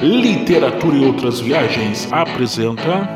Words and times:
Literatura 0.00 0.94
e 0.94 1.06
Outras 1.06 1.40
Viagens 1.40 2.06
apresenta 2.12 3.08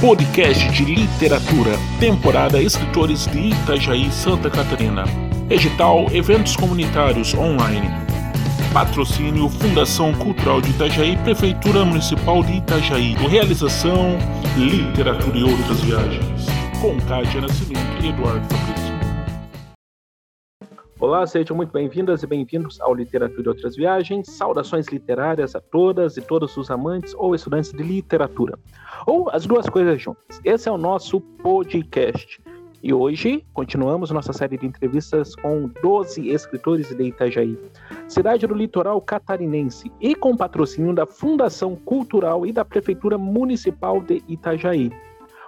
Podcast 0.00 0.68
de 0.72 0.84
Literatura, 0.84 1.78
temporada 2.00 2.60
Escritores 2.60 3.26
de 3.28 3.50
Itajaí, 3.50 4.10
Santa 4.10 4.50
Catarina. 4.50 5.04
Edital 5.48 6.06
Eventos 6.12 6.56
Comunitários 6.56 7.34
Online. 7.34 7.88
Patrocínio 8.72 9.48
Fundação 9.48 10.12
Cultural 10.14 10.60
de 10.60 10.70
Itajaí, 10.70 11.16
Prefeitura 11.18 11.84
Municipal 11.84 12.42
de 12.42 12.54
Itajaí. 12.54 13.14
Realização 13.14 14.18
Literatura 14.56 15.38
e 15.38 15.44
Outras 15.44 15.80
Viagens. 15.82 16.46
Com 16.80 17.00
Cátia 17.02 17.40
Nascimento 17.40 18.02
e 18.02 18.08
Eduardo 18.08 18.44
Fabrício. 18.52 18.75
Olá, 21.06 21.24
sejam 21.24 21.56
muito 21.56 21.70
bem-vindas 21.70 22.24
e 22.24 22.26
bem-vindos 22.26 22.80
ao 22.80 22.92
Literatura 22.92 23.42
e 23.44 23.48
Outras 23.48 23.76
Viagens. 23.76 24.28
Saudações 24.28 24.88
literárias 24.88 25.54
a 25.54 25.60
todas 25.60 26.16
e 26.16 26.20
todos 26.20 26.56
os 26.56 26.68
amantes 26.68 27.14
ou 27.16 27.32
estudantes 27.32 27.70
de 27.70 27.80
literatura, 27.80 28.58
ou 29.06 29.30
as 29.30 29.46
duas 29.46 29.68
coisas 29.68 30.02
juntas. 30.02 30.40
Esse 30.44 30.68
é 30.68 30.72
o 30.72 30.76
nosso 30.76 31.20
podcast. 31.20 32.42
E 32.82 32.92
hoje 32.92 33.46
continuamos 33.54 34.10
nossa 34.10 34.32
série 34.32 34.58
de 34.58 34.66
entrevistas 34.66 35.36
com 35.36 35.70
12 35.80 36.28
escritores 36.28 36.88
de 36.88 37.04
Itajaí, 37.04 37.56
cidade 38.08 38.44
do 38.44 38.54
litoral 38.54 39.00
catarinense, 39.00 39.92
e 40.00 40.12
com 40.12 40.36
patrocínio 40.36 40.92
da 40.92 41.06
Fundação 41.06 41.76
Cultural 41.76 42.44
e 42.44 42.50
da 42.50 42.64
Prefeitura 42.64 43.16
Municipal 43.16 44.00
de 44.00 44.24
Itajaí. 44.26 44.90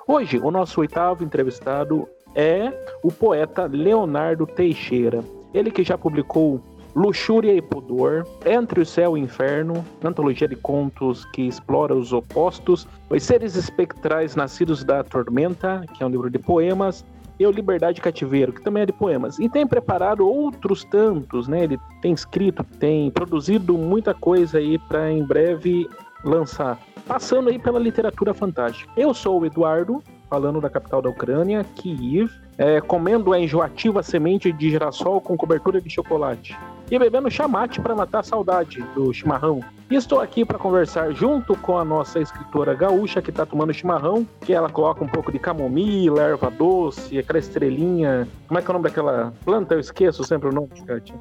Hoje, 0.07 0.39
o 0.39 0.53
nosso 0.53 0.81
oitavo 0.81 1.25
entrevistado 1.25 2.09
é 2.33 2.73
o 3.03 3.11
poeta 3.11 3.67
Leonardo 3.67 4.47
Teixeira. 4.47 5.21
Ele 5.53 5.71
que 5.71 5.83
já 5.83 5.97
publicou 5.97 6.61
Luxúria 6.95 7.55
e 7.55 7.63
Pudor, 7.63 8.27
Entre 8.45 8.81
o 8.81 8.87
Céu 8.87 9.17
e 9.17 9.21
o 9.21 9.25
Inferno, 9.25 9.85
antologia 10.03 10.49
de 10.49 10.57
contos 10.57 11.25
que 11.27 11.43
explora 11.43 11.95
os 11.95 12.13
opostos, 12.13 12.89
Os 13.09 13.23
Seres 13.23 13.55
Espectrais 13.55 14.35
Nascidos 14.35 14.83
da 14.83 15.05
Tormenta, 15.05 15.85
que 15.95 16.03
é 16.03 16.07
um 16.07 16.11
livro 16.11 16.31
de 16.31 16.39
poemas, 16.39 17.05
e 17.39 17.47
o 17.47 17.51
Liberdade 17.53 18.01
Cativeiro, 18.01 18.53
que 18.53 18.63
também 18.63 18.83
é 18.83 18.87
de 18.87 18.93
poemas. 18.93 19.39
E 19.39 19.49
tem 19.49 19.67
preparado 19.67 20.27
outros 20.27 20.83
tantos, 20.85 21.47
né? 21.47 21.65
Ele 21.65 21.79
tem 22.03 22.13
escrito, 22.13 22.65
tem 22.81 23.11
produzido 23.11 23.79
muita 23.79 24.13
coisa 24.13 24.59
aí 24.59 24.77
para 24.77 25.11
em 25.13 25.25
breve 25.25 25.89
lançar. 26.25 26.81
Passando 27.07 27.49
aí 27.49 27.59
pela 27.59 27.79
literatura 27.79 28.35
fantástica. 28.35 28.91
Eu 28.97 29.15
sou 29.15 29.41
o 29.41 29.47
Eduardo, 29.47 30.03
falando 30.29 30.61
da 30.61 30.69
capital 30.69 31.01
da 31.01 31.11
Ucrânia, 31.11 31.65
Kiev, 31.77 32.29
é, 32.59 32.81
comendo 32.81 33.33
a 33.33 33.39
enjoativa 33.39 34.03
semente 34.03 34.53
de 34.53 34.69
girassol 34.69 35.21
com 35.21 35.37
cobertura 35.37 35.81
de 35.81 35.89
chocolate 35.89 36.59
e 36.91 36.99
bebendo 36.99 37.31
chamate 37.31 37.81
para 37.81 37.95
matar 37.95 38.21
a 38.21 38.23
saudade 38.23 38.83
do 38.95 39.13
chimarrão. 39.13 39.63
E 39.91 39.95
estou 39.95 40.21
aqui 40.21 40.45
para 40.45 40.59
conversar 40.59 41.13
junto 41.13 41.57
com 41.57 41.79
a 41.79 41.85
nossa 41.85 42.19
escritora 42.19 42.75
gaúcha 42.75 43.23
que 43.23 43.31
está 43.31 43.47
tomando 43.47 43.73
chimarrão, 43.73 44.27
que 44.41 44.53
ela 44.53 44.69
coloca 44.69 45.05
um 45.05 45.09
pouco 45.09 45.31
de 45.31 45.39
camomila, 45.39 46.23
erva 46.23 46.51
doce, 46.51 47.19
aquela 47.19 47.39
estrelinha. 47.39 48.29
Como 48.47 48.59
é 48.59 48.63
que 48.63 48.69
é 48.69 48.71
o 48.71 48.73
nome 48.75 48.89
daquela 48.89 49.33
planta? 49.45 49.75
Eu 49.75 49.81
esqueço 49.81 50.25
sempre 50.25 50.49
o 50.49 50.53
nome, 50.53 50.69
Kátia. 50.87 51.15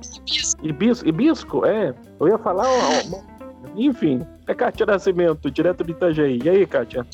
Hibisco. 0.61 1.07
Hibisco, 1.07 1.65
é. 1.65 1.93
Eu 2.19 2.27
ia 2.27 2.37
falar. 2.37 2.67
Ó, 2.67 3.37
enfim, 3.75 4.25
é 4.47 4.53
Kátia 4.53 4.85
Nascimento, 4.85 5.51
direto 5.51 5.83
de 5.83 5.91
Itajaí. 5.91 6.39
E 6.43 6.49
aí, 6.49 6.65
Kátia? 6.65 7.05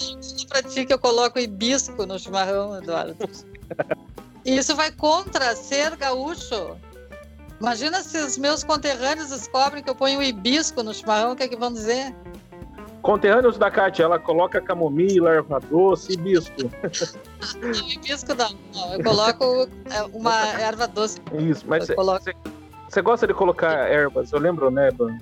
Pra 0.49 0.63
ti 0.63 0.85
que 0.85 0.93
eu 0.93 0.99
coloco 0.99 1.39
hibisco 1.39 2.05
no 2.05 2.17
chimarrão, 2.17 2.77
Eduardo. 2.77 3.15
Isso 4.45 4.75
vai 4.75 4.91
contra 4.91 5.55
ser 5.55 5.95
gaúcho. 5.95 6.77
Imagina 7.59 8.01
se 8.01 8.17
os 8.17 8.37
meus 8.37 8.63
conterrâneos 8.63 9.29
descobrem 9.29 9.81
que 9.81 9.89
eu 9.89 9.95
ponho 9.95 10.21
hibisco 10.21 10.83
no 10.83 10.93
chimarrão, 10.93 11.31
o 11.31 11.35
que 11.35 11.43
é 11.43 11.47
que 11.47 11.55
vão 11.55 11.71
dizer? 11.71 12.13
Conterrâneos 13.01 13.57
da 13.57 13.69
Kátia, 13.69 14.03
ela 14.03 14.17
coloca 14.17 14.61
camomila, 14.61 15.29
erva 15.29 15.59
doce, 15.59 16.13
hibisco. 16.13 16.53
Não, 17.61 17.89
hibisco 17.89 18.33
não, 18.33 18.49
não. 18.73 18.93
Eu 18.93 19.03
coloco 19.03 19.67
é, 19.91 20.03
uma 20.13 20.45
erva 20.59 20.87
doce. 20.87 21.21
Isso, 21.33 21.65
mas 21.67 21.85
você 21.85 21.95
coloco... 21.95 22.25
gosta 23.03 23.27
de 23.27 23.33
colocar 23.33 23.89
ervas? 23.89 24.31
Eu 24.31 24.39
lembro, 24.39 24.71
né, 24.71 24.89
Ban? 24.91 25.17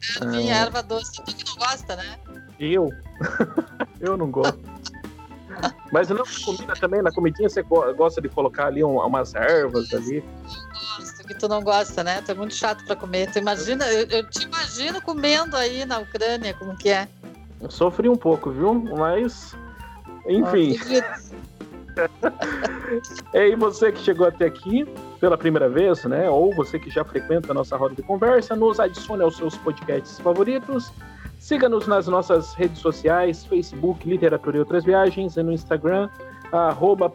Sim, 0.00 0.50
ah, 0.50 0.62
erva 0.62 0.82
doce. 0.82 1.22
Tu 1.22 1.36
que 1.36 1.44
não 1.44 1.56
gosta, 1.56 1.96
né? 1.96 2.18
Eu? 2.58 2.90
eu 4.00 4.16
não 4.16 4.30
gosto. 4.30 4.58
Mas 5.92 6.08
na 6.08 6.22
comida 6.44 6.74
também, 6.74 7.02
na 7.02 7.10
comidinha 7.10 7.48
você 7.48 7.62
gosta 7.62 8.20
de 8.20 8.28
colocar 8.28 8.66
ali 8.66 8.82
umas 8.82 9.34
ervas 9.34 9.92
ali? 9.92 10.24
Gosto, 10.98 11.26
que 11.26 11.34
tu 11.34 11.48
não 11.48 11.62
gosta, 11.62 12.04
né? 12.04 12.22
Tu 12.22 12.32
é 12.32 12.34
muito 12.34 12.54
chato 12.54 12.84
pra 12.84 12.94
comer. 12.94 13.30
Tu 13.32 13.38
imagina, 13.38 13.84
eu, 13.86 14.06
eu 14.08 14.28
te 14.28 14.44
imagino 14.44 15.00
comendo 15.02 15.56
aí 15.56 15.84
na 15.84 15.98
Ucrânia, 15.98 16.54
como 16.54 16.76
que 16.76 16.90
é? 16.90 17.08
Eu 17.60 17.70
sofri 17.70 18.08
um 18.08 18.16
pouco, 18.16 18.50
viu? 18.50 18.72
Mas, 18.74 19.56
enfim. 20.26 20.78
É, 23.32 23.48
e 23.50 23.56
você 23.56 23.90
que 23.92 24.00
chegou 24.00 24.26
até 24.26 24.46
aqui 24.46 24.86
pela 25.18 25.36
primeira 25.36 25.68
vez, 25.68 26.04
né? 26.04 26.30
Ou 26.30 26.54
você 26.54 26.78
que 26.78 26.88
já 26.88 27.04
frequenta 27.04 27.52
a 27.52 27.54
nossa 27.54 27.76
roda 27.76 27.94
de 27.94 28.02
conversa, 28.02 28.54
nos 28.54 28.80
adicione 28.80 29.22
aos 29.22 29.36
seus 29.36 29.56
podcasts 29.56 30.18
favoritos 30.20 30.92
Siga-nos 31.50 31.88
nas 31.88 32.06
nossas 32.06 32.54
redes 32.54 32.78
sociais, 32.78 33.44
Facebook, 33.44 34.08
Literatura 34.08 34.56
e 34.56 34.60
Outras 34.60 34.84
Viagens, 34.84 35.36
e 35.36 35.42
no 35.42 35.50
Instagram, 35.50 36.08
arroba. 36.52 37.12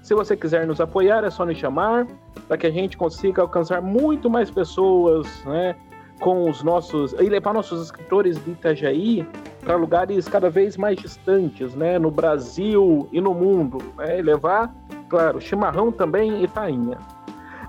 Se 0.00 0.14
você 0.14 0.34
quiser 0.34 0.66
nos 0.66 0.80
apoiar, 0.80 1.22
é 1.22 1.28
só 1.28 1.44
nos 1.44 1.58
chamar, 1.58 2.06
para 2.48 2.56
que 2.56 2.66
a 2.66 2.70
gente 2.70 2.96
consiga 2.96 3.42
alcançar 3.42 3.82
muito 3.82 4.30
mais 4.30 4.50
pessoas, 4.50 5.26
né? 5.44 5.76
Com 6.22 6.48
os 6.48 6.62
nossos. 6.62 7.12
e 7.12 7.28
levar 7.28 7.52
nossos 7.52 7.82
escritores 7.82 8.42
de 8.42 8.52
Itajaí 8.52 9.28
para 9.62 9.76
lugares 9.76 10.26
cada 10.26 10.48
vez 10.48 10.78
mais 10.78 10.98
distantes, 10.98 11.74
né? 11.74 11.98
No 11.98 12.10
Brasil 12.10 13.06
e 13.12 13.20
no 13.20 13.34
mundo. 13.34 13.76
Né? 13.98 14.20
E 14.20 14.22
levar, 14.22 14.74
claro, 15.10 15.38
chimarrão 15.38 15.92
também 15.92 16.42
e 16.42 16.48
tainha. 16.48 16.96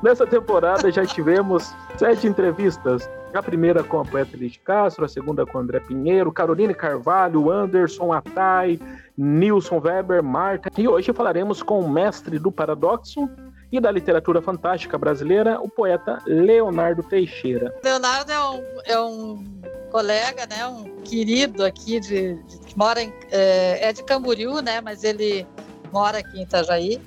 Nessa 0.01 0.25
temporada 0.25 0.89
já 0.89 1.05
tivemos 1.05 1.75
sete 1.97 2.27
entrevistas 2.27 3.09
a 3.39 3.43
primeira 3.43 3.83
com 3.83 3.99
a 3.99 4.05
poeta 4.05 4.35
Liz 4.35 4.57
Castro, 4.63 5.05
a 5.05 5.07
segunda 5.07 5.45
com 5.45 5.59
André 5.59 5.79
Pinheiro, 5.79 6.31
Caroline 6.31 6.73
Carvalho, 6.73 7.51
Anderson 7.51 8.11
Attai, 8.11 8.79
Nilson 9.17 9.79
Weber, 9.79 10.23
Marta. 10.23 10.69
E 10.77 10.87
hoje 10.87 11.13
falaremos 11.13 11.61
com 11.61 11.79
o 11.79 11.89
mestre 11.89 12.37
do 12.39 12.51
paradoxo 12.51 13.29
e 13.71 13.79
da 13.79 13.89
literatura 13.89 14.41
fantástica 14.41 14.97
brasileira, 14.97 15.59
o 15.61 15.69
poeta 15.69 16.19
Leonardo 16.25 17.03
Teixeira. 17.03 17.73
Leonardo 17.83 18.31
é 18.31 18.49
um, 18.49 18.63
é 18.85 18.99
um 18.99 19.61
colega, 19.91 20.45
né, 20.45 20.67
um 20.67 21.01
querido 21.03 21.63
aqui 21.63 21.99
de, 21.99 22.35
de 22.43 22.59
que 22.59 22.77
mora 22.77 23.01
em, 23.01 23.13
é, 23.31 23.89
é 23.89 23.93
de 23.93 24.03
Camboriú, 24.03 24.61
né, 24.61 24.81
mas 24.81 25.03
ele 25.03 25.47
mora 25.91 26.19
aqui 26.19 26.39
em 26.39 26.43
Itajaí. 26.43 27.01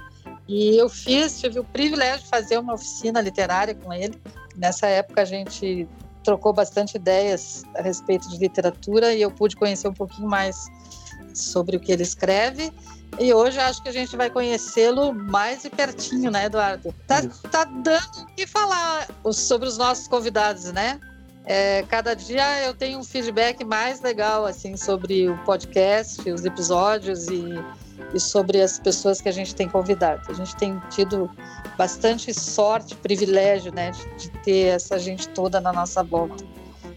E 0.47 0.77
eu 0.77 0.89
fiz, 0.89 1.41
tive 1.41 1.59
o 1.59 1.65
privilégio 1.65 2.23
de 2.23 2.29
fazer 2.29 2.59
uma 2.59 2.75
oficina 2.75 3.21
literária 3.21 3.75
com 3.75 3.93
ele. 3.93 4.21
Nessa 4.57 4.87
época 4.87 5.23
a 5.23 5.25
gente 5.25 5.89
trocou 6.25 6.53
bastante 6.53 6.97
ideias 6.97 7.63
a 7.77 7.83
respeito 7.83 8.29
de 8.29 8.39
literatura 8.39 9.15
e 9.15 9.23
eu 9.23 9.31
pude 9.31 9.55
conhecer 9.55 9.87
um 9.87 9.95
pouquinho 9.95 10.29
mais 10.29 10.57
sobre 11.35 11.77
o 11.77 11.81
que 11.81 11.93
ele 11.93 12.03
escreve. 12.03 12.73
E 13.19 13.33
hoje 13.33 13.61
acho 13.61 13.83
que 13.83 13.89
a 13.89 13.93
gente 13.93 14.17
vai 14.17 14.29
conhecê-lo 14.29 15.15
mais 15.15 15.63
de 15.63 15.71
pertinho, 15.71 16.31
né, 16.31 16.47
Eduardo? 16.47 16.93
Tá, 17.07 17.23
tá 17.51 17.65
dando 17.65 18.23
o 18.23 18.27
que 18.35 18.47
falar 18.47 19.09
sobre 19.33 19.69
os 19.69 19.79
nossos 19.79 20.09
convidados, 20.09 20.73
né? 20.73 20.99
É, 21.47 21.83
cada 21.89 22.15
dia 22.15 22.65
eu 22.65 22.75
tenho 22.75 22.99
um 22.99 23.05
feedback 23.05 23.65
mais 23.65 24.01
legal 24.01 24.47
assim 24.47 24.77
sobre 24.77 25.29
o 25.29 25.37
podcast, 25.45 26.29
os 26.29 26.45
episódios 26.45 27.29
e, 27.29 27.55
e 28.13 28.21
sobre 28.21 28.61
as 28.61 28.79
pessoas 28.79 29.21
que 29.21 29.29
a 29.29 29.33
gente 29.33 29.55
tem 29.55 29.69
convidado. 29.69 30.23
A 30.29 30.33
gente 30.33 30.55
tem 30.57 30.81
tido 30.91 31.31
bastante 31.77 32.33
sorte, 32.33 32.95
privilégio, 32.97 33.73
né, 33.75 33.91
de, 34.17 34.31
ter 34.43 34.75
essa 34.75 34.99
gente 34.99 35.29
toda 35.29 35.61
na 35.61 35.73
nossa 35.73 36.03
volta. 36.03 36.45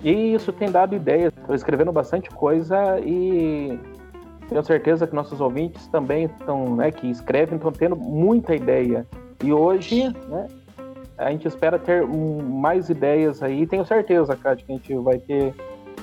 E 0.03 0.33
isso 0.33 0.51
tem 0.53 0.69
dado 0.69 0.95
ideias. 0.95 1.33
Estou 1.35 1.55
escrevendo 1.55 1.91
bastante 1.91 2.29
coisa 2.29 2.99
e 2.99 3.79
tenho 4.47 4.63
certeza 4.63 5.07
que 5.07 5.15
nossos 5.15 5.41
ouvintes 5.41 5.87
também 5.87 6.25
estão, 6.25 6.75
né, 6.75 6.91
que 6.91 7.09
escrevem, 7.09 7.55
estão 7.55 7.71
tendo 7.71 7.95
muita 7.95 8.55
ideia. 8.55 9.05
E 9.43 9.51
hoje, 9.51 10.09
né, 10.27 10.47
a 11.17 11.31
gente 11.31 11.47
espera 11.47 11.79
ter 11.79 12.05
mais 12.05 12.89
ideias 12.89 13.41
aí. 13.41 13.65
Tenho 13.65 13.85
certeza, 13.85 14.35
Cátia, 14.35 14.65
que 14.65 14.71
a 14.71 14.75
gente 14.75 14.95
vai 14.95 15.17
ter 15.17 15.53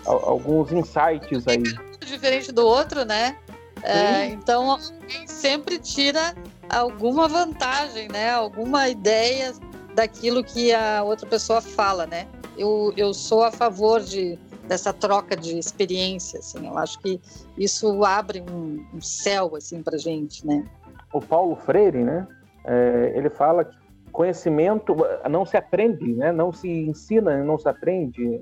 alguns 0.04 0.72
insights 0.72 1.46
aí. 1.46 1.62
Um 2.02 2.06
diferente 2.06 2.52
do 2.52 2.66
outro, 2.66 3.04
né? 3.04 3.36
É, 3.84 4.28
então, 4.28 4.70
alguém 4.70 5.26
sempre 5.26 5.78
tira 5.78 6.34
alguma 6.70 7.28
vantagem, 7.28 8.08
né? 8.08 8.30
Alguma 8.30 8.88
ideia 8.88 9.52
daquilo 9.94 10.42
que 10.42 10.72
a 10.72 11.02
outra 11.02 11.26
pessoa 11.26 11.60
fala, 11.60 12.06
né? 12.06 12.26
Eu, 12.56 12.94
eu 12.96 13.12
sou 13.12 13.42
a 13.44 13.52
favor 13.52 14.00
de, 14.00 14.38
dessa 14.66 14.92
troca 14.92 15.36
de 15.36 15.58
experiência, 15.58 16.38
assim. 16.38 16.66
Eu 16.66 16.78
acho 16.78 16.98
que 17.00 17.20
isso 17.58 18.04
abre 18.04 18.40
um, 18.40 18.84
um 18.94 19.00
céu, 19.02 19.54
assim, 19.54 19.82
pra 19.82 19.98
gente, 19.98 20.46
né? 20.46 20.64
O 21.12 21.20
Paulo 21.20 21.54
Freire, 21.54 22.02
né? 22.02 22.26
É, 22.64 23.12
ele 23.14 23.28
fala 23.28 23.66
que 23.66 23.76
conhecimento 24.10 24.96
não 25.28 25.44
se 25.44 25.58
aprende, 25.58 26.14
né? 26.14 26.32
Não 26.32 26.52
se 26.52 26.68
ensina, 26.68 27.44
não 27.44 27.58
se 27.58 27.68
aprende. 27.68 28.40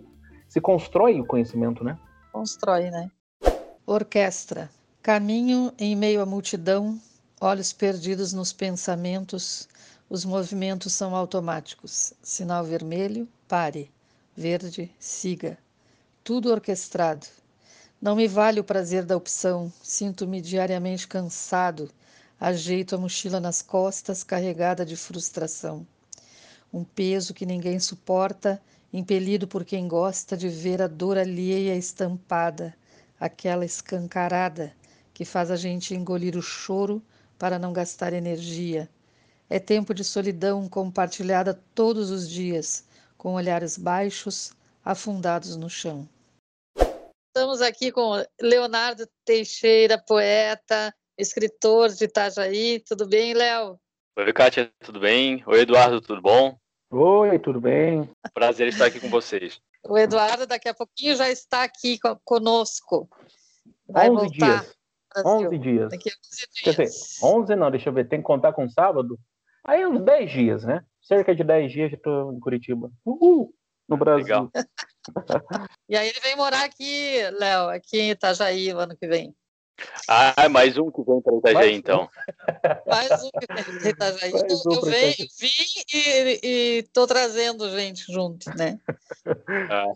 se 0.48 0.60
constrói 0.60 1.20
o 1.20 1.26
conhecimento, 1.26 1.82
né? 1.82 1.98
Constrói, 2.32 2.90
né? 2.90 3.10
Orquestra. 3.84 4.70
Caminho 5.02 5.74
em 5.80 5.96
meio 5.96 6.22
à 6.22 6.26
multidão, 6.26 6.96
olhos 7.40 7.72
perdidos 7.72 8.32
nos 8.32 8.52
pensamentos, 8.52 9.68
os 10.08 10.24
movimentos 10.24 10.92
são 10.92 11.16
automáticos. 11.16 12.12
Sinal 12.22 12.64
vermelho, 12.64 13.28
pare. 13.48 13.90
Verde, 14.36 14.94
siga. 15.00 15.58
Tudo 16.22 16.52
orquestrado. 16.52 17.26
Não 18.00 18.14
me 18.14 18.28
vale 18.28 18.60
o 18.60 18.64
prazer 18.64 19.04
da 19.04 19.16
opção, 19.16 19.72
sinto-me 19.82 20.40
diariamente 20.40 21.08
cansado, 21.08 21.90
ajeito 22.38 22.94
a 22.94 22.98
mochila 22.98 23.40
nas 23.40 23.60
costas 23.60 24.22
carregada 24.22 24.86
de 24.86 24.94
frustração. 24.94 25.84
Um 26.72 26.84
peso 26.84 27.34
que 27.34 27.44
ninguém 27.44 27.80
suporta, 27.80 28.62
impelido 28.92 29.48
por 29.48 29.64
quem 29.64 29.88
gosta 29.88 30.36
de 30.36 30.48
ver 30.48 30.80
a 30.80 30.86
dor 30.86 31.18
alheia 31.18 31.74
estampada, 31.74 32.72
aquela 33.18 33.64
escancarada 33.64 34.72
que 35.14 35.24
faz 35.24 35.50
a 35.50 35.56
gente 35.56 35.94
engolir 35.94 36.36
o 36.36 36.42
choro 36.42 37.02
para 37.38 37.58
não 37.58 37.72
gastar 37.72 38.12
energia. 38.12 38.88
É 39.48 39.58
tempo 39.58 39.92
de 39.92 40.04
solidão 40.04 40.68
compartilhada 40.68 41.60
todos 41.74 42.10
os 42.10 42.28
dias, 42.28 42.86
com 43.18 43.34
olhares 43.34 43.76
baixos, 43.76 44.52
afundados 44.84 45.56
no 45.56 45.68
chão. 45.68 46.08
Estamos 47.34 47.60
aqui 47.62 47.90
com 47.90 48.22
Leonardo 48.40 49.08
Teixeira, 49.24 49.98
poeta, 49.98 50.94
escritor 51.16 51.88
de 51.90 52.04
Itajaí. 52.04 52.80
Tudo 52.80 53.06
bem, 53.06 53.34
Léo? 53.34 53.78
Oi, 54.18 54.32
Kátia, 54.32 54.70
tudo 54.84 55.00
bem? 55.00 55.42
Oi, 55.46 55.60
Eduardo, 55.60 56.00
tudo 56.00 56.20
bom? 56.20 56.56
Oi, 56.90 57.38
tudo 57.38 57.60
bem? 57.60 58.08
Prazer 58.34 58.68
estar 58.68 58.86
aqui 58.86 59.00
com 59.00 59.08
vocês. 59.08 59.58
O 59.88 59.96
Eduardo 59.96 60.46
daqui 60.46 60.68
a 60.68 60.74
pouquinho 60.74 61.16
já 61.16 61.30
está 61.30 61.62
aqui 61.64 61.98
conosco. 62.24 63.08
Vai 63.88 64.10
11 64.10 64.16
voltar. 64.16 64.60
Dias. 64.60 64.81
11 65.24 65.58
dias. 65.58 65.90
Daqui 65.90 66.10
a 66.10 66.12
11 66.12 66.48
dias. 66.52 66.76
Quer 66.76 66.84
dizer, 66.84 67.26
11 67.26 67.56
não, 67.56 67.70
deixa 67.70 67.88
eu 67.88 67.92
ver, 67.92 68.08
tem 68.08 68.20
que 68.20 68.26
contar 68.26 68.52
com 68.52 68.68
sábado? 68.68 69.18
Aí 69.64 69.86
uns 69.86 70.02
10 70.02 70.30
dias, 70.30 70.64
né? 70.64 70.84
Cerca 71.00 71.34
de 71.34 71.44
10 71.44 71.72
dias 71.72 71.90
já 71.90 71.96
estou 71.96 72.32
em 72.32 72.40
Curitiba. 72.40 72.90
Uhul! 73.04 73.54
No 73.88 73.96
Brasil. 73.96 74.24
Legal. 74.24 74.50
e 75.88 75.96
aí 75.96 76.08
ele 76.08 76.20
vem 76.20 76.36
morar 76.36 76.64
aqui, 76.64 77.18
Léo, 77.38 77.68
aqui 77.68 78.00
em 78.00 78.10
Itajaí, 78.10 78.72
o 78.72 78.78
ano 78.78 78.96
que 78.96 79.06
vem. 79.06 79.34
Ah, 80.08 80.48
mais 80.48 80.78
um 80.78 80.90
que 80.90 81.02
vem 81.02 81.20
para 81.20 81.36
Itajaí, 81.36 81.54
mais 81.54 81.76
então. 81.76 82.08
mais 82.86 83.24
um 83.24 83.30
que 83.30 83.46
vem 83.82 83.94
para 83.94 84.10
Itajaí. 84.10 84.32
Um 84.32 84.72
eu 84.72 84.82
venho, 84.82 85.26
vim 85.38 86.38
e 86.42 86.84
estou 86.84 87.06
trazendo 87.06 87.70
gente 87.70 88.04
junto, 88.12 88.48
né? 88.56 88.78
Ah, 89.70 89.86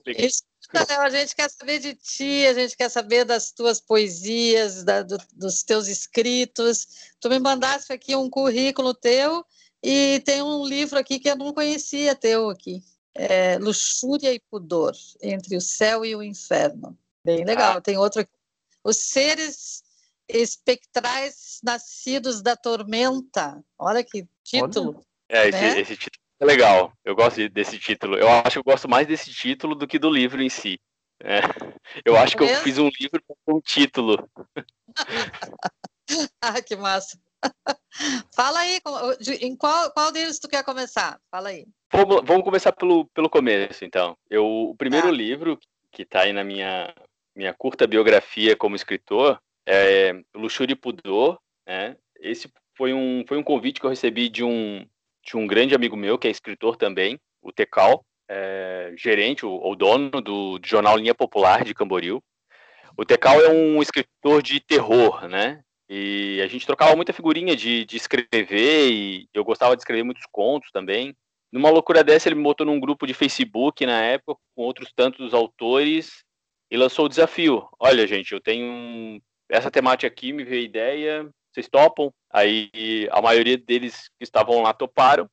Léo, 0.73 1.01
a 1.01 1.11
gente 1.11 1.35
quer 1.35 1.51
saber 1.51 1.79
de 1.79 1.95
ti, 1.95 2.47
a 2.47 2.55
gente 2.55 2.77
quer 2.77 2.89
saber 2.89 3.25
das 3.25 3.53
tuas 3.53 3.81
poesias, 3.81 4.83
da, 4.85 5.03
do, 5.03 5.19
dos 5.35 5.63
teus 5.63 5.89
escritos. 5.89 7.13
Tu 7.21 7.29
me 7.29 7.39
mandaste 7.39 7.93
aqui 7.93 8.17
um 8.17 8.29
currículo 8.29 8.95
teu 8.95 9.45
e 9.83 10.21
tem 10.25 10.43
um 10.43 10.67
livro 10.67 10.99
aqui 10.99 11.19
que 11.19 11.31
eu 11.31 11.37
não 11.37 11.53
conhecia 11.53 12.15
teu 12.15 12.51
aqui. 12.51 12.83
É, 13.15 13.59
Luxúria 13.59 14.33
e 14.33 14.41
Pudor, 14.41 14.95
entre 15.23 15.57
o 15.57 15.61
céu 15.61 16.05
e 16.05 16.15
o 16.15 16.23
inferno. 16.23 16.99
Bem 17.25 17.45
legal. 17.45 17.79
Ah. 17.79 17.81
Tem 17.81 17.97
outro 17.97 18.21
aqui 18.21 18.37
os 18.87 18.99
seres 18.99 19.83
espectrais 20.29 21.59
nascidos 21.63 22.41
da 22.41 22.57
tormenta. 22.57 23.61
Olha 23.77 24.05
que 24.05 24.29
título. 24.45 25.05
É, 25.29 25.49
esse, 25.49 25.59
né? 25.59 25.81
esse 25.81 25.97
título 25.97 26.23
é 26.23 26.26
legal. 26.45 26.93
Eu 27.05 27.15
gosto 27.15 27.49
desse 27.49 27.79
título. 27.79 28.17
Eu 28.17 28.29
acho 28.29 28.53
que 28.53 28.59
eu 28.59 28.65
gosto 28.65 28.89
mais 28.89 29.07
desse 29.07 29.33
título 29.33 29.75
do 29.75 29.87
que 29.87 29.99
do 29.99 30.11
livro 30.11 30.43
em 30.43 30.49
si. 30.49 30.79
É. 31.23 31.41
Eu 32.05 32.17
acho 32.17 32.37
que 32.37 32.45
eu 32.45 32.49
fiz 32.57 32.79
um 32.79 32.91
livro 33.01 33.23
com 33.45 33.57
um 33.57 33.61
título. 33.61 34.29
ah, 36.43 36.61
que 36.61 36.77
massa. 36.77 37.19
Fala 38.35 38.61
aí, 38.61 38.81
em 39.41 39.57
qual, 39.57 39.91
qual 39.93 40.13
deles 40.13 40.39
tu 40.39 40.49
quer 40.49 40.65
começar? 40.65 41.19
Fala 41.31 41.51
aí. 41.51 41.67
Vamos, 41.93 42.23
vamos 42.25 42.45
começar 42.45 42.73
pelo, 42.73 43.07
pelo 43.07 43.31
começo, 43.31 43.85
então. 43.85 44.17
Eu, 44.29 44.47
o 44.47 44.77
primeiro 44.77 45.07
tá. 45.07 45.13
livro 45.13 45.59
que 45.91 46.03
está 46.03 46.23
aí 46.23 46.33
na 46.33 46.45
minha, 46.45 46.95
minha 47.35 47.55
curta 47.55 47.87
biografia 47.87 48.57
como 48.57 48.77
escritor 48.77 49.41
é 49.67 50.13
Luxúria 50.35 50.75
e 50.75 50.77
Pudor, 50.77 51.39
né? 51.67 51.97
Esse 52.21 52.51
foi 52.77 52.93
um, 52.93 53.25
foi 53.27 53.39
um 53.39 53.43
convite 53.43 53.81
que 53.81 53.87
eu 53.87 53.91
recebi 53.91 54.29
de 54.29 54.45
um, 54.45 54.87
de 55.27 55.37
um 55.37 55.47
grande 55.47 55.75
amigo 55.75 55.97
meu, 55.97 56.17
que 56.17 56.29
é 56.29 56.31
escritor 56.31 56.77
também, 56.77 57.19
o 57.43 57.53
Tecal, 57.53 58.05
é, 58.29 58.93
gerente 58.97 59.45
ou, 59.45 59.61
ou 59.61 59.75
dono 59.75 60.11
do, 60.21 60.59
do, 60.59 60.67
jornal 60.67 60.97
Linha 60.97 61.15
Popular 61.15 61.65
de 61.65 61.75
Camboriú. 61.75 62.23
O 62.97 63.05
Tecal 63.05 63.41
é 63.41 63.51
um 63.51 63.83
escritor 63.83 64.43
de 64.43 64.61
terror, 64.61 65.29
né? 65.29 65.61
E 65.89 66.41
a 66.43 66.47
gente 66.47 66.67
trocava 66.67 66.97
muita 66.97 67.13
figurinha 67.13 67.55
de, 67.55 67.85
de 67.85 67.97
escrever 67.97 68.91
e 68.91 69.29
eu 69.33 69.45
gostava 69.45 69.77
de 69.77 69.83
escrever 69.83 70.03
muitos 70.03 70.25
contos 70.33 70.71
também. 70.73 71.15
Numa 71.53 71.71
loucura 71.71 72.03
dessa, 72.03 72.29
ele 72.29 72.35
me 72.35 72.43
botou 72.43 72.67
num 72.67 72.81
grupo 72.81 73.07
de 73.07 73.15
Facebook 73.15 73.87
na 73.87 74.03
época 74.03 74.41
com 74.55 74.63
outros 74.63 74.93
tantos 74.93 75.33
autores 75.33 76.25
e 76.71 76.77
lançou 76.77 77.07
o 77.07 77.09
desafio. 77.09 77.69
Olha, 77.79 78.07
gente, 78.07 78.33
eu 78.33 78.41
tenho 78.41 79.21
essa 79.49 79.71
temática 79.71 80.09
aqui, 80.09 80.33
me 80.33 80.43
veio 80.43 80.63
a 80.63 80.65
ideia, 80.65 81.31
vocês 81.57 81.69
topam? 81.69 82.13
Aí 82.31 83.09
a 83.11 83.23
maioria 83.23 83.57
deles 83.57 84.11
que 84.19 84.25
estavam 84.25 84.63
lá 84.63 84.75
toparam. 84.75 85.29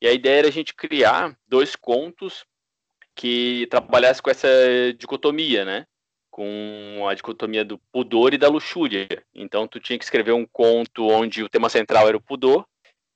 E 0.00 0.06
a 0.06 0.12
ideia 0.12 0.40
era 0.40 0.48
a 0.48 0.52
gente 0.52 0.74
criar 0.74 1.36
dois 1.48 1.74
contos 1.74 2.44
que 3.14 3.66
trabalhassem 3.70 4.22
com 4.22 4.30
essa 4.30 4.48
dicotomia, 4.96 5.64
né? 5.64 5.86
Com 6.30 7.06
a 7.08 7.14
dicotomia 7.14 7.64
do 7.64 7.78
pudor 7.90 8.34
e 8.34 8.38
da 8.38 8.48
luxúria. 8.48 9.08
Então 9.34 9.66
tu 9.66 9.80
tinha 9.80 9.98
que 9.98 10.04
escrever 10.04 10.32
um 10.32 10.46
conto 10.46 11.08
onde 11.08 11.42
o 11.42 11.48
tema 11.48 11.68
central 11.68 12.06
era 12.06 12.16
o 12.16 12.22
pudor 12.22 12.64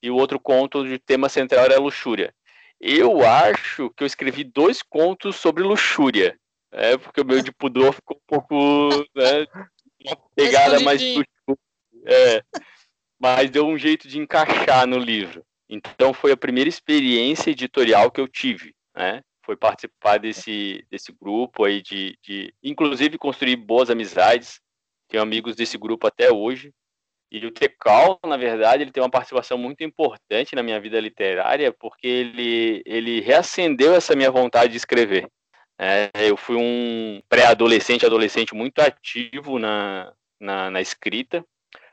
e 0.03 0.11
o 0.11 0.17
outro 0.17 0.41
conto 0.41 0.81
onde 0.81 0.95
o 0.95 0.99
tema 0.99 1.29
central 1.29 1.67
era 1.67 1.77
a 1.77 1.81
luxúria. 1.81 2.35
Eu 2.81 3.25
acho 3.25 3.91
que 3.91 4.03
eu 4.03 4.07
escrevi 4.07 4.43
dois 4.43 4.83
contos 4.83 5.37
sobre 5.37 5.63
luxúria. 5.63 6.37
É, 6.73 6.97
porque 6.97 7.21
o 7.21 7.25
meu 7.25 7.43
de 7.43 7.53
pudor 7.53 7.93
ficou 7.93 8.17
um 8.17 8.21
pouco, 8.27 8.89
né, 9.15 9.45
uma 10.07 10.17
pegada 10.35 10.81
mais 10.81 11.03
é, 12.07 12.43
mas 13.19 13.51
deu 13.51 13.67
um 13.67 13.79
jeito 13.79 14.09
de 14.09 14.19
encaixar 14.19 14.87
no 14.87 14.99
livro. 14.99 15.45
Então 15.69 16.13
foi 16.13 16.33
a 16.33 16.37
primeira 16.37 16.69
experiência 16.69 17.51
editorial 17.51 18.11
que 18.11 18.21
eu 18.21 18.27
tive, 18.27 18.75
né? 18.95 19.23
Foi 19.45 19.57
participar 19.57 20.19
desse, 20.19 20.85
desse 20.91 21.13
grupo 21.13 21.65
aí 21.65 21.83
de, 21.83 22.17
de, 22.23 22.55
inclusive 22.63 23.19
construir 23.19 23.57
boas 23.57 23.91
amizades. 23.91 24.61
Tenho 25.09 25.23
amigos 25.23 25.57
desse 25.57 25.79
grupo 25.79 26.07
até 26.07 26.31
hoje. 26.33 26.73
E 27.33 27.47
o 27.47 27.53
Tecal, 27.53 28.19
na 28.27 28.37
verdade, 28.37 28.83
ele 28.83 28.91
tem 28.91 29.03
uma 29.03 29.11
participação 29.11 29.57
muito 29.57 29.85
importante 29.85 30.57
na 30.57 30.63
minha 30.65 30.81
vida 30.81 30.99
literária, 30.99 31.73
porque 31.73 32.07
ele, 32.07 32.83
ele 32.85 33.21
reacendeu 33.21 33.95
essa 33.95 34.17
minha 34.17 34.31
vontade 34.33 34.73
de 34.73 34.77
escrever. 34.77 35.29
É, 35.79 36.11
eu 36.29 36.37
fui 36.37 36.57
um 36.57 37.23
pré-adolescente, 37.29 38.05
adolescente 38.05 38.55
muito 38.55 38.81
ativo 38.81 39.59
na, 39.59 40.13
na, 40.41 40.71
na, 40.71 40.81
escrita, 40.81 41.45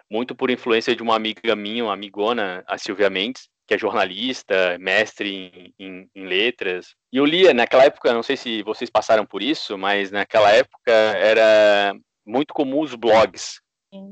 muito 0.09 0.35
por 0.35 0.49
influência 0.49 0.95
de 0.95 1.03
uma 1.03 1.15
amiga 1.15 1.55
minha, 1.55 1.83
uma 1.83 1.93
amigona, 1.93 2.63
a 2.67 2.77
Silvia 2.77 3.09
Mendes, 3.09 3.49
que 3.67 3.73
é 3.73 3.77
jornalista, 3.77 4.77
mestre 4.79 5.29
em, 5.29 5.73
em, 5.77 6.09
em 6.15 6.25
letras. 6.25 6.95
E 7.11 7.17
eu 7.17 7.25
lia, 7.25 7.53
naquela 7.53 7.83
época, 7.83 8.13
não 8.13 8.23
sei 8.23 8.37
se 8.37 8.63
vocês 8.63 8.89
passaram 8.89 9.25
por 9.25 9.41
isso, 9.41 9.77
mas 9.77 10.09
naquela 10.09 10.49
época 10.51 10.91
era 10.91 11.93
muito 12.25 12.53
comum 12.53 12.81
os 12.81 12.95
blogs. 12.95 13.59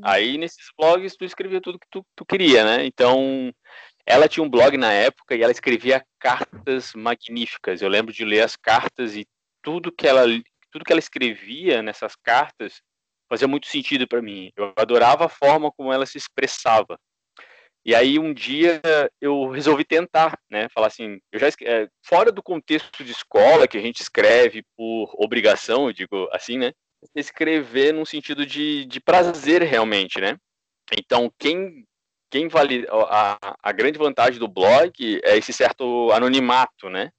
Aí 0.03 0.37
nesses 0.37 0.67
blogs 0.77 1.15
tu 1.15 1.25
escrevia 1.25 1.61
tudo 1.61 1.79
que 1.79 1.87
tu, 1.89 2.05
tu 2.15 2.25
queria, 2.25 2.63
né? 2.63 2.85
Então 2.85 3.53
ela 4.05 4.27
tinha 4.27 4.43
um 4.43 4.49
blog 4.49 4.77
na 4.77 4.91
época 4.91 5.35
e 5.35 5.41
ela 5.41 5.51
escrevia 5.51 6.03
cartas 6.19 6.93
magníficas. 6.93 7.81
Eu 7.81 7.89
lembro 7.89 8.13
de 8.13 8.23
ler 8.23 8.41
as 8.41 8.55
cartas 8.55 9.15
e 9.15 9.25
tudo 9.61 9.91
que 9.91 10.07
ela 10.07 10.25
tudo 10.71 10.85
que 10.85 10.91
ela 10.91 10.99
escrevia 10.99 11.81
nessas 11.81 12.15
cartas 12.15 12.81
fazia 13.29 13.48
muito 13.48 13.67
sentido 13.67 14.08
para 14.08 14.22
mim. 14.22 14.51
Eu 14.55 14.74
adorava 14.75 15.25
a 15.25 15.29
forma 15.29 15.72
como 15.72 15.91
ela 15.91 16.05
se 16.05 16.17
expressava. 16.17 17.00
E 17.86 17.94
aí 17.94 18.17
um 18.17 18.34
dia 18.34 18.82
eu 19.22 19.50
resolvi 19.50 19.86
tentar, 19.86 20.39
né? 20.50 20.67
Falar 20.70 20.88
assim, 20.88 21.20
eu 21.32 21.39
já 21.39 21.48
é, 21.62 21.88
fora 22.03 22.32
do 22.32 22.41
contexto 22.41 23.03
de 23.03 23.12
escola 23.12 23.67
que 23.67 23.77
a 23.77 23.82
gente 23.82 24.01
escreve 24.01 24.63
por 24.75 25.13
obrigação, 25.13 25.86
eu 25.88 25.94
digo 25.94 26.27
assim, 26.32 26.58
né? 26.58 26.72
Escrever 27.13 27.94
num 27.94 28.05
sentido 28.05 28.44
de, 28.44 28.86
de 28.86 29.00
prazer 29.00 29.62
realmente, 29.62 30.20
né? 30.20 30.36
Então 30.98 31.32
quem 31.38 31.86
quem 32.32 32.48
vale 32.48 32.88
a, 32.89 33.38
a 33.62 33.72
grande 33.72 34.00
vantagem 34.00 34.39
do 34.39 34.48
blog 34.48 35.22
é 35.24 35.38
esse 35.38 35.53
certo 35.53 36.12
anonimato, 36.12 36.89
né? 36.89 37.12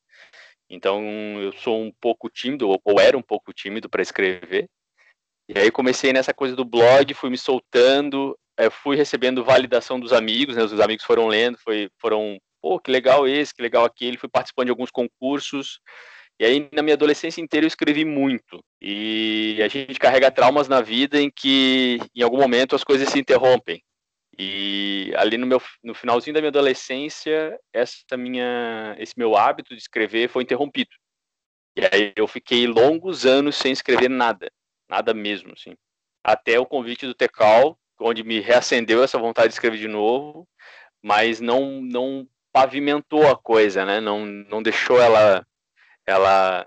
Então 0.69 1.01
eu 1.41 1.53
sou 1.53 1.81
um 1.81 1.93
pouco 2.01 2.29
tímido, 2.29 2.69
ou 2.69 3.01
era 3.01 3.17
um 3.17 3.23
pouco 3.23 3.53
tímido 3.53 3.89
para 3.89 4.03
escrever. 4.03 4.69
E 5.49 5.59
aí 5.59 5.71
comecei 5.71 6.13
nessa 6.13 6.35
coisa 6.35 6.57
do 6.57 6.65
blog, 6.65 7.15
fui 7.15 7.31
me 7.31 7.39
soltando, 7.39 8.37
é, 8.57 8.69
fui 8.69 8.97
recebendo 8.97 9.45
validação 9.45 10.01
dos 10.01 10.13
amigos, 10.13 10.57
né? 10.57 10.63
Os 10.63 10.81
amigos 10.81 11.05
foram 11.05 11.29
lendo, 11.29 11.59
foi, 11.59 11.89
foram, 12.01 12.39
pô, 12.61 12.81
que 12.81 12.91
legal 12.91 13.29
esse, 13.29 13.55
que 13.55 13.63
legal 13.63 13.85
aquele, 13.85 14.19
fui 14.19 14.29
participando 14.29 14.67
de 14.67 14.71
alguns 14.71 14.91
concursos. 14.91 15.81
E 16.39 16.45
aí, 16.45 16.69
na 16.73 16.83
minha 16.83 16.95
adolescência 16.95 17.41
inteira, 17.41 17.65
eu 17.65 17.69
escrevi 17.69 18.05
muito. 18.05 18.63
E 18.81 19.59
a 19.63 19.69
gente 19.69 19.99
carrega 19.99 20.31
traumas 20.31 20.69
na 20.69 20.81
vida 20.81 21.21
em 21.21 21.31
que, 21.31 21.99
em 22.15 22.23
algum 22.23 22.39
momento, 22.39 22.77
as 22.77 22.85
coisas 22.85 23.09
se 23.09 23.19
interrompem. 23.19 23.83
E 24.39 25.13
ali 25.17 25.39
no 25.39 25.47
meu 25.47 25.63
no 25.83 25.95
finalzinho 25.95 26.35
da 26.35 26.41
minha 26.41 26.51
adolescência, 26.51 27.59
essa 27.73 28.17
minha 28.19 28.95
esse 28.99 29.15
meu 29.17 29.35
hábito 29.35 29.75
de 29.75 29.81
escrever 29.81 30.29
foi 30.29 30.43
interrompido. 30.43 30.91
E 31.75 31.81
aí 31.87 32.13
eu 32.17 32.27
fiquei 32.27 32.67
longos 32.67 33.25
anos 33.25 33.57
sem 33.57 33.73
escrever 33.73 34.11
nada, 34.11 34.51
nada 34.89 35.15
mesmo, 35.15 35.53
assim. 35.53 35.75
Até 36.25 36.59
o 36.59 36.67
convite 36.67 37.07
do 37.07 37.15
Tecal, 37.15 37.79
onde 38.01 38.23
me 38.25 38.41
reacendeu 38.41 39.03
essa 39.03 39.19
vontade 39.19 39.49
de 39.49 39.55
escrever 39.55 39.79
de 39.79 39.89
novo, 39.89 40.47
mas 41.03 41.41
não 41.41 41.81
não 41.81 42.27
pavimentou 42.53 43.29
a 43.31 43.37
coisa, 43.37 43.85
né? 43.85 44.01
Não 44.01 44.25
não 44.27 44.63
deixou 44.63 45.01
ela 45.01 45.47
ela 46.07 46.67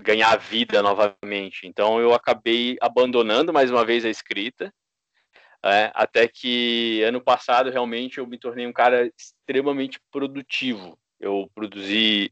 ganhar 0.00 0.36
vida 0.36 0.82
novamente. 0.82 1.66
Então 1.66 2.00
eu 2.00 2.12
acabei 2.12 2.76
abandonando 2.80 3.52
mais 3.52 3.70
uma 3.70 3.84
vez 3.84 4.04
a 4.04 4.10
escrita, 4.10 4.72
é, 5.64 5.90
até 5.94 6.28
que 6.28 7.02
ano 7.04 7.22
passado 7.22 7.70
realmente 7.70 8.18
eu 8.18 8.26
me 8.26 8.38
tornei 8.38 8.66
um 8.66 8.72
cara 8.72 9.10
extremamente 9.16 9.98
produtivo. 10.12 10.98
Eu 11.18 11.48
produzi 11.54 12.30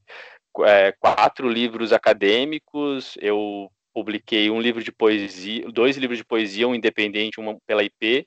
é, 0.67 0.93
quatro 0.93 1.49
livros 1.49 1.95
acadêmicos, 1.95 3.17
eu 3.23 3.71
publiquei 3.93 4.51
um 4.51 4.61
livro 4.61 4.83
de 4.83 4.93
poesia, 4.93 5.71
dois 5.71 5.97
livros 5.97 6.19
de 6.19 6.25
poesia, 6.25 6.69
um 6.69 6.75
independente, 6.75 7.41
um 7.41 7.59
pela 7.67 7.83
IP, 7.83 8.27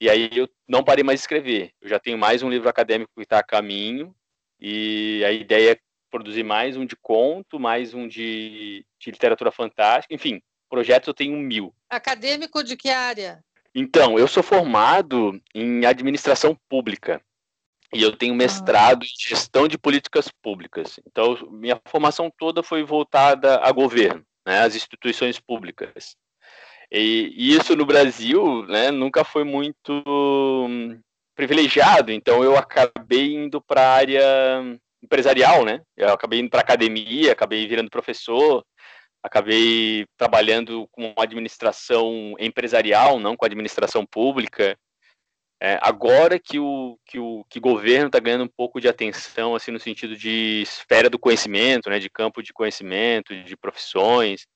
e 0.00 0.10
aí 0.10 0.30
eu 0.32 0.48
não 0.68 0.84
parei 0.84 1.02
mais 1.02 1.20
de 1.20 1.22
escrever. 1.22 1.72
Eu 1.80 1.88
já 1.88 1.98
tenho 1.98 2.18
mais 2.18 2.42
um 2.42 2.50
livro 2.50 2.68
acadêmico 2.68 3.12
que 3.16 3.22
está 3.22 3.38
a 3.38 3.44
caminho, 3.44 4.14
e 4.60 5.22
a 5.24 5.32
ideia 5.32 5.72
é 5.72 5.78
produzir 6.10 6.42
mais 6.42 6.76
um 6.76 6.86
de 6.86 6.96
conto, 6.96 7.58
mais 7.58 7.92
um 7.92 8.06
de, 8.06 8.84
de 8.98 9.10
literatura 9.10 9.50
fantástica, 9.50 10.14
enfim, 10.14 10.40
projetos 10.68 11.08
eu 11.08 11.14
tenho 11.14 11.36
mil. 11.36 11.74
Acadêmico 11.90 12.62
de 12.62 12.76
que 12.76 12.90
área? 12.90 13.44
Então, 13.74 14.18
eu 14.18 14.26
sou 14.26 14.42
formado 14.42 15.38
em 15.54 15.84
administração 15.84 16.56
pública 16.68 17.20
e 17.92 18.02
eu 18.02 18.16
tenho 18.16 18.32
ah. 18.34 18.36
mestrado 18.36 19.02
ah. 19.02 19.06
em 19.06 19.28
gestão 19.28 19.68
de 19.68 19.76
políticas 19.76 20.28
públicas. 20.42 20.98
Então, 21.06 21.36
minha 21.50 21.80
formação 21.86 22.32
toda 22.38 22.62
foi 22.62 22.82
voltada 22.82 23.58
a 23.58 23.70
governo, 23.70 24.24
né, 24.46 24.60
às 24.60 24.76
instituições 24.76 25.40
públicas. 25.40 26.16
E, 26.90 27.32
e 27.36 27.56
isso 27.56 27.74
no 27.74 27.84
Brasil 27.84 28.62
né, 28.66 28.92
nunca 28.92 29.24
foi 29.24 29.42
muito 29.42 30.04
hum, 30.06 31.00
privilegiado, 31.34 32.12
então 32.12 32.44
eu 32.44 32.56
acabei 32.56 33.34
indo 33.34 33.60
para 33.60 33.82
a 33.82 33.94
área 33.94 34.22
empresarial, 35.02 35.64
né? 35.64 35.82
Eu 35.96 36.12
acabei 36.12 36.40
indo 36.40 36.50
para 36.50 36.60
academia, 36.60 37.32
acabei 37.32 37.66
virando 37.66 37.90
professor, 37.90 38.64
acabei 39.22 40.06
trabalhando 40.16 40.88
com 40.92 41.12
administração 41.16 42.34
empresarial, 42.38 43.18
não 43.18 43.36
com 43.36 43.44
administração 43.44 44.06
pública. 44.06 44.78
É, 45.60 45.78
agora 45.80 46.38
que 46.38 46.58
o 46.58 46.98
que 47.06 47.18
o 47.18 47.44
que 47.48 47.58
governo 47.58 48.08
está 48.08 48.18
ganhando 48.18 48.44
um 48.44 48.48
pouco 48.48 48.80
de 48.80 48.88
atenção, 48.88 49.54
assim, 49.54 49.70
no 49.70 49.80
sentido 49.80 50.14
de 50.14 50.62
esfera 50.62 51.08
do 51.08 51.18
conhecimento, 51.18 51.88
né, 51.88 51.98
de 51.98 52.10
campo 52.10 52.42
de 52.42 52.52
conhecimento, 52.52 53.34
de 53.42 53.56
profissões. 53.56 54.46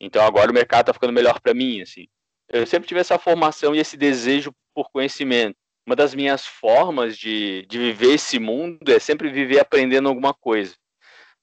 Então 0.00 0.24
agora 0.24 0.50
o 0.50 0.54
mercado 0.54 0.82
está 0.82 0.92
ficando 0.92 1.12
melhor 1.12 1.40
para 1.40 1.54
mim, 1.54 1.80
assim. 1.80 2.06
Eu 2.50 2.66
sempre 2.66 2.88
tive 2.88 3.00
essa 3.00 3.18
formação 3.18 3.74
e 3.74 3.78
esse 3.78 3.96
desejo 3.96 4.52
por 4.74 4.90
conhecimento 4.90 5.56
uma 5.86 5.96
das 5.96 6.14
minhas 6.14 6.46
formas 6.46 7.16
de, 7.18 7.66
de 7.66 7.78
viver 7.78 8.14
esse 8.14 8.38
mundo 8.38 8.88
é 8.90 8.98
sempre 8.98 9.30
viver 9.30 9.60
aprendendo 9.60 10.08
alguma 10.08 10.32
coisa. 10.32 10.74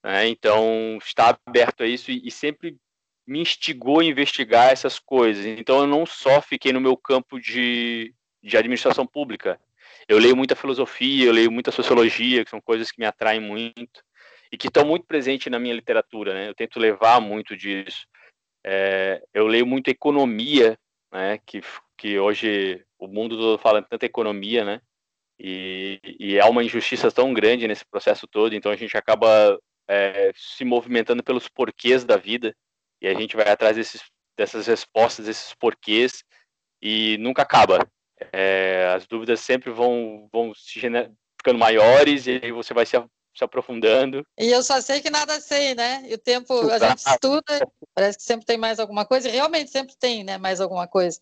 Né? 0.04 0.28
Então, 0.30 0.98
estar 1.04 1.38
aberto 1.46 1.84
a 1.84 1.88
isso 1.88 2.10
e, 2.10 2.26
e, 2.26 2.32
sempre 2.32 2.78
me 3.28 3.42
instigou 3.42 4.00
a 4.00 4.06
investigar 4.06 4.72
essas 4.72 4.98
coisas. 4.98 5.46
Então, 5.46 5.80
eu 5.80 5.88
não 5.88 6.06
só 6.06 6.42
fiquei 6.42 6.72
no 6.72 6.82
meu 6.82 6.96
campo 6.96 7.40
de, 7.40 8.14
de 8.42 8.58
administração 8.58 9.06
pública. 9.06 9.60
Eu 10.08 10.18
leio 10.18 10.36
muita 10.36 10.56
filosofia, 10.56 11.26
eu 11.26 11.34
leio 11.34 11.52
muita 11.52 11.72
sociologia, 11.72 12.44
que 12.44 12.50
são 12.50 12.62
coisas 12.62 12.92
que 12.92 13.00
me 13.00 13.06
atraem 13.06 13.40
muito 13.40 14.02
e 14.52 14.58
que 14.58 14.68
estão 14.68 14.86
muito 14.86 15.06
presentes 15.06 15.52
na 15.52 15.60
minha 15.60 15.74
literatura. 15.74 16.34
Né? 16.34 16.50
Eu 16.50 16.56
tento 16.56 16.80
levar 16.80 17.20
muito 17.22 17.56
disso. 17.56 18.08
É, 18.66 19.22
eu 19.34 19.48
leio 19.48 19.66
muito 19.66 19.90
economia, 19.90 20.78
né? 21.12 21.40
que, 21.46 21.62
que 21.98 22.18
hoje 22.18 22.84
o 22.98 23.08
mundo 23.08 23.38
todo 23.38 23.58
fala 23.58 23.82
tanta 23.82 24.06
economia, 24.06 24.66
né? 24.66 24.82
E, 25.40 26.02
e 26.20 26.40
há 26.40 26.48
uma 26.48 26.64
injustiça 26.64 27.10
tão 27.10 27.34
grande 27.34 27.66
nesse 27.66 27.86
processo 27.86 28.28
todo, 28.28 28.54
então 28.54 28.70
a 28.70 28.76
gente 28.76 28.98
acaba 28.98 29.58
é, 29.88 30.34
se 30.36 30.66
movimentando 30.66 31.24
pelos 31.24 31.48
porquês 31.48 32.04
da 32.04 32.18
vida 32.18 32.54
e 33.02 33.08
a 33.08 33.14
gente 33.14 33.38
vai 33.38 33.50
atrás 33.50 33.78
desses, 33.78 34.02
dessas 34.38 34.68
respostas, 34.68 35.26
desses 35.26 35.54
porquês 35.56 36.26
e 36.82 37.18
nunca 37.20 37.42
acaba. 37.42 37.80
É, 38.32 38.92
as 38.96 39.08
dúvidas 39.08 39.40
sempre 39.40 39.72
vão, 39.72 40.28
vão 40.32 40.54
se 40.54 40.80
ficando 40.80 41.58
maiores 41.58 42.28
e 42.28 42.42
aí 42.44 42.52
você 42.52 42.74
vai 42.74 42.86
se, 42.86 42.98
se 43.36 43.44
aprofundando. 43.44 44.26
E 44.38 44.48
eu 44.48 44.62
só 44.62 44.82
sei 44.82 45.02
que 45.02 45.10
nada 45.10 45.40
sei, 45.40 45.74
né? 45.74 46.04
E 46.06 46.14
o 46.14 46.18
tempo, 46.18 46.54
a 46.70 46.78
gente 46.78 47.00
estuda, 47.00 47.68
parece 47.96 48.18
que 48.18 48.24
sempre 48.24 48.46
tem 48.46 48.58
mais 48.58 48.80
alguma 48.80 49.06
coisa, 49.06 49.30
e 49.30 49.32
realmente 49.32 49.72
sempre 49.72 49.96
tem, 49.98 50.24
né, 50.24 50.38
mais 50.38 50.60
alguma 50.60 50.88
coisa. 50.88 51.20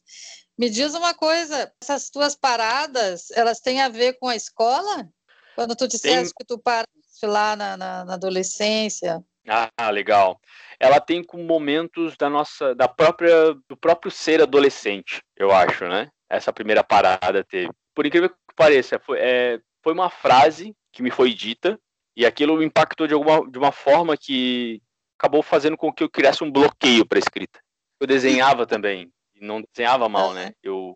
Me 0.57 0.69
diz 0.69 0.95
uma 0.95 1.13
coisa, 1.13 1.71
essas 1.81 2.09
tuas 2.09 2.35
paradas, 2.35 3.29
elas 3.31 3.59
têm 3.59 3.81
a 3.81 3.89
ver 3.89 4.13
com 4.13 4.27
a 4.27 4.35
escola? 4.35 5.07
Quando 5.55 5.75
tu 5.75 5.87
disseste 5.87 6.33
tem... 6.33 6.33
que 6.37 6.45
tu 6.45 6.57
paraste 6.57 6.87
lá 7.23 7.55
na, 7.55 7.77
na, 7.77 8.05
na, 8.05 8.13
adolescência. 8.15 9.23
Ah, 9.47 9.89
legal. 9.91 10.39
Ela 10.79 10.99
tem 10.99 11.23
com 11.23 11.43
momentos 11.43 12.17
da 12.17 12.29
nossa, 12.29 12.75
da 12.75 12.87
própria, 12.87 13.53
do 13.69 13.77
próprio 13.77 14.11
ser 14.11 14.41
adolescente, 14.41 15.21
eu 15.35 15.51
acho, 15.51 15.87
né? 15.87 16.09
Essa 16.29 16.51
primeira 16.53 16.83
parada 16.83 17.43
teve. 17.43 17.71
Por 17.95 18.05
incrível 18.05 18.29
que 18.29 18.55
pareça, 18.55 18.99
foi, 18.99 19.17
é, 19.19 19.59
foi 19.83 19.93
uma 19.93 20.09
frase 20.09 20.75
que 20.91 21.01
me 21.01 21.11
foi 21.11 21.33
dita 21.33 21.79
e 22.15 22.25
aquilo 22.25 22.61
impactou 22.63 23.07
de 23.07 23.13
alguma 23.13 23.49
de 23.49 23.57
uma 23.57 23.71
forma 23.71 24.17
que 24.17 24.81
acabou 25.17 25.41
fazendo 25.41 25.77
com 25.77 25.91
que 25.91 26.03
eu 26.03 26.09
criasse 26.09 26.43
um 26.43 26.51
bloqueio 26.51 27.05
para 27.05 27.19
escrita. 27.19 27.59
Eu 27.99 28.05
desenhava 28.05 28.65
também, 28.65 29.11
e 29.35 29.45
não 29.45 29.61
desenhava 29.61 30.07
mal, 30.07 30.33
né? 30.33 30.51
Eu 30.61 30.95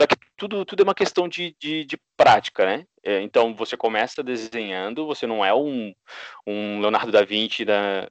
só 0.00 0.06
que 0.06 0.16
tudo, 0.36 0.64
tudo 0.64 0.80
é 0.80 0.84
uma 0.84 0.94
questão 0.94 1.28
de, 1.28 1.54
de, 1.60 1.84
de 1.84 1.98
prática, 2.16 2.64
né? 2.64 2.86
É, 3.02 3.20
então 3.20 3.54
você 3.54 3.76
começa 3.76 4.22
desenhando, 4.22 5.06
você 5.06 5.26
não 5.26 5.44
é 5.44 5.54
um, 5.54 5.92
um 6.46 6.80
Leonardo 6.80 7.12
da 7.12 7.22
Vinci 7.22 7.64
da, 7.64 8.08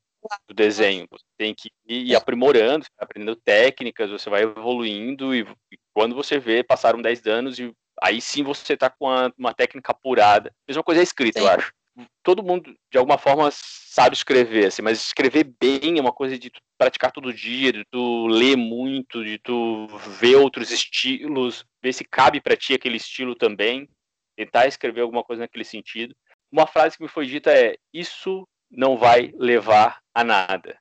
do 0.47 0.53
desenho. 0.53 1.07
Você 1.09 1.23
tem 1.37 1.55
que 1.55 1.69
ir 1.87 2.15
aprimorando, 2.15 2.85
aprendendo 2.97 3.35
técnicas, 3.35 4.11
você 4.11 4.29
vai 4.29 4.43
evoluindo 4.43 5.33
e, 5.33 5.41
e 5.71 5.77
quando 5.93 6.15
você 6.15 6.37
vê, 6.37 6.63
passaram 6.63 7.01
10 7.01 7.27
anos 7.27 7.59
e 7.59 7.73
aí 8.01 8.21
sim 8.21 8.43
você 8.43 8.73
está 8.73 8.89
com 8.89 9.05
uma, 9.05 9.33
uma, 9.37 9.53
técnica 9.53 9.91
apurada. 9.91 10.51
Mesma 10.67 10.83
coisa 10.83 11.01
é 11.01 11.03
escrita, 11.03 11.39
sim. 11.39 11.45
eu 11.45 11.51
acho. 11.51 11.71
Todo 12.23 12.43
mundo, 12.43 12.73
de 12.89 12.97
alguma 12.97 13.17
forma, 13.17 13.49
sabe 13.51 14.15
escrever, 14.15 14.67
assim, 14.67 14.81
mas 14.81 14.99
escrever 14.99 15.43
bem 15.59 15.97
é 15.97 16.01
uma 16.01 16.13
coisa 16.13 16.37
de 16.37 16.49
tu 16.49 16.61
praticar 16.77 17.11
todo 17.11 17.33
dia, 17.33 17.73
de 17.73 17.83
tu 17.91 18.27
ler 18.27 18.55
muito, 18.55 19.23
de 19.23 19.37
tu 19.39 19.87
ver 20.19 20.35
outros 20.37 20.71
estilos, 20.71 21.65
ver 21.83 21.91
se 21.91 22.05
cabe 22.05 22.39
para 22.39 22.55
ti 22.55 22.73
aquele 22.73 22.95
estilo 22.95 23.35
também, 23.35 23.89
tentar 24.37 24.67
escrever 24.67 25.01
alguma 25.01 25.23
coisa 25.23 25.41
naquele 25.41 25.65
sentido. 25.65 26.15
Uma 26.49 26.65
frase 26.65 26.95
que 26.95 27.03
me 27.03 27.09
foi 27.09 27.25
dita 27.25 27.51
é: 27.51 27.75
Isso 27.93 28.47
não 28.71 28.97
vai 28.97 29.33
levar 29.35 29.99
a 30.19 30.23
nada. 30.23 30.79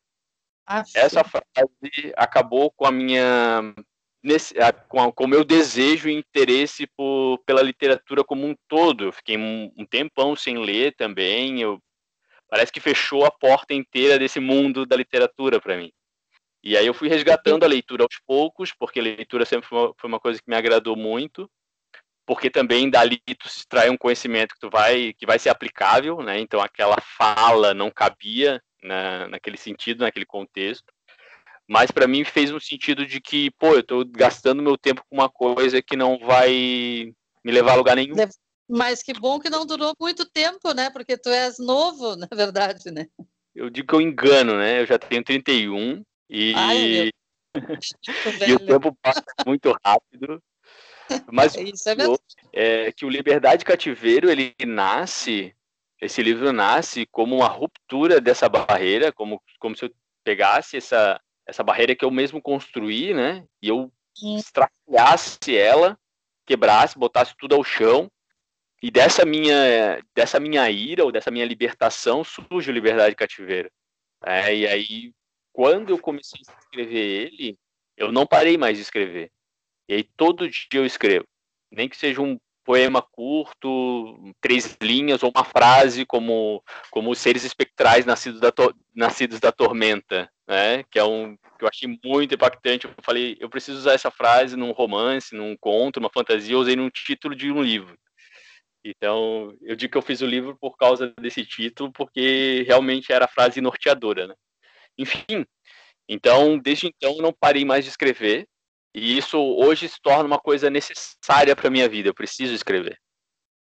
Essa 0.95 1.25
frase 1.25 2.13
acabou 2.17 2.71
com 2.71 2.85
a 2.85 2.93
minha 2.93 3.75
nesse, 4.23 4.55
com, 4.89 5.11
com 5.11 5.25
o 5.25 5.29
meu 5.29 5.45
desejo 5.45 6.09
e 6.09 6.15
interesse 6.15 6.87
por, 6.87 7.39
pela 7.47 7.63
literatura 7.63 8.23
como 8.23 8.47
um 8.47 8.55
todo. 8.69 9.05
Eu 9.05 9.13
fiquei 9.13 9.39
um, 9.39 9.73
um 9.77 9.87
tempão 9.87 10.37
sem 10.37 10.59
ler 10.59 10.95
também. 10.95 11.63
Eu 11.63 11.81
parece 12.49 12.71
que 12.71 12.81
fechou 12.81 13.25
a 13.25 13.31
porta 13.31 13.73
inteira 13.73 14.19
desse 14.19 14.41
mundo 14.41 14.85
da 14.85 14.97
literatura 14.97 15.61
para 15.61 15.77
mim. 15.77 15.91
E 16.63 16.77
aí 16.77 16.87
eu 16.87 16.95
fui 16.95 17.09
resgatando 17.09 17.65
a 17.65 17.69
leitura 17.69 18.03
aos 18.03 18.19
poucos, 18.27 18.73
porque 18.73 18.99
a 19.01 19.03
leitura 19.03 19.45
sempre 19.47 19.69
foi 19.69 19.79
uma, 19.79 19.95
foi 19.97 20.09
uma 20.09 20.21
coisa 20.21 20.41
que 20.41 20.51
me 20.51 20.57
agradou 20.57 20.97
muito, 20.97 21.49
porque 22.27 22.51
também 22.51 22.91
dali 22.91 23.23
tu 23.39 23.49
se 23.49 23.67
trai 23.67 23.89
um 23.89 23.97
conhecimento 23.97 24.55
que 24.55 24.61
tu 24.61 24.69
vai 24.69 25.15
que 25.15 25.25
vai 25.25 25.39
ser 25.39 25.51
aplicável, 25.51 26.21
né? 26.21 26.39
Então 26.41 26.61
aquela 26.61 26.97
fala 27.01 27.73
não 27.73 27.91
cabia 27.91 28.61
na, 28.83 29.29
naquele 29.29 29.57
sentido, 29.57 30.05
naquele 30.05 30.27
contexto. 30.27 30.93
Mas 31.67 31.91
para 31.91 32.09
mim 32.09 32.25
fez 32.25 32.51
um 32.51 32.59
sentido 32.59 33.05
de 33.05 33.21
que, 33.21 33.51
pô, 33.53 33.75
eu 33.75 33.81
estou 33.81 34.05
gastando 34.05 34.63
meu 34.63 34.79
tempo 34.79 35.03
com 35.09 35.17
uma 35.17 35.29
coisa 35.29 35.83
que 35.83 35.97
não 35.97 36.19
vai 36.19 37.13
me 37.45 37.53
levar 37.53 37.73
a 37.73 37.77
lugar 37.77 37.97
nenhum. 37.97 38.17
Mas 38.69 39.03
que 39.03 39.13
bom 39.13 39.39
que 39.39 39.51
não 39.51 39.67
durou 39.67 39.93
muito 40.01 40.25
tempo, 40.31 40.73
né? 40.73 40.91
Porque 40.91 41.17
tu 41.17 41.29
és 41.29 41.59
novo, 41.59 42.17
na 42.17 42.29
verdade, 42.33 42.91
né? 42.91 43.07
Eu 43.55 43.69
digo 43.69 43.89
que 43.89 43.95
eu 43.95 44.01
engano, 44.01 44.57
né? 44.57 44.81
Eu 44.81 44.87
já 44.87 44.99
tenho 44.99 45.23
31 45.23 46.03
e, 46.31 46.53
Ai, 46.55 47.11
e 48.47 48.53
o 48.53 48.59
tempo 48.59 48.97
passa 49.03 49.25
muito 49.47 49.75
rápido. 49.85 50.43
Mas 51.33 51.55
Isso 51.55 51.89
é, 52.53 52.87
é 52.89 52.93
que 52.93 53.05
o 53.05 53.09
Liberdade 53.09 53.65
Cativeiro, 53.65 54.31
ele 54.31 54.55
nasce 54.67 55.55
esse 56.01 56.23
livro 56.23 56.53
nasce 56.53 57.07
como 57.07 57.37
uma 57.37 57.49
ruptura 57.49 58.21
dessa 58.21 58.49
barreira, 58.49 59.13
como, 59.13 59.43
como 59.59 59.77
se 59.77 59.85
eu 59.85 59.95
pegasse 60.23 60.77
essa, 60.77 61.21
essa 61.47 61.65
barreira 61.65 61.97
que 61.97 62.05
eu 62.05 62.11
mesmo 62.11 62.41
construí, 62.41 63.13
né? 63.13 63.45
E 63.61 63.69
eu 63.69 63.93
estraçasse 64.23 65.57
ela, 65.57 65.99
quebrasse, 66.47 66.99
botasse 66.99 67.35
tudo 67.37 67.55
ao 67.55 67.65
chão. 67.65 68.11
E 68.81 68.91
dessa 68.91 69.25
minha, 69.25 70.01
dessa 70.15 70.39
minha 70.39 70.71
ira 70.71 71.05
ou 71.05 71.11
dessa 71.11 71.31
minha 71.31 71.45
libertação 71.45 72.23
surge 72.23 72.71
o 72.71 72.75
Liberdade 72.75 73.17
Cativeiro. 73.17 73.71
É, 74.25 74.55
e 74.55 74.67
aí, 74.67 75.13
quando 75.53 75.91
eu 75.91 75.99
comecei 75.99 76.41
a 76.47 76.59
escrever 76.61 77.33
ele, 77.33 77.59
eu 77.97 78.13
não 78.13 78.27
parei 78.27 78.57
mais 78.57 78.77
de 78.77 78.83
escrever. 78.83 79.33
E 79.89 79.95
aí, 79.95 80.05
todo 80.17 80.49
dia 80.49 80.67
eu 80.75 80.87
escrevo. 80.87 81.27
Nem 81.73 81.89
que 81.89 81.97
seja 81.97 82.21
um 82.21 82.39
poema 82.69 83.01
curto, 83.01 84.35
três 84.43 84.77
linhas 84.83 85.23
ou 85.23 85.33
uma 85.35 85.43
frase 85.43 86.05
como 86.05 86.63
como 86.91 87.11
os 87.11 87.19
seres 87.19 87.43
espectrais 87.43 88.05
nascidos 88.05 88.41
da, 88.43 88.53
nascidos 88.95 89.41
da 89.41 89.51
tormenta, 89.51 90.31
né? 90.47 90.85
Que 90.91 90.99
é 90.99 91.05
um 91.05 91.35
que 91.59 91.65
eu 91.65 91.69
achei 91.69 91.99
muito 92.05 92.35
impactante. 92.35 92.85
Eu 92.85 92.93
falei, 93.03 93.39
eu 93.41 93.49
preciso 93.49 93.79
usar 93.79 93.95
essa 93.95 94.11
frase 94.11 94.55
num 94.55 94.73
romance, 94.73 95.35
num 95.35 95.57
conto, 95.57 95.97
uma 95.97 96.11
fantasia, 96.13 96.55
eu 96.55 96.61
usei 96.61 96.77
num 96.77 96.91
título 96.91 97.35
de 97.35 97.51
um 97.51 97.63
livro. 97.63 97.99
Então, 98.85 99.57
eu 99.63 99.75
digo 99.75 99.93
que 99.93 99.99
eu 99.99 100.03
fiz 100.03 100.21
o 100.21 100.27
livro 100.27 100.55
por 100.61 100.77
causa 100.77 101.15
desse 101.19 101.47
título, 101.47 101.91
porque 101.91 102.65
realmente 102.67 103.11
era 103.11 103.25
a 103.25 103.29
frase 103.29 103.63
norteadora, 103.63 104.27
né? 104.27 104.35
Enfim, 104.99 105.47
então, 106.07 106.59
desde 106.59 106.89
então, 106.89 107.17
eu 107.17 107.23
não 107.23 107.33
parei 107.33 107.65
mais 107.65 107.85
de 107.85 107.91
escrever. 107.91 108.47
E 108.99 109.17
isso 109.17 109.39
hoje 109.39 109.89
se 109.89 110.01
torna 110.01 110.25
uma 110.25 110.39
coisa 110.39 110.69
necessária 110.69 111.55
para 111.55 111.71
minha 111.71 111.89
vida. 111.89 112.09
Eu 112.09 112.15
preciso 112.15 112.53
escrever. 112.53 112.99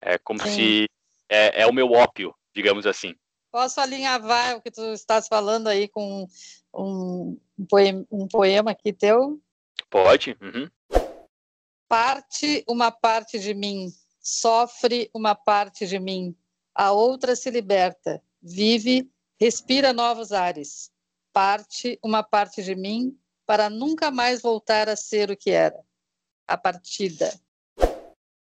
É 0.00 0.18
como 0.18 0.40
Sim. 0.40 0.50
se 0.50 0.86
é, 1.28 1.62
é, 1.62 1.66
o 1.66 1.72
meu 1.72 1.92
ópio, 1.92 2.34
digamos 2.54 2.86
assim. 2.86 3.14
Posso 3.50 3.80
alinhavar 3.80 4.56
o 4.56 4.60
que 4.60 4.70
tu 4.70 4.92
estás 4.92 5.28
falando 5.28 5.68
aí 5.68 5.88
com 5.88 6.26
um, 6.74 7.38
poema, 7.68 8.06
um 8.10 8.28
poema 8.28 8.70
aqui 8.70 8.92
teu? 8.92 9.40
Pode. 9.88 10.36
Uhum. 10.40 10.68
Parte 11.88 12.64
uma 12.68 12.90
parte 12.90 13.38
de 13.38 13.54
mim, 13.54 13.92
sofre 14.20 15.08
uma 15.14 15.34
parte 15.34 15.86
de 15.86 15.98
mim, 15.98 16.36
a 16.74 16.92
outra 16.92 17.36
se 17.36 17.50
liberta, 17.50 18.22
vive, 18.42 19.08
respira 19.40 19.92
novos 19.92 20.32
ares. 20.32 20.90
Parte 21.32 21.98
uma 22.02 22.22
parte 22.22 22.62
de 22.62 22.74
mim, 22.74 23.16
para 23.46 23.70
nunca 23.70 24.10
mais 24.10 24.42
voltar 24.42 24.88
a 24.88 24.96
ser 24.96 25.30
o 25.30 25.36
que 25.36 25.50
era. 25.50 25.78
A 26.46 26.56
partida. 26.56 27.32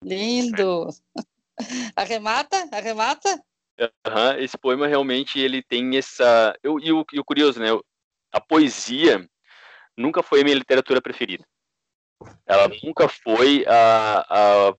Lindo! 0.03 0.87
Arremata? 1.95 2.69
Arremata? 2.71 3.43
Uhum, 3.79 4.37
esse 4.39 4.57
poema 4.57 4.87
realmente 4.87 5.39
ele 5.39 5.63
tem 5.63 5.97
essa. 5.97 6.55
Eu, 6.61 6.79
e, 6.79 6.91
o, 6.91 7.05
curioso, 7.25 7.59
né? 7.59 7.67
A 8.31 8.39
poesia 8.39 9.27
nunca 9.97 10.21
foi 10.21 10.41
a 10.41 10.43
minha 10.43 10.55
literatura 10.55 11.01
preferida. 11.01 11.45
Ela 12.45 12.69
nunca 12.83 13.09
foi 13.09 13.65
a, 13.67 14.25
a, 14.29 14.75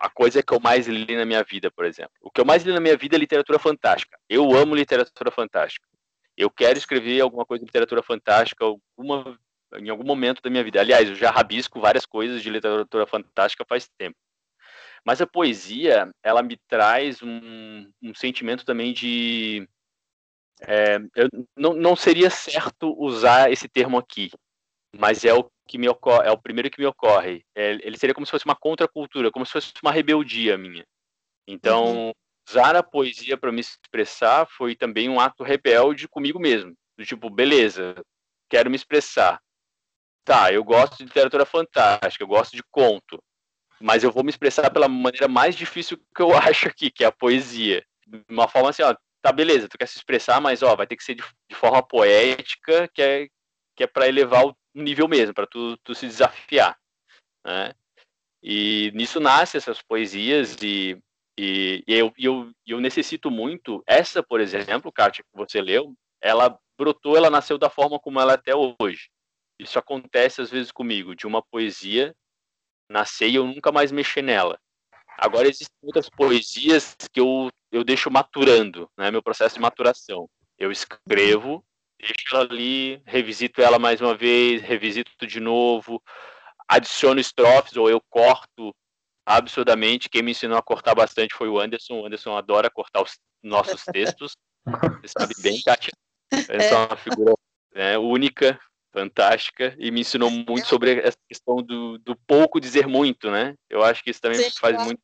a 0.00 0.10
coisa 0.10 0.42
que 0.42 0.52
eu 0.52 0.60
mais 0.60 0.86
li 0.86 1.14
na 1.14 1.26
minha 1.26 1.44
vida, 1.44 1.70
por 1.70 1.84
exemplo. 1.84 2.12
O 2.22 2.30
que 2.30 2.40
eu 2.40 2.44
mais 2.44 2.62
li 2.62 2.72
na 2.72 2.80
minha 2.80 2.96
vida 2.96 3.16
é 3.16 3.18
literatura 3.18 3.58
fantástica. 3.58 4.18
Eu 4.28 4.54
amo 4.56 4.74
literatura 4.74 5.30
fantástica. 5.30 5.86
Eu 6.36 6.50
quero 6.50 6.78
escrever 6.78 7.20
alguma 7.20 7.44
coisa 7.44 7.60
de 7.62 7.66
literatura 7.66 8.02
fantástica, 8.02 8.64
alguma 8.64 9.38
em 9.74 9.88
algum 9.88 10.04
momento 10.04 10.40
da 10.42 10.50
minha 10.50 10.64
vida. 10.64 10.80
Aliás, 10.80 11.08
eu 11.08 11.14
já 11.14 11.30
rabisco 11.30 11.80
várias 11.80 12.06
coisas 12.06 12.42
de 12.42 12.50
literatura 12.50 13.06
fantástica 13.06 13.64
faz 13.68 13.88
tempo. 13.98 14.16
Mas 15.04 15.20
a 15.20 15.26
poesia, 15.26 16.10
ela 16.22 16.42
me 16.42 16.56
traz 16.68 17.22
um, 17.22 17.88
um 18.02 18.14
sentimento 18.14 18.64
também 18.64 18.92
de. 18.92 19.68
É, 20.62 20.98
eu, 21.14 21.28
não, 21.56 21.74
não 21.74 21.94
seria 21.94 22.30
certo 22.30 22.94
usar 22.98 23.52
esse 23.52 23.68
termo 23.68 23.98
aqui, 23.98 24.30
mas 24.96 25.24
é 25.24 25.32
o 25.32 25.48
que 25.68 25.78
me 25.78 25.88
ocorre, 25.88 26.26
é 26.26 26.30
o 26.30 26.40
primeiro 26.40 26.70
que 26.70 26.80
me 26.80 26.86
ocorre. 26.86 27.44
É, 27.54 27.72
ele 27.82 27.96
seria 27.98 28.14
como 28.14 28.26
se 28.26 28.32
fosse 28.32 28.44
uma 28.44 28.56
contracultura, 28.56 29.30
como 29.30 29.46
se 29.46 29.52
fosse 29.52 29.72
uma 29.82 29.92
rebeldia 29.92 30.58
minha. 30.58 30.84
Então, 31.46 32.06
uhum. 32.06 32.12
usar 32.48 32.74
a 32.74 32.82
poesia 32.82 33.36
para 33.36 33.52
me 33.52 33.60
expressar 33.60 34.46
foi 34.48 34.74
também 34.74 35.08
um 35.08 35.20
ato 35.20 35.44
rebelde 35.44 36.08
comigo 36.08 36.40
mesmo. 36.40 36.74
Do 36.98 37.04
tipo, 37.04 37.30
beleza, 37.30 37.94
quero 38.48 38.70
me 38.70 38.76
expressar 38.76 39.40
tá, 40.26 40.52
eu 40.52 40.64
gosto 40.64 40.98
de 40.98 41.04
literatura 41.04 41.46
fantástica, 41.46 42.22
eu 42.22 42.28
gosto 42.28 42.54
de 42.56 42.62
conto, 42.70 43.22
mas 43.80 44.02
eu 44.02 44.10
vou 44.10 44.24
me 44.24 44.30
expressar 44.30 44.68
pela 44.70 44.88
maneira 44.88 45.28
mais 45.28 45.54
difícil 45.54 45.96
que 46.14 46.20
eu 46.20 46.30
acho 46.36 46.68
aqui, 46.68 46.90
que 46.90 47.04
é 47.04 47.06
a 47.06 47.12
poesia. 47.12 47.82
De 48.06 48.22
uma 48.28 48.48
forma 48.48 48.70
assim, 48.70 48.82
ó, 48.82 48.94
tá, 49.22 49.32
beleza, 49.32 49.68
tu 49.68 49.78
quer 49.78 49.86
se 49.86 49.96
expressar, 49.96 50.40
mas 50.40 50.62
ó, 50.62 50.74
vai 50.74 50.86
ter 50.86 50.96
que 50.96 51.04
ser 51.04 51.14
de, 51.14 51.22
de 51.48 51.56
forma 51.56 51.82
poética, 51.82 52.88
que 52.92 53.00
é, 53.00 53.28
que 53.76 53.84
é 53.84 53.86
para 53.86 54.08
elevar 54.08 54.46
o 54.46 54.56
nível 54.74 55.08
mesmo, 55.08 55.32
para 55.32 55.46
tu, 55.46 55.76
tu 55.78 55.94
se 55.94 56.06
desafiar, 56.06 56.76
né? 57.44 57.72
E 58.42 58.92
nisso 58.94 59.18
nascem 59.18 59.58
essas 59.58 59.82
poesias 59.82 60.56
e, 60.62 60.98
e, 61.38 61.82
e 61.86 61.94
eu, 61.94 62.12
eu, 62.18 62.50
eu 62.66 62.80
necessito 62.80 63.30
muito, 63.30 63.82
essa, 63.86 64.22
por 64.22 64.40
exemplo, 64.40 64.92
Kátia, 64.92 65.24
que 65.24 65.36
você 65.36 65.60
leu, 65.60 65.94
ela 66.20 66.56
brotou, 66.78 67.16
ela 67.16 67.30
nasceu 67.30 67.58
da 67.58 67.70
forma 67.70 67.98
como 67.98 68.20
ela 68.20 68.32
é 68.32 68.34
até 68.34 68.52
hoje. 68.54 69.08
Isso 69.58 69.78
acontece 69.78 70.40
às 70.40 70.50
vezes 70.50 70.70
comigo, 70.70 71.14
de 71.14 71.26
uma 71.26 71.42
poesia 71.42 72.14
nascer 72.88 73.28
e 73.28 73.36
eu 73.36 73.46
nunca 73.46 73.72
mais 73.72 73.90
mexer 73.90 74.22
nela. 74.22 74.58
Agora 75.18 75.48
existem 75.48 75.76
outras 75.82 76.10
poesias 76.10 76.94
que 77.12 77.20
eu, 77.20 77.50
eu 77.72 77.82
deixo 77.82 78.10
maturando, 78.10 78.90
né? 78.96 79.10
Meu 79.10 79.22
processo 79.22 79.54
de 79.54 79.60
maturação. 79.60 80.28
Eu 80.58 80.70
escrevo, 80.70 81.64
deixo 81.98 82.34
ela 82.34 82.44
ali, 82.44 83.02
revisito 83.06 83.62
ela 83.62 83.78
mais 83.78 84.00
uma 84.00 84.14
vez, 84.14 84.62
revisito 84.62 85.26
de 85.26 85.40
novo, 85.40 86.02
adiciono 86.68 87.20
estrofes 87.20 87.76
ou 87.76 87.88
eu 87.88 88.00
corto 88.10 88.74
absurdamente. 89.24 90.08
Quem 90.08 90.22
me 90.22 90.32
ensinou 90.32 90.58
a 90.58 90.62
cortar 90.62 90.94
bastante 90.94 91.34
foi 91.34 91.48
o 91.48 91.58
Anderson. 91.58 92.00
O 92.00 92.06
Anderson 92.06 92.36
adora 92.36 92.70
cortar 92.70 93.02
os 93.02 93.18
nossos 93.42 93.82
textos. 93.84 94.36
Você 95.00 95.08
sabe 95.18 95.34
bem, 95.40 95.60
Kátia. 95.62 95.92
É 96.30 96.74
uma 96.74 96.96
figura 96.96 97.34
né, 97.74 97.96
única 97.98 98.58
fantástica 98.96 99.76
e 99.78 99.90
me 99.90 100.00
ensinou 100.00 100.30
muito 100.30 100.66
sobre 100.66 101.00
essa 101.00 101.18
questão 101.28 101.56
do, 101.56 101.98
do 101.98 102.16
pouco 102.26 102.58
dizer 102.58 102.86
muito, 102.86 103.30
né? 103.30 103.54
Eu 103.68 103.84
acho 103.84 104.02
que 104.02 104.10
isso 104.10 104.22
também 104.22 104.40
Sim, 104.40 104.50
faz 104.58 104.82
muito. 104.82 104.98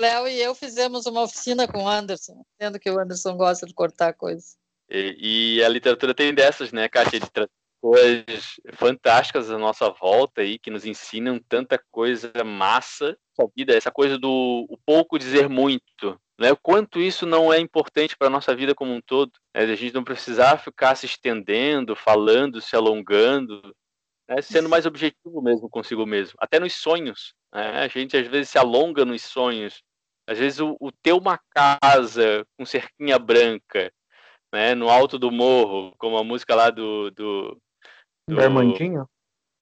Léo 0.00 0.26
e 0.26 0.42
eu 0.42 0.52
fizemos 0.56 1.06
uma 1.06 1.22
oficina 1.22 1.68
com 1.68 1.84
o 1.84 1.88
Anderson, 1.88 2.44
sendo 2.60 2.80
que 2.80 2.90
o 2.90 2.98
Anderson 2.98 3.36
gosta 3.36 3.64
de 3.64 3.72
cortar 3.72 4.14
coisas. 4.14 4.56
E, 4.90 5.58
e, 5.58 5.64
a 5.64 5.68
literatura 5.68 6.12
tem 6.12 6.34
dessas, 6.34 6.72
né, 6.72 6.88
Kátia, 6.88 7.20
de 7.20 7.26
coisas 7.80 8.60
fantásticas 8.72 9.50
à 9.50 9.56
nossa 9.56 9.88
volta 9.88 10.40
aí, 10.40 10.58
que 10.58 10.70
nos 10.70 10.84
ensinam 10.84 11.38
tanta 11.48 11.80
coisa 11.92 12.32
massa. 12.44 13.16
A 13.38 13.44
vida, 13.56 13.76
essa 13.76 13.90
coisa 13.90 14.18
do 14.18 14.66
o 14.68 14.76
pouco 14.84 15.18
dizer 15.18 15.48
muito, 15.48 16.20
né? 16.42 16.50
O 16.50 16.56
quanto 16.56 17.00
isso 17.00 17.24
não 17.24 17.52
é 17.52 17.60
importante 17.60 18.16
para 18.16 18.26
a 18.26 18.30
nossa 18.30 18.54
vida 18.54 18.74
como 18.74 18.92
um 18.92 19.00
todo. 19.00 19.30
Né? 19.54 19.62
A 19.62 19.76
gente 19.76 19.94
não 19.94 20.02
precisar 20.02 20.58
ficar 20.58 20.96
se 20.96 21.06
estendendo, 21.06 21.94
falando, 21.94 22.60
se 22.60 22.74
alongando, 22.74 23.62
né? 24.28 24.42
sendo 24.42 24.68
mais 24.68 24.84
objetivo 24.84 25.40
mesmo 25.40 25.70
consigo 25.70 26.04
mesmo. 26.04 26.36
Até 26.40 26.58
nos 26.58 26.72
sonhos. 26.74 27.32
Né? 27.54 27.84
A 27.84 27.86
gente 27.86 28.16
às 28.16 28.26
vezes 28.26 28.48
se 28.48 28.58
alonga 28.58 29.04
nos 29.04 29.22
sonhos. 29.22 29.84
Às 30.28 30.38
vezes 30.38 30.58
o, 30.58 30.76
o 30.80 30.90
ter 30.90 31.12
uma 31.12 31.38
casa 31.54 32.44
com 32.58 32.66
cerquinha 32.66 33.20
branca, 33.20 33.92
né? 34.52 34.74
no 34.74 34.90
alto 34.90 35.20
do 35.20 35.30
morro, 35.30 35.94
como 35.96 36.18
a 36.18 36.24
música 36.24 36.56
lá 36.56 36.70
do, 36.70 37.08
do, 37.12 37.56
do, 38.28 38.40
Armandinho? 38.40 39.08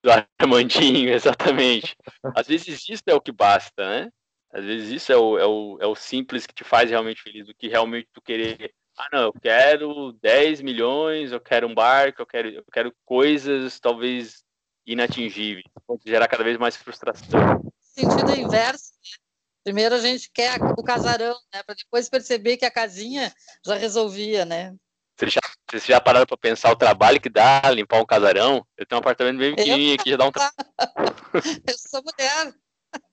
Do 0.03 0.11
Armandinho, 0.41 1.11
exatamente. 1.13 1.95
Às 2.35 2.47
vezes 2.47 2.89
isso 2.89 3.03
é 3.07 3.15
o 3.15 3.21
que 3.21 3.33
basta, 3.33 3.87
né? 3.87 4.11
Às 4.53 4.65
vezes 4.65 4.91
isso 4.91 5.13
é 5.13 5.17
o, 5.17 5.39
é 5.39 5.47
o, 5.47 5.79
é 5.81 5.87
o 5.87 5.95
simples 5.95 6.47
que 6.47 6.55
te 6.55 6.65
faz 6.65 6.91
realmente 6.91 7.23
feliz, 7.23 7.47
do 7.47 7.55
que 7.55 7.69
realmente 7.69 8.09
tu 8.13 8.21
querer. 8.21 8.75
Ah, 8.99 9.09
não, 9.13 9.23
eu 9.23 9.33
quero 9.33 10.13
10 10.21 10.61
milhões, 10.61 11.33
eu 11.33 11.41
quero 11.41 11.67
um 11.67 11.75
barco, 11.75 12.23
eu 12.23 12.27
quero, 12.27 12.49
eu 12.49 12.65
quero 12.73 12.95
coisas 13.05 13.79
talvez 13.79 14.45
inatingíveis, 14.85 15.65
pode 15.87 16.03
gerar 16.05 16.27
cada 16.27 16.43
vez 16.43 16.59
mais 16.59 16.77
frustração. 16.77 17.63
Sentido 17.81 18.35
inverso, 18.35 18.93
né? 18.93 19.21
Primeiro 19.63 19.95
a 19.95 19.99
gente 19.99 20.31
quer 20.33 20.59
o 20.77 20.83
casarão, 20.83 21.37
né? 21.53 21.63
Para 21.63 21.75
depois 21.75 22.09
perceber 22.09 22.57
que 22.57 22.65
a 22.65 22.71
casinha 22.71 23.33
já 23.65 23.75
resolvia, 23.75 24.45
né? 24.45 24.75
Vocês 25.17 25.35
já, 25.35 25.41
vocês 25.71 25.85
já 25.85 26.01
pararam 26.01 26.27
para 26.27 26.37
pensar 26.37 26.73
o 26.73 26.77
trabalho 26.77 27.21
que 27.21 27.29
dá 27.29 27.71
limpar 27.71 28.01
um 28.01 28.07
casarão? 28.07 28.67
Eu 28.77 28.87
tenho 28.87 28.99
um 28.99 29.01
apartamento 29.03 29.39
bem 29.39 29.55
pequenininho 29.55 29.95
aqui, 29.95 30.11
já 30.11 30.17
dá 30.17 30.27
um 30.27 30.33
trabalho. 30.33 30.55
eu 31.69 31.79
sou 31.79 32.03
mulher. 32.03 32.55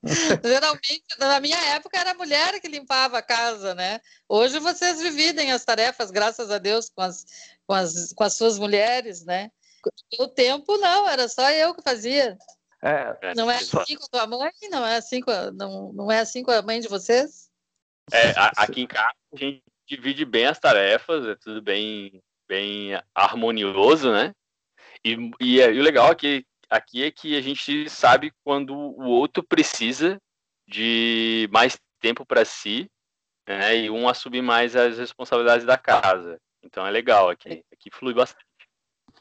Geralmente, 0.04 1.04
na 1.18 1.40
minha 1.40 1.58
época, 1.74 1.98
era 1.98 2.12
a 2.12 2.14
mulher 2.14 2.60
que 2.60 2.68
limpava 2.68 3.18
a 3.18 3.22
casa, 3.22 3.74
né? 3.74 4.00
Hoje 4.28 4.58
vocês 4.58 4.98
dividem 4.98 5.50
as 5.52 5.64
tarefas, 5.64 6.10
graças 6.10 6.50
a 6.50 6.58
Deus, 6.58 6.88
com 6.88 7.02
as, 7.02 7.26
com 7.66 7.74
as, 7.74 8.12
com 8.12 8.24
as 8.24 8.36
suas 8.36 8.58
mulheres, 8.58 9.24
né? 9.24 9.50
O 10.18 10.28
tempo, 10.28 10.76
não, 10.78 11.08
era 11.08 11.28
só 11.28 11.50
eu 11.50 11.74
que 11.74 11.82
fazia. 11.82 12.36
É, 12.82 13.34
não 13.34 13.50
é 13.50 13.56
assim 13.56 13.96
com 13.96 14.04
a 14.04 14.08
tua 14.08 14.26
mãe? 14.26 14.52
Não 14.70 14.86
é 14.86 14.96
assim 14.96 15.20
com 15.20 15.30
a, 15.30 15.50
não, 15.50 15.92
não 15.92 16.12
é 16.12 16.20
assim 16.20 16.42
com 16.42 16.50
a 16.50 16.62
mãe 16.62 16.80
de 16.80 16.88
vocês? 16.88 17.48
É, 18.12 18.32
aqui 18.56 18.82
em 18.82 18.86
casa 18.86 19.12
a 19.32 19.36
gente 19.36 19.62
divide 19.86 20.24
bem 20.24 20.46
as 20.46 20.58
tarefas, 20.58 21.26
é 21.26 21.34
tudo 21.34 21.60
bem, 21.60 22.22
bem 22.48 22.92
harmonioso, 23.14 24.12
né? 24.12 24.32
E, 25.04 25.16
e, 25.40 25.60
e 25.60 25.80
o 25.80 25.82
legal 25.82 26.10
aqui, 26.10 26.46
aqui 26.68 27.04
é 27.04 27.10
que 27.10 27.36
a 27.36 27.40
gente 27.40 27.88
sabe 27.88 28.32
quando 28.44 28.74
o 28.74 29.04
outro 29.04 29.42
precisa 29.42 30.20
de 30.66 31.48
mais 31.50 31.78
tempo 32.00 32.26
para 32.26 32.44
si, 32.44 32.90
né? 33.48 33.76
E 33.76 33.90
um 33.90 34.08
assumir 34.08 34.42
mais 34.42 34.76
as 34.76 34.98
responsabilidades 34.98 35.64
da 35.64 35.78
casa. 35.78 36.38
Então 36.62 36.86
é 36.86 36.90
legal 36.90 37.30
aqui, 37.30 37.64
aqui 37.72 37.90
flui 37.92 38.12
bastante. 38.12 38.44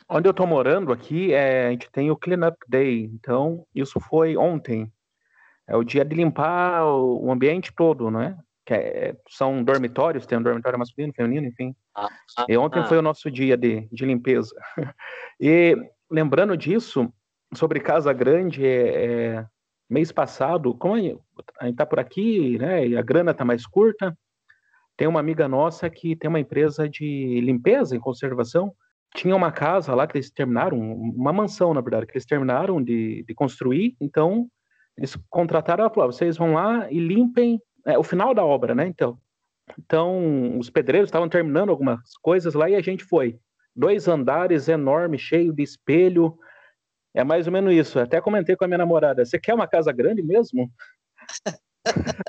Onde 0.10 0.28
eu 0.28 0.32
estou 0.32 0.48
morando 0.48 0.94
aqui, 0.94 1.34
é, 1.34 1.68
a 1.68 1.72
gente 1.72 1.90
tem 1.92 2.10
o 2.12 2.16
Clean 2.16 2.48
Up 2.48 2.58
Day. 2.68 3.04
Então, 3.04 3.66
isso 3.76 4.00
foi 4.00 4.38
ontem. 4.38 4.92
É 5.68 5.76
o 5.76 5.84
dia 5.84 6.06
de 6.06 6.16
limpar 6.16 6.86
o 6.86 7.30
ambiente 7.30 7.74
todo, 7.76 8.10
né? 8.10 8.38
Que 8.66 8.74
é, 8.74 9.18
são 9.30 9.62
dormitórios, 9.64 10.26
tem 10.26 10.38
um 10.38 10.44
dormitório 10.44 10.80
masculino, 10.80 11.14
feminino, 11.14 11.48
enfim. 11.48 11.76
Ah, 11.94 12.10
e 12.48 12.58
ontem 12.58 12.80
ah. 12.80 12.86
foi 12.86 12.98
o 12.98 13.02
nosso 13.02 13.30
dia 13.30 13.58
de, 13.58 13.88
de 13.92 14.06
limpeza. 14.06 14.56
e 15.40 15.76
lembrando 16.10 16.56
disso, 16.56 17.12
sobre 17.54 17.80
Casa 17.80 18.12
Grande, 18.14 18.66
é, 18.66 19.06
é, 19.06 19.46
mês 19.90 20.12
passado, 20.12 20.74
como 20.76 20.96
a 20.96 21.00
gente 21.00 21.20
está 21.72 21.86
por 21.86 22.00
aqui, 22.00 22.58
né? 22.58 22.88
E 22.88 22.98
a 22.98 23.02
grana 23.02 23.32
está 23.32 23.46
mais 23.46 23.66
curta, 23.66 24.18
tem 24.96 25.08
uma 25.08 25.20
amiga 25.20 25.48
nossa 25.48 25.90
que 25.90 26.16
tem 26.16 26.28
uma 26.28 26.40
empresa 26.40 26.90
de 26.90 27.40
limpeza 27.42 27.96
e 27.96 28.00
conservação 28.00 28.74
tinha 29.16 29.36
uma 29.36 29.52
casa 29.52 29.96
lá 29.96 30.06
que 30.06 30.18
eles 30.18 30.30
terminaram, 30.30 30.78
uma 30.80 31.34
mansão, 31.34 31.74
na 31.74 31.82
verdade, 31.82 32.06
que 32.06 32.14
eles 32.14 32.26
terminaram 32.26 32.82
de, 32.84 33.24
de 33.28 33.34
construir, 33.34 33.96
então 34.00 34.48
eles 34.98 35.18
contrataram, 35.30 35.84
ela 35.84 35.94
falou, 35.94 36.12
vocês 36.12 36.38
vão 36.38 36.54
lá 36.54 36.92
e 36.92 37.00
limpem 37.00 37.62
é, 37.86 37.98
o 37.98 38.04
final 38.04 38.34
da 38.34 38.44
obra, 38.44 38.74
né, 38.76 38.88
então. 38.88 39.18
Então, 39.78 40.58
os 40.58 40.70
pedreiros 40.70 41.10
estavam 41.10 41.28
terminando 41.28 41.70
algumas 41.70 42.00
coisas 42.22 42.54
lá 42.54 42.70
e 42.70 42.76
a 42.76 42.82
gente 42.82 43.04
foi. 43.04 43.38
Dois 43.76 44.08
andares 44.08 44.68
enormes, 44.68 45.22
cheio 45.22 45.54
de 45.54 45.62
espelho, 45.62 46.38
é 47.18 47.24
mais 47.24 47.48
ou 47.48 47.54
menos 47.54 47.74
isso. 47.74 48.00
Até 48.00 48.22
comentei 48.22 48.56
com 48.56 48.64
a 48.64 48.68
minha 48.68 48.78
namorada, 48.78 49.26
você 49.26 49.40
quer 49.40 49.56
uma 49.56 49.68
casa 49.68 49.92
grande 49.92 50.22
mesmo? 50.22 50.72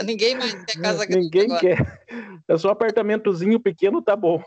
Ninguém 0.02 0.34
mais 0.34 0.54
quer 0.64 0.80
casa 0.80 1.04
grande 1.04 1.24
Ninguém 1.24 1.44
agora. 1.44 1.60
quer. 1.60 2.04
É 2.48 2.56
só 2.56 2.68
um 2.68 2.72
apartamentozinho 2.72 3.60
pequeno, 3.60 4.00
tá 4.00 4.16
bom. 4.16 4.42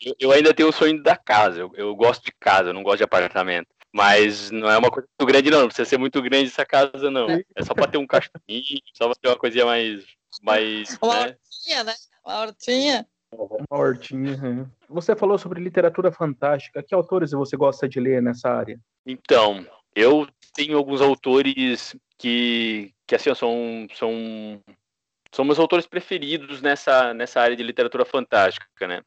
Eu, 0.00 0.14
eu, 0.18 0.32
ainda 0.32 0.54
tenho 0.54 0.70
o 0.70 0.72
sonho 0.72 1.02
da 1.02 1.16
casa. 1.16 1.60
Eu, 1.60 1.72
eu, 1.74 1.94
gosto 1.94 2.24
de 2.24 2.32
casa, 2.40 2.70
eu 2.70 2.72
não 2.72 2.82
gosto 2.82 2.98
de 2.98 3.04
apartamento. 3.04 3.68
Mas 3.92 4.50
não 4.50 4.70
é 4.70 4.78
uma 4.78 4.90
coisa 4.90 5.06
muito 5.20 5.30
grande, 5.30 5.50
não. 5.50 5.60
Não 5.60 5.66
precisa 5.68 5.88
ser 5.88 5.98
muito 5.98 6.22
grande 6.22 6.48
essa 6.48 6.64
casa, 6.64 7.10
não. 7.10 7.28
É 7.30 7.62
só 7.62 7.74
para 7.74 7.86
ter 7.86 7.98
um 7.98 8.06
cachorrinho, 8.06 8.80
só 8.94 9.06
para 9.06 9.14
ter 9.20 9.28
uma 9.28 9.38
coisinha 9.38 9.66
mais. 9.66 10.04
mais 10.42 10.98
uma 11.02 11.14
né? 11.14 11.20
hortinha, 11.20 11.84
né? 11.84 11.94
Uma 12.24 12.40
hortinha. 12.40 13.06
Uma 13.36 13.80
hortinha. 13.80 14.36
Né? 14.36 14.66
Você 14.88 15.14
falou 15.14 15.38
sobre 15.38 15.62
literatura 15.62 16.10
fantástica. 16.10 16.82
Que 16.82 16.94
autores 16.94 17.32
você 17.32 17.56
gosta 17.56 17.88
de 17.88 18.00
ler 18.00 18.22
nessa 18.22 18.50
área? 18.50 18.78
Então, 19.06 19.66
eu 19.94 20.26
tenho 20.54 20.76
alguns 20.76 21.00
autores 21.00 21.96
que, 22.18 22.92
que 23.06 23.14
assim, 23.14 23.34
são, 23.34 23.86
são, 23.94 24.60
são 25.32 25.44
meus 25.44 25.58
autores 25.58 25.86
preferidos 25.86 26.62
nessa, 26.62 27.12
nessa 27.14 27.40
área 27.40 27.56
de 27.56 27.62
literatura 27.62 28.04
fantástica, 28.04 28.86
né? 28.86 29.02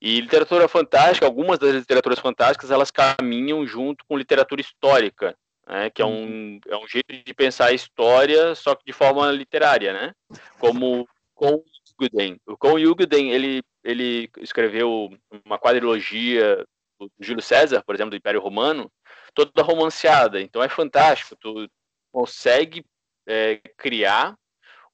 E 0.00 0.20
literatura 0.20 0.68
fantástica, 0.68 1.26
algumas 1.26 1.58
das 1.58 1.74
literaturas 1.74 2.18
fantásticas, 2.18 2.70
elas 2.70 2.90
caminham 2.90 3.66
junto 3.66 4.04
com 4.06 4.18
literatura 4.18 4.60
histórica, 4.60 5.34
né, 5.66 5.90
que 5.90 6.02
é 6.02 6.04
um, 6.04 6.10
uhum. 6.10 6.60
é 6.68 6.76
um 6.76 6.86
jeito 6.86 7.12
de 7.12 7.34
pensar 7.34 7.66
a 7.66 7.72
história, 7.72 8.54
só 8.54 8.74
que 8.74 8.84
de 8.84 8.92
forma 8.92 9.30
literária, 9.32 9.92
né? 9.92 10.12
Como 10.58 11.08
com 11.34 11.62
Jugden. 12.00 12.40
O 12.46 12.56
Con 12.56 12.78
Jugden, 12.78 13.32
ele, 13.32 13.62
ele 13.84 14.30
escreveu 14.38 15.10
uma 15.44 15.58
quadrilogia 15.58 16.64
do 16.98 17.10
Júlio 17.20 17.42
César, 17.42 17.82
por 17.84 17.94
exemplo, 17.94 18.10
do 18.10 18.16
Império 18.16 18.40
Romano, 18.40 18.90
toda 19.34 19.62
romanceada. 19.62 20.40
Então 20.40 20.62
é 20.62 20.68
fantástico. 20.68 21.36
Tu 21.36 21.68
consegue 22.12 22.84
é, 23.26 23.60
criar 23.76 24.36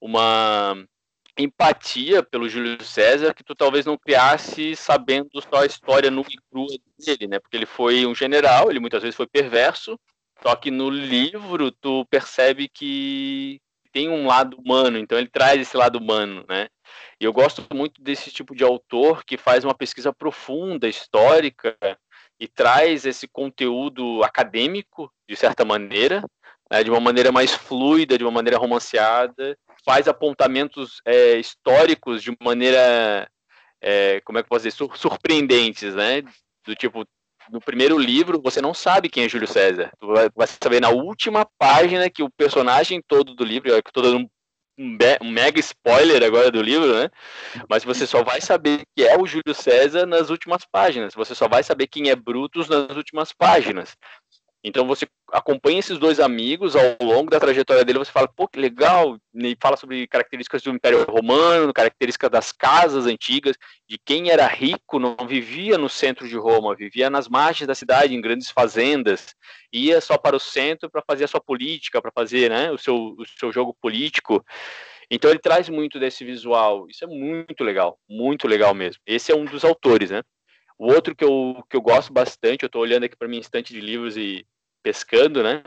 uma 0.01 0.77
empatia 1.39 2.23
pelo 2.23 2.49
Júlio 2.49 2.83
César 2.83 3.33
que 3.33 3.45
tu 3.45 3.55
talvez 3.55 3.87
não 3.87 3.97
criasse 3.97 4.77
sabendo 4.77 5.31
só 5.41 5.63
a 5.63 5.67
história 5.67 6.11
nua 6.11 6.27
e 6.29 6.39
crua 6.51 6.67
dele, 6.99 7.27
né? 7.27 7.39
Porque 7.39 7.57
ele 7.57 7.67
foi 7.67 8.05
um 8.05 8.15
general, 8.15 8.71
ele 8.71 8.81
muitas 8.81 9.03
vezes 9.03 9.17
foi 9.17 9.27
perverso, 9.27 9.99
só 10.43 10.55
que 10.57 10.71
no 10.71 10.91
livro 10.91 11.71
tu 11.71 12.05
percebe 12.07 12.69
que 12.69 13.61
tem 13.93 14.09
um 14.09 14.27
lado 14.27 14.57
humano, 14.59 14.99
então 14.99 15.19
ele 15.19 15.29
traz 15.29 15.61
esse 15.61 15.77
lado 15.77 15.99
humano, 15.99 16.45
né? 16.49 16.69
E 17.21 17.25
eu 17.25 17.33
gosto 17.33 17.65
muito 17.73 18.03
desse 18.03 18.31
tipo 18.31 18.55
de 18.55 18.65
autor 18.65 19.25
que 19.25 19.37
faz 19.37 19.65
uma 19.65 19.75
pesquisa 19.75 20.13
profunda, 20.13 20.89
histórica, 20.89 21.77
e 22.41 22.49
traz 22.49 23.07
esse 23.07 23.29
conteúdo 23.29 24.25
acadêmico, 24.25 25.13
de 25.29 25.37
certa 25.37 25.65
maneira, 25.65 26.25
né, 26.71 26.83
de 26.83 26.91
uma 26.91 26.99
maneira 26.99 27.31
mais 27.31 27.53
fluida, 27.53 28.19
de 28.19 28.25
uma 28.25 28.33
maneira 28.33 28.59
romanceada, 28.59 29.57
faz 29.85 30.09
apontamentos 30.09 31.01
é, 31.05 31.39
históricos 31.39 32.23
de 32.23 32.37
maneira, 32.43 33.31
é, 33.81 34.21
como 34.23 34.39
é 34.39 34.43
que 34.43 34.47
eu 34.47 34.49
posso 34.49 34.65
dizer, 34.65 34.77
sur 34.77 34.97
surpreendentes, 34.97 35.95
né? 35.95 36.23
Do 36.67 36.75
tipo, 36.75 37.07
no 37.51 37.61
primeiro 37.61 37.99
livro 37.99 38.41
você 38.43 38.61
não 38.61 38.75
sabe 38.75 39.09
quem 39.09 39.25
é 39.25 39.29
Júlio 39.29 39.49
César. 39.49 39.91
Tu 39.99 40.07
vai, 40.07 40.29
vai 40.35 40.47
saber 40.47 40.81
na 40.81 40.91
última 40.91 41.47
página 41.59 42.09
que 42.11 42.23
o 42.23 42.31
personagem 42.31 43.03
todo 43.07 43.35
do 43.35 43.45
livro, 43.45 43.71
que 43.83 43.93
todo 43.93 44.17
um, 44.17 44.29
um 44.79 45.31
mega 45.31 45.61
spoiler 45.61 46.23
agora 46.23 46.51
do 46.51 46.63
livro, 46.63 46.95
né? 46.95 47.11
Mas 47.69 47.85
você 47.85 48.07
só 48.07 48.23
vai 48.23 48.41
saber 48.41 48.83
que 48.97 49.05
é 49.05 49.19
o 49.19 49.27
Júlio 49.27 49.55
César 49.55 50.07
nas 50.07 50.31
últimas 50.31 50.65
páginas. 50.65 51.15
Você 51.15 51.35
só 51.35 51.49
vai 51.49 51.63
saber 51.63 51.87
quem 51.87 52.11
é 52.11 52.17
Brutus 52.17 52.69
nas 52.69 52.97
últimas 52.97 53.33
páginas. 53.33 53.97
Então 54.65 54.87
você 54.87 55.07
acompanha 55.33 55.81
esses 55.81 55.99
dois 55.99 56.21
amigos 56.21 56.77
ao 56.77 56.97
longo 57.01 57.31
da 57.31 57.41
trajetória 57.41 57.85
dele, 57.85 57.99
você 57.99 58.13
fala, 58.13 58.29
pô, 58.29 58.47
que 58.47 58.61
legal, 58.61 59.19
e 59.35 59.57
fala 59.61 59.77
sobre 59.77 60.07
características 60.07 60.63
do 60.63 60.71
Império 60.71 61.05
Romano, 61.05 61.73
características 61.73 62.31
das 62.31 62.53
casas 62.53 63.07
antigas, 63.07 63.57
de 63.89 63.99
quem 63.99 64.31
era 64.31 64.47
rico, 64.47 65.01
não 65.01 65.17
vivia 65.27 65.77
no 65.77 65.89
centro 65.89 66.29
de 66.29 66.37
Roma, 66.37 66.77
vivia 66.77 67.11
nas 67.11 67.29
margens 67.29 67.67
da 67.67 67.75
cidade, 67.75 68.15
em 68.15 68.21
grandes 68.21 68.51
fazendas, 68.51 69.35
ia 69.73 70.01
só 70.01 70.17
para 70.17 70.37
o 70.37 70.41
centro 70.41 70.89
para 70.89 71.03
fazer 71.05 71.25
a 71.25 71.29
sua 71.29 71.41
política, 71.41 72.01
para 72.01 72.13
fazer 72.15 72.49
né, 72.49 72.71
o, 72.71 72.79
seu, 72.79 72.95
o 72.97 73.25
seu 73.39 73.53
jogo 73.53 73.77
político. 73.81 74.45
Então 75.11 75.31
ele 75.31 75.41
traz 75.41 75.69
muito 75.69 75.99
desse 75.99 76.25
visual, 76.25 76.87
isso 76.89 77.05
é 77.05 77.07
muito 77.07 77.65
legal, 77.65 77.99
muito 78.09 78.47
legal 78.47 78.73
mesmo. 78.75 79.03
Esse 79.07 79.33
é 79.33 79.37
um 79.37 79.45
dos 79.45 79.65
autores, 79.65 80.11
né? 80.11 80.23
O 80.79 80.93
outro 80.93 81.15
que 81.15 81.25
eu, 81.25 81.63
que 81.69 81.77
eu 81.77 81.81
gosto 81.81 82.13
bastante, 82.13 82.63
eu 82.63 82.67
estou 82.67 82.83
olhando 82.83 83.05
aqui 83.05 83.17
para 83.17 83.29
minha 83.29 83.41
estante 83.41 83.73
de 83.73 83.81
livros 83.81 84.17
e 84.17 84.47
pescando, 84.83 85.43
né? 85.43 85.63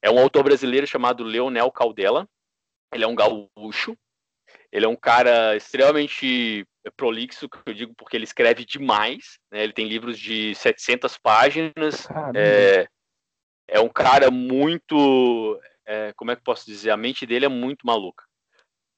É 0.00 0.10
um 0.10 0.18
autor 0.18 0.44
brasileiro 0.44 0.86
chamado 0.86 1.24
Leonel 1.24 1.70
Caldela. 1.70 2.28
Ele 2.92 3.04
é 3.04 3.06
um 3.06 3.14
gaúcho. 3.14 3.96
Ele 4.70 4.84
é 4.84 4.88
um 4.88 4.96
cara 4.96 5.56
extremamente 5.56 6.66
prolixo, 6.96 7.48
que 7.48 7.58
eu 7.66 7.74
digo 7.74 7.94
porque 7.96 8.16
ele 8.16 8.24
escreve 8.24 8.64
demais. 8.64 9.38
Né? 9.50 9.62
Ele 9.62 9.72
tem 9.72 9.88
livros 9.88 10.18
de 10.18 10.54
700 10.56 11.16
páginas. 11.18 12.06
É, 12.34 12.86
é, 13.68 13.80
um 13.80 13.88
cara 13.88 14.30
muito. 14.30 15.60
É, 15.86 16.12
como 16.16 16.30
é 16.30 16.36
que 16.36 16.42
posso 16.42 16.66
dizer? 16.66 16.90
A 16.90 16.96
mente 16.96 17.24
dele 17.24 17.46
é 17.46 17.48
muito 17.48 17.86
maluca. 17.86 18.24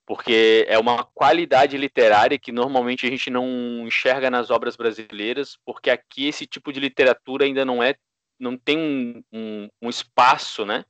Porque 0.06 0.64
é 0.68 0.78
uma 0.78 1.04
qualidade 1.04 1.76
literária 1.76 2.38
que 2.38 2.52
normalmente 2.52 3.04
a 3.04 3.10
gente 3.10 3.28
não 3.28 3.86
enxerga 3.86 4.30
nas 4.30 4.50
obras 4.50 4.76
brasileiras, 4.76 5.58
porque 5.64 5.90
aqui 5.90 6.28
esse 6.28 6.46
tipo 6.46 6.72
de 6.72 6.78
literatura 6.78 7.44
ainda 7.44 7.64
não 7.64 7.82
é 7.82 7.96
não 8.38 8.56
tem 8.56 8.78
um, 8.78 9.22
um, 9.32 9.68
um 9.82 9.88
espaço, 9.88 10.64
né, 10.64 10.84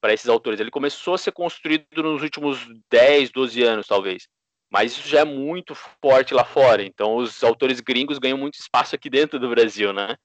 para 0.00 0.12
esses 0.12 0.28
autores. 0.28 0.60
Ele 0.60 0.70
começou 0.70 1.14
a 1.14 1.18
ser 1.18 1.32
construído 1.32 2.02
nos 2.02 2.22
últimos 2.22 2.66
10, 2.90 3.30
12 3.30 3.62
anos, 3.62 3.86
talvez. 3.86 4.28
Mas 4.70 4.92
isso 4.92 5.08
já 5.08 5.20
é 5.20 5.24
muito 5.24 5.74
forte 5.74 6.32
lá 6.32 6.44
fora. 6.44 6.82
Então, 6.82 7.16
os 7.16 7.42
autores 7.42 7.80
gringos 7.80 8.18
ganham 8.18 8.38
muito 8.38 8.54
espaço 8.54 8.94
aqui 8.94 9.10
dentro 9.10 9.38
do 9.38 9.48
Brasil, 9.48 9.92
né? 9.92 10.16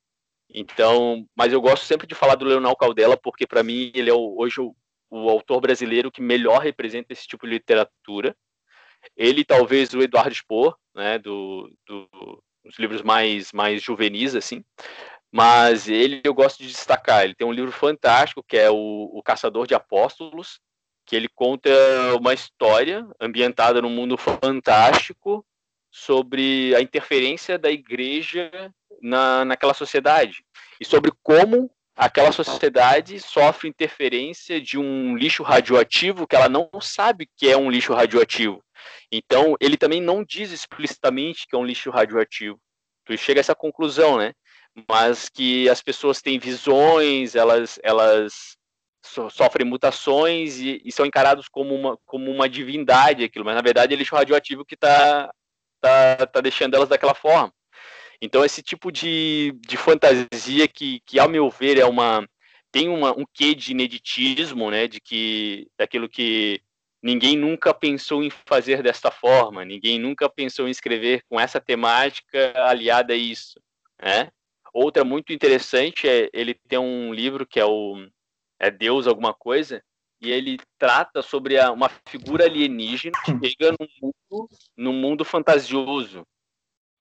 Então, 0.49 1.25
mas 1.36 1.51
eu 1.51 1.60
gosto 1.60 1.84
sempre 1.86 2.05
de 2.05 2.13
falar 2.13 2.36
do 2.36 2.45
Leonel 2.45 2.75
Caldela, 2.75 3.17
porque 3.17 3.47
para 3.47 3.63
mim 3.63 3.91
ele 3.95 4.10
é 4.10 4.13
o, 4.13 4.36
hoje 4.38 4.62
o, 4.62 4.75
o, 5.15 5.30
autor 5.30 5.62
brasileiro 5.62 6.12
que 6.12 6.21
melhor 6.21 6.60
representa 6.60 7.13
esse 7.13 7.28
tipo 7.28 7.45
de 7.45 7.54
literatura. 7.54 8.36
Ele, 9.15 9.45
talvez, 9.45 9.93
o 9.93 10.01
Eduardo 10.01 10.34
Spohr, 10.34 10.75
né, 10.93 11.19
do, 11.19 11.71
do, 11.86 12.43
dos 12.63 12.78
livros 12.80 13.01
mais, 13.01 13.51
mais 13.51 13.82
juvenis, 13.82 14.36
assim. 14.36 14.63
Mas 15.32 15.88
ele 15.88 16.21
eu 16.23 16.34
gosto 16.34 16.60
de 16.60 16.67
destacar. 16.67 17.23
Ele 17.23 17.36
tem 17.36 17.45
um 17.45 17.51
livro 17.51 17.71
fantástico 17.71 18.43
que 18.43 18.58
é 18.58 18.69
o, 18.69 19.12
o 19.13 19.21
Caçador 19.23 19.67
de 19.67 19.75
Apóstolos, 19.75 20.60
que 21.06 21.15
ele 21.15 21.30
conta 21.30 21.69
uma 22.19 22.34
história 22.34 23.08
ambientada 23.19 23.82
num 23.82 23.89
mundo 23.89 24.17
fantástico 24.17 25.45
sobre 25.91 26.75
a 26.75 26.82
interferência 26.82 27.58
da 27.58 27.71
igreja 27.71 28.51
na, 29.01 29.45
naquela 29.45 29.73
sociedade 29.73 30.43
e 30.80 30.86
sobre 30.86 31.12
como 31.23 31.71
aquela 31.95 32.31
sociedade 32.31 33.19
sofre 33.19 33.69
interferência 33.69 34.60
de 34.60 34.77
um 34.77 35.15
lixo 35.15 35.43
radioativo 35.43 36.27
que 36.27 36.36
ela 36.36 36.49
não 36.49 36.69
sabe 36.81 37.29
que 37.38 37.49
é 37.49 37.58
um 37.58 37.69
lixo 37.69 37.93
radioativo. 37.93 38.62
Então, 39.12 39.55
ele 39.62 39.77
também 39.77 40.01
não 40.01 40.23
diz 40.23 40.51
explicitamente 40.51 41.47
que 41.47 41.55
é 41.55 41.60
um 41.60 41.65
lixo 41.65 41.89
radioativo. 41.89 42.60
Tu 43.05 43.17
chega 43.17 43.39
a 43.39 43.41
essa 43.41 43.55
conclusão, 43.55 44.17
né? 44.17 44.34
Mas 44.89 45.29
que 45.29 45.69
as 45.69 45.81
pessoas 45.81 46.21
têm 46.21 46.38
visões, 46.38 47.34
elas, 47.36 47.79
elas 47.81 48.58
so, 49.01 49.29
sofrem 49.29 49.65
mutações 49.65 50.60
e, 50.60 50.81
e, 50.84 50.91
são 50.91 51.05
encarados 51.05 51.47
como 51.47 51.73
uma, 51.73 51.97
como 52.05 52.29
uma 52.29 52.49
divindade 52.49 53.23
aquilo, 53.23 53.45
mas 53.45 53.55
na 53.55 53.62
verdade 53.62 53.93
é 53.93 53.97
lixo 53.97 54.15
radioativo 54.15 54.65
que 54.65 54.73
está 54.75 55.31
tá, 55.79 56.25
tá 56.27 56.41
deixando 56.41 56.75
elas 56.75 56.89
daquela 56.89 57.13
forma. 57.13 57.53
Então 58.21 58.43
esse 58.43 58.62
tipo 58.62 58.91
de, 58.91 59.54
de 59.67 59.78
fantasia 59.78 60.67
que, 60.67 60.99
que, 61.06 61.19
ao 61.19 61.30
meu 61.30 61.49
ver, 61.49 61.78
é 61.78 61.86
uma 61.86 62.28
tem 62.71 62.89
uma, 62.89 63.17
um 63.17 63.23
quê 63.34 63.56
de 63.56 63.71
ineditismo, 63.71 64.69
né, 64.69 64.86
de 64.86 64.99
que 64.99 65.65
daquilo 65.78 66.10
que 66.10 66.60
ninguém 67.01 67.38
nunca 67.38 67.73
pensou 67.73 68.21
em 68.21 68.30
fazer 68.30 68.84
desta 68.84 69.10
forma, 69.10 69.63
ninguém 69.63 69.97
nunca 69.97 70.30
pensou 70.30 70.67
em 70.67 70.71
escrever 70.71 71.23
com 71.30 71.39
essa 71.39 71.62
temática 71.62 72.54
aliada 72.67 73.13
a 73.13 73.15
isso, 73.15 73.62
né? 74.01 74.30
Outra 74.73 75.06
muito 75.06 75.32
interessante 75.32 76.06
é 76.06 76.30
ele 76.34 76.54
tem 76.67 76.78
um 76.78 77.13
livro 77.13 77.47
que 77.47 77.62
é 77.62 77.65
o 77.65 77.95
é 78.60 78.69
Deus 78.69 79.08
alguma 79.08 79.34
coisa 79.34 79.82
e 80.19 80.32
ele 80.32 80.58
trata 80.78 81.21
sobre 81.21 81.58
a, 81.58 81.71
uma 81.71 81.89
figura 82.10 82.43
alienígena 82.43 83.17
que 83.23 83.49
chega 83.49 83.71
no 83.80 83.88
mundo, 84.01 84.49
no 84.75 84.91
mundo 84.91 85.23
fantasioso 85.23 86.25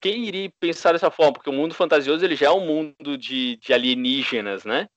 quem 0.01 0.25
iria 0.25 0.51
pensar 0.59 0.93
dessa 0.93 1.09
forma? 1.09 1.33
Porque 1.33 1.49
o 1.49 1.53
mundo 1.53 1.73
fantasioso 1.73 2.23
ele 2.23 2.35
já 2.35 2.47
é 2.47 2.51
um 2.51 2.65
mundo 2.65 3.17
de, 3.17 3.57
de 3.57 3.73
alienígenas, 3.73 4.63
né? 4.65 4.87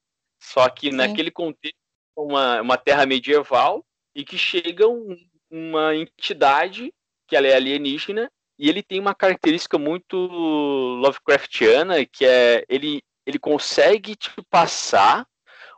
Só 0.40 0.68
que 0.68 0.90
Sim. 0.90 0.96
naquele 0.96 1.30
contexto, 1.30 1.76
uma, 2.16 2.60
uma 2.60 2.76
terra 2.76 3.06
medieval 3.06 3.84
e 4.14 4.24
que 4.24 4.36
chega 4.36 4.88
um, 4.88 5.16
uma 5.50 5.94
entidade 5.94 6.92
que 7.26 7.36
ela 7.36 7.46
é 7.46 7.54
alienígena 7.54 8.30
e 8.58 8.68
ele 8.68 8.82
tem 8.82 8.98
uma 8.98 9.14
característica 9.14 9.78
muito 9.78 10.16
Lovecraftiana 10.16 12.04
que 12.04 12.24
é 12.24 12.64
ele 12.68 13.02
ele 13.26 13.38
consegue 13.38 14.16
te 14.16 14.30
passar 14.48 15.26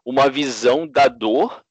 uma 0.05 0.31
visão 0.31 0.87
da 0.87 1.09
dor 1.09 1.63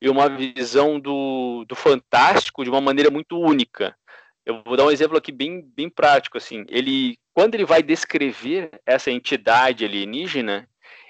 e 0.00 0.08
uma 0.08 0.28
visão 0.28 0.98
do, 0.98 1.64
do 1.68 1.74
fantástico 1.74 2.64
de 2.64 2.70
uma 2.70 2.80
maneira 2.80 3.10
muito 3.10 3.38
única. 3.38 3.94
Eu 4.46 4.62
vou 4.64 4.76
dar 4.76 4.84
um 4.84 4.92
exemplo 4.92 5.18
aqui 5.18 5.32
bem, 5.32 5.60
bem 5.60 5.90
prático, 5.90 6.38
assim. 6.38 6.64
Ele, 6.68 7.18
quando 7.34 7.56
ele 7.56 7.64
vai 7.64 7.82
descrever 7.82 8.70
essa 8.86 9.10
entidade 9.10 9.84
alienígena, 9.84 10.68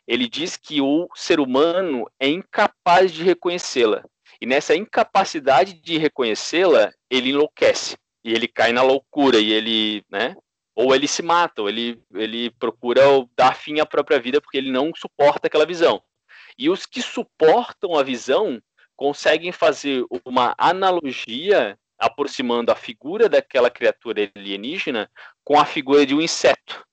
ele 0.08 0.26
diz 0.26 0.56
que 0.56 0.80
o 0.80 1.06
ser 1.14 1.38
humano 1.38 2.10
é 2.18 2.28
incapaz 2.28 3.12
de 3.12 3.22
reconhecê-la. 3.22 4.02
E 4.40 4.46
nessa 4.46 4.74
incapacidade 4.74 5.74
de 5.74 5.98
reconhecê-la, 5.98 6.90
ele 7.10 7.28
enlouquece. 7.28 7.98
E 8.24 8.32
ele 8.32 8.48
cai 8.48 8.72
na 8.72 8.82
loucura, 8.82 9.38
e 9.38 9.52
ele, 9.52 10.02
né? 10.10 10.34
Ou 10.74 10.94
ele 10.94 11.06
se 11.06 11.22
mata, 11.22 11.60
ou 11.60 11.68
ele, 11.68 12.00
ele 12.14 12.50
procura 12.52 13.02
dar 13.36 13.54
fim 13.54 13.80
à 13.80 13.86
própria 13.86 14.18
vida 14.18 14.40
porque 14.40 14.56
ele 14.56 14.70
não 14.72 14.92
suporta 14.96 15.46
aquela 15.46 15.66
visão. 15.66 16.02
E 16.58 16.70
os 16.70 16.86
que 16.86 17.02
suportam 17.02 17.98
a 17.98 18.02
visão 18.02 18.60
conseguem 18.96 19.52
fazer 19.52 20.04
uma 20.24 20.54
analogia 20.56 21.78
aproximando 21.98 22.70
a 22.70 22.76
figura 22.76 23.28
daquela 23.28 23.70
criatura 23.70 24.30
alienígena 24.34 25.10
com 25.44 25.58
a 25.58 25.64
figura 25.64 26.04
de 26.04 26.14
um 26.14 26.20
inseto. 26.20 26.84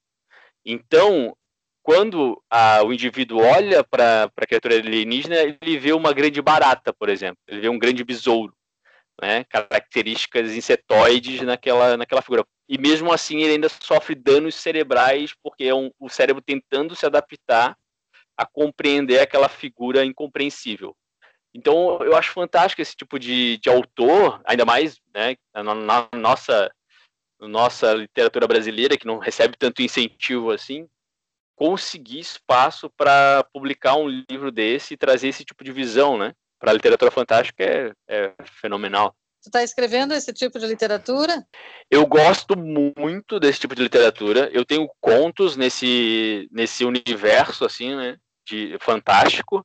Então, 0.66 1.36
quando 1.82 2.42
a, 2.50 2.82
o 2.84 2.94
indivíduo 2.94 3.40
olha 3.42 3.84
para 3.84 4.32
a 4.36 4.46
criatura 4.48 4.76
alienígena, 4.76 5.36
ele 5.36 5.78
vê 5.78 5.92
uma 5.92 6.14
grande 6.14 6.42
barata, 6.42 6.94
por 6.94 7.10
exemplo, 7.10 7.38
ele 7.48 7.62
vê 7.62 7.70
um 7.70 7.78
grande 7.78 8.04
besouro, 8.04 8.56
né? 9.22 9.44
características 9.46 10.56
insetoides 10.56 11.42
naquela, 11.42 11.98
naquela 11.98 12.22
figura. 12.22 12.46
E 12.70 12.78
mesmo 12.78 13.12
assim, 13.12 13.42
ele 13.42 13.54
ainda 13.54 13.68
sofre 13.70 14.16
danos 14.16 14.56
cerebrais, 14.56 15.34
porque 15.44 15.66
é 15.66 15.76
um, 15.76 15.92
o 16.00 16.10
cérebro 16.10 16.42
tentando 16.42 16.96
se 16.96 17.06
adaptar 17.06 17.78
a 18.38 18.46
compreender 18.46 19.20
aquela 19.20 19.50
figura 19.50 20.06
incompreensível. 20.06 20.96
Então, 21.54 22.00
eu 22.02 22.16
acho 22.16 22.32
fantástico 22.32 22.82
esse 22.82 22.96
tipo 22.96 23.20
de, 23.20 23.58
de 23.58 23.70
autor, 23.70 24.42
ainda 24.44 24.66
mais 24.66 25.00
né, 25.14 25.36
na, 25.54 25.76
na 25.76 26.10
nossa, 26.16 26.72
nossa 27.40 27.94
literatura 27.94 28.48
brasileira, 28.48 28.98
que 28.98 29.06
não 29.06 29.20
recebe 29.20 29.56
tanto 29.56 29.82
incentivo 29.82 30.52
assim, 30.52 30.88
conseguir 31.56 32.20
espaço 32.20 32.90
para 32.98 33.46
publicar 33.54 33.96
um 33.96 34.08
livro 34.30 34.52
desse 34.52 34.96
e 34.96 34.98
trazer 34.98 35.28
esse 35.28 35.46
tipo 35.46 35.64
de 35.64 35.72
visão, 35.72 36.18
né? 36.18 36.34
Para 36.60 36.72
a 36.72 36.74
literatura 36.74 37.12
fantástica 37.12 37.64
é, 37.64 37.94
é 38.08 38.34
fenomenal. 38.44 39.16
Você 39.40 39.50
está 39.50 39.62
escrevendo 39.62 40.14
esse 40.14 40.32
tipo 40.34 40.58
de 40.58 40.66
literatura? 40.66 41.46
Eu 41.92 42.08
gosto 42.08 42.58
muito 42.58 43.40
desse 43.40 43.60
tipo 43.60 43.76
de 43.76 43.84
literatura. 43.84 44.50
Eu 44.54 44.66
tenho 44.66 44.90
contos 45.02 45.58
nesse, 45.58 46.48
nesse 46.50 46.86
universo, 46.86 47.66
assim, 47.66 47.94
né? 47.94 48.18
De 48.48 48.78
fantástico 48.80 49.64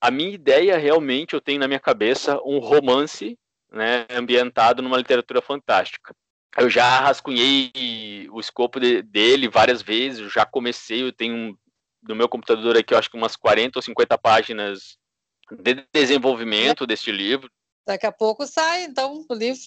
a 0.00 0.10
minha 0.10 0.30
ideia 0.30 0.76
realmente 0.76 1.34
eu 1.34 1.40
tenho 1.40 1.60
na 1.60 1.68
minha 1.68 1.80
cabeça 1.80 2.40
um 2.44 2.58
romance 2.58 3.38
né, 3.70 4.06
ambientado 4.10 4.82
numa 4.82 4.96
literatura 4.96 5.40
fantástica. 5.40 6.14
Eu 6.58 6.68
já 6.68 7.00
rascunhei 7.00 8.28
o 8.30 8.38
escopo 8.38 8.78
de, 8.78 9.02
dele 9.02 9.48
várias 9.48 9.80
vezes, 9.80 10.32
já 10.32 10.44
comecei, 10.44 11.02
eu 11.02 11.12
tenho 11.12 11.56
no 12.02 12.14
meu 12.14 12.28
computador 12.28 12.76
aqui, 12.76 12.92
eu 12.92 12.98
acho 12.98 13.10
que 13.10 13.16
umas 13.16 13.36
40 13.36 13.78
ou 13.78 13.82
50 13.82 14.18
páginas 14.18 14.98
de 15.50 15.86
desenvolvimento 15.92 16.86
deste 16.86 17.12
livro. 17.12 17.50
Daqui 17.86 18.06
a 18.06 18.12
pouco 18.12 18.46
sai, 18.46 18.84
então, 18.84 19.24
o 19.28 19.34
livro. 19.34 19.62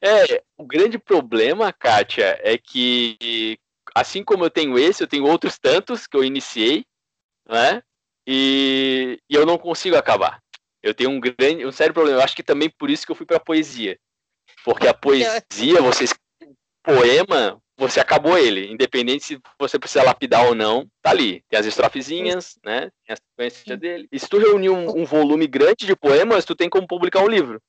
É, 0.00 0.42
o 0.56 0.66
grande 0.66 0.98
problema, 0.98 1.72
Kátia, 1.72 2.38
é 2.42 2.58
que 2.58 3.58
assim 3.94 4.24
como 4.24 4.44
eu 4.44 4.50
tenho 4.50 4.78
esse, 4.78 5.02
eu 5.02 5.06
tenho 5.06 5.24
outros 5.24 5.58
tantos 5.58 6.06
que 6.06 6.16
eu 6.16 6.24
iniciei, 6.24 6.84
né? 7.48 7.82
E, 8.26 9.18
e 9.28 9.34
eu 9.34 9.44
não 9.44 9.58
consigo 9.58 9.96
acabar. 9.96 10.40
Eu 10.82 10.94
tenho 10.94 11.10
um 11.10 11.20
grande, 11.20 11.64
um 11.64 11.72
sério 11.72 11.94
problema. 11.94 12.18
Eu 12.18 12.24
acho 12.24 12.36
que 12.36 12.42
também 12.42 12.70
por 12.70 12.90
isso 12.90 13.06
que 13.06 13.12
eu 13.12 13.16
fui 13.16 13.26
para 13.26 13.40
poesia, 13.40 13.98
porque 14.64 14.86
a 14.86 14.94
poesia, 14.94 15.80
você 15.80 16.04
poema, 16.82 17.58
você 17.76 17.98
acabou 17.98 18.38
ele, 18.38 18.70
independente 18.70 19.24
se 19.24 19.40
você 19.58 19.78
precisa 19.78 20.04
lapidar 20.04 20.46
ou 20.46 20.54
não, 20.54 20.86
tá 21.02 21.10
ali. 21.10 21.42
Tem 21.48 21.58
as 21.58 21.66
estrofezinhas, 21.66 22.58
né? 22.64 22.90
Tem 23.06 23.14
a 23.14 23.16
sequência 23.16 23.76
dele. 23.76 24.06
E 24.12 24.18
se 24.18 24.28
tu 24.28 24.38
reunir 24.38 24.70
um, 24.70 25.00
um, 25.00 25.04
volume 25.04 25.46
grande 25.46 25.86
de 25.86 25.96
poemas, 25.96 26.44
tu 26.44 26.54
tem 26.54 26.68
como 26.68 26.86
publicar 26.86 27.20
um 27.20 27.28
livro. 27.28 27.60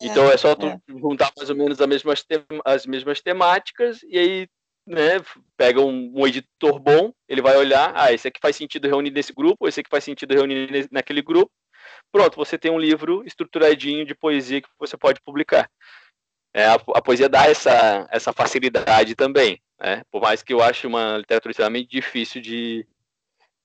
É, 0.00 0.06
então 0.06 0.24
é 0.30 0.36
só 0.36 0.54
tu 0.54 0.66
é. 0.66 0.78
juntar 0.88 1.30
mais 1.36 1.50
ou 1.50 1.56
menos 1.56 1.80
as 1.80 1.86
mesmas, 1.86 2.24
as 2.64 2.86
mesmas 2.86 3.20
temáticas 3.20 4.00
e 4.04 4.18
aí 4.18 4.48
né, 4.86 5.20
pega 5.56 5.80
um, 5.80 6.12
um, 6.14 6.26
editor 6.26 6.78
bom, 6.78 7.12
ele 7.28 7.40
vai 7.40 7.56
olhar, 7.56 7.92
ah, 7.94 8.12
esse 8.12 8.28
aqui 8.28 8.40
faz 8.40 8.56
sentido 8.56 8.88
reunir 8.88 9.10
nesse 9.10 9.32
grupo, 9.32 9.68
esse 9.68 9.80
aqui 9.80 9.90
faz 9.90 10.04
sentido 10.04 10.34
reunir 10.34 10.70
nesse, 10.70 10.88
naquele 10.92 11.22
grupo. 11.22 11.50
Pronto, 12.10 12.36
você 12.36 12.58
tem 12.58 12.70
um 12.70 12.78
livro 12.78 13.24
estruturadinho 13.24 14.04
de 14.04 14.14
poesia 14.14 14.60
que 14.60 14.68
você 14.78 14.96
pode 14.96 15.20
publicar. 15.22 15.70
É, 16.54 16.66
a, 16.66 16.74
a, 16.74 17.02
poesia 17.02 17.28
dá 17.28 17.46
essa, 17.46 18.06
essa 18.10 18.32
facilidade 18.32 19.14
também, 19.14 19.60
né? 19.80 20.02
por 20.10 20.20
mais 20.20 20.42
que 20.42 20.52
eu 20.52 20.62
ache 20.62 20.86
uma 20.86 21.16
literatura 21.16 21.50
extremamente 21.50 21.88
difícil 21.88 22.42
de, 22.42 22.86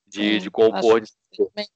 de, 0.08 0.36
Sim, 0.36 0.40
de 0.40 0.50
compor. 0.50 1.02
Acho 1.02 1.52
bem, 1.54 1.68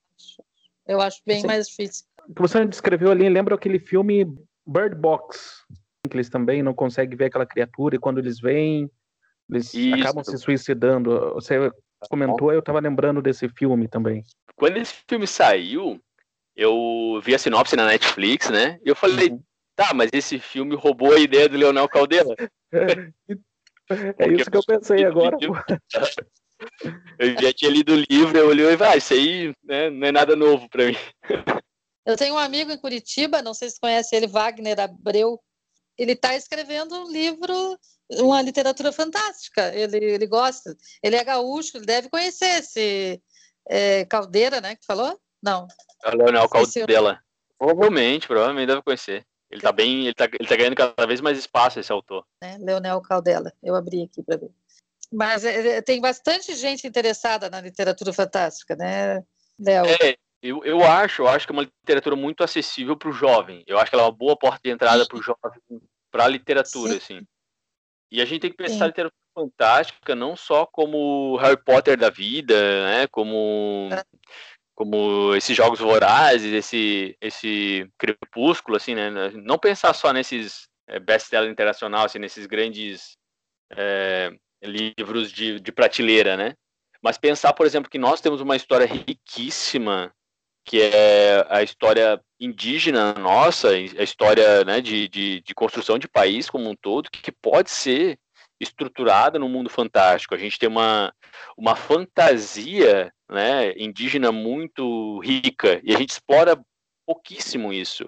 eu 0.88 1.02
acho 1.02 1.22
bem 1.26 1.44
mais 1.44 1.68
difícil. 1.68 2.06
O 2.30 2.34
que 2.34 2.42
você 2.42 2.66
descreveu 2.66 3.12
ali 3.12 3.28
lembra 3.28 3.56
aquele 3.56 3.80
filme 3.80 4.26
Bird 4.66 4.96
Box, 4.96 5.66
que 6.10 6.16
eles 6.16 6.30
também 6.30 6.64
não 6.64 6.74
conseguem 6.74 7.18
ver 7.18 7.26
aquela 7.26 7.46
criatura 7.46 7.96
e 7.96 8.00
quando 8.00 8.20
eles 8.20 8.40
veem 8.40 8.90
eles 9.52 9.74
Isso. 9.74 9.96
acabam 9.96 10.24
se 10.24 10.38
suicidando. 10.38 11.34
Você 11.34 11.72
comentou, 12.10 12.52
eu 12.52 12.60
estava 12.60 12.80
lembrando 12.80 13.22
desse 13.22 13.50
filme 13.50 13.88
também. 13.88 14.24
Quando 14.56 14.78
esse 14.78 14.96
filme 15.08 15.28
saiu, 15.28 16.02
eu 16.56 17.22
vi 17.24 17.36
a 17.36 17.40
sinopse 17.40 17.76
na 17.76 17.86
Netflix, 17.86 18.50
né? 18.50 18.80
E 18.86 18.90
eu 18.90 18.96
falei, 18.96 19.30
uhum. 19.30 19.44
tá, 19.76 19.94
mas 19.94 20.10
esse 20.14 20.40
filme 20.40 20.76
roubou 20.76 21.14
a 21.14 21.20
ideia 21.20 21.50
do 21.50 21.58
Leonel 21.58 21.90
Caldela. 21.90 22.36
É, 24.18 24.26
é 24.26 24.34
isso 24.34 24.50
que 24.50 24.56
eu 24.56 24.64
pensei 24.66 25.04
agora. 25.04 25.36
eu 27.20 27.42
já 27.42 27.52
tinha 27.52 27.70
lido 27.70 27.92
o 27.92 28.06
livro, 28.10 28.38
eu 28.38 28.48
olhei 28.48 28.66
e 28.66 28.78
falei, 28.78 28.94
ah, 28.94 28.96
isso 28.96 29.14
aí 29.14 29.54
né, 29.62 29.90
não 29.90 30.08
é 30.08 30.12
nada 30.14 30.34
novo 30.34 30.70
para 30.70 30.86
mim. 30.86 30.96
Eu 32.06 32.16
tenho 32.16 32.36
um 32.36 32.38
amigo 32.38 32.72
em 32.72 32.78
Curitiba, 32.78 33.42
não 33.42 33.54
sei 33.54 33.70
se 33.70 33.80
conhece 33.82 34.16
ele, 34.16 34.28
Wagner 34.28 34.80
Abreu. 34.80 35.38
Ele 36.02 36.14
está 36.14 36.36
escrevendo 36.36 36.96
um 36.96 37.12
livro 37.12 37.78
uma 38.10 38.42
literatura 38.42 38.92
fantástica. 38.92 39.72
Ele, 39.74 39.98
ele 39.98 40.26
gosta. 40.26 40.76
Ele 41.04 41.16
é 41.16 41.24
gaúcho, 41.24 41.78
ele 41.78 41.86
deve 41.86 42.10
conhecer 42.10 42.60
esse 42.60 43.22
é, 43.70 44.04
Caldeira, 44.06 44.60
né? 44.60 44.76
Que 44.76 44.84
falou? 44.84 45.16
Não. 45.44 45.68
É 46.04 46.10
Leonel 46.16 46.50
Caldela. 46.50 47.20
Provavelmente, 47.56 48.28
provavelmente 48.28 48.68
deve 48.68 48.82
conhecer. 48.82 49.24
Ele 49.52 49.62
tá 49.62 49.72
bem, 49.72 50.06
ele 50.06 50.16
tá, 50.16 50.26
ele 50.26 50.50
tá 50.50 50.56
ganhando 50.56 50.76
cada 50.76 51.06
vez 51.06 51.22
mais 51.22 51.38
espaço, 51.38 51.80
esse 51.80 51.92
autor. 51.92 52.26
É, 52.42 52.58
Leonel 52.58 53.00
Caldela. 53.02 53.54
Eu 53.62 53.76
abri 53.76 54.02
aqui 54.02 54.24
para 54.24 54.38
ver. 54.38 54.50
Mas 55.12 55.46
é, 55.46 55.78
é, 55.78 55.82
tem 55.84 56.02
bastante 56.02 56.56
gente 56.56 56.88
interessada 56.88 57.48
na 57.48 57.62
literatura 57.62 58.12
fantástica, 58.12 58.76
né, 58.76 59.24
Léo? 59.60 59.86
É, 59.86 60.16
eu, 60.42 60.64
eu 60.66 60.84
acho, 60.84 61.22
eu 61.22 61.28
acho 61.28 61.46
que 61.46 61.54
é 61.54 61.56
uma 61.56 61.64
literatura 61.64 62.16
muito 62.16 62.44
acessível 62.44 62.98
para 62.98 63.10
o 63.10 63.14
jovem. 63.14 63.64
Eu 63.68 63.78
acho 63.78 63.92
que 63.92 63.96
ela 63.96 64.04
é 64.04 64.08
uma 64.08 64.12
boa 64.12 64.36
porta 64.36 64.60
de 64.64 64.72
entrada 64.72 65.06
para 65.06 65.18
o 65.18 65.22
jovem 65.22 65.60
para 66.12 66.26
a 66.26 66.28
literatura, 66.28 66.92
Sim. 66.92 66.98
assim. 66.98 67.28
E 68.12 68.22
a 68.22 68.26
gente 68.26 68.42
tem 68.42 68.52
que 68.52 68.58
pensar 68.58 68.76
Sim. 68.76 68.84
a 68.84 68.88
literatura 68.88 69.22
fantástica 69.34 70.14
não 70.14 70.36
só 70.36 70.66
como 70.66 71.38
Harry 71.38 71.62
Potter 71.64 71.98
da 71.98 72.10
vida, 72.10 72.56
né? 72.86 73.08
Como 73.08 73.90
é. 73.92 74.04
como 74.76 75.34
esses 75.36 75.56
jogos 75.56 75.80
vorazes, 75.80 76.52
esse 76.52 77.16
esse 77.22 77.90
crepúsculo, 77.98 78.76
assim, 78.76 78.96
né? 78.96 79.10
Não 79.36 79.58
pensar 79.58 79.94
só 79.94 80.12
nesses 80.12 80.68
é, 80.88 81.00
best-seller 81.00 81.50
internacional, 81.50 82.06
assim, 82.06 82.20
nesses 82.20 82.46
grandes 82.46 83.16
é, 83.72 84.32
livros 84.62 85.32
de, 85.32 85.60
de 85.60 85.72
prateleira, 85.72 86.36
né? 86.36 86.56
Mas 87.02 87.18
pensar, 87.18 87.54
por 87.54 87.66
exemplo, 87.66 87.90
que 87.90 87.98
nós 87.98 88.22
temos 88.22 88.42
uma 88.42 88.56
história 88.56 88.86
riquíssima, 88.86 90.14
que 90.66 90.82
é 90.82 91.46
a 91.50 91.64
história 91.64 92.22
indígena 92.40 93.14
nossa, 93.14 93.70
a 93.70 94.04
história 94.04 94.64
né, 94.64 94.82
de, 94.82 95.08
de, 95.08 95.42
de 95.42 95.54
construção 95.54 95.98
de 95.98 96.08
país 96.08 96.50
como 96.50 96.70
um 96.70 96.76
todo, 96.76 97.10
que 97.10 97.32
pode 97.32 97.72
ser 97.72 98.20
estruturada 98.60 99.40
no 99.40 99.50
mundo 99.50 99.70
fantástico. 99.70 100.36
A 100.36 100.38
gente 100.38 100.60
tem 100.60 100.70
uma, 100.70 101.14
uma 101.58 101.76
fantasia 101.76 103.12
né, 103.30 103.74
indígena 103.76 104.32
muito 104.32 105.20
rica 105.20 105.82
e 105.84 105.94
a 105.94 105.98
gente 105.98 106.12
explora 106.12 106.62
pouquíssimo 107.06 107.74
isso. 107.74 108.08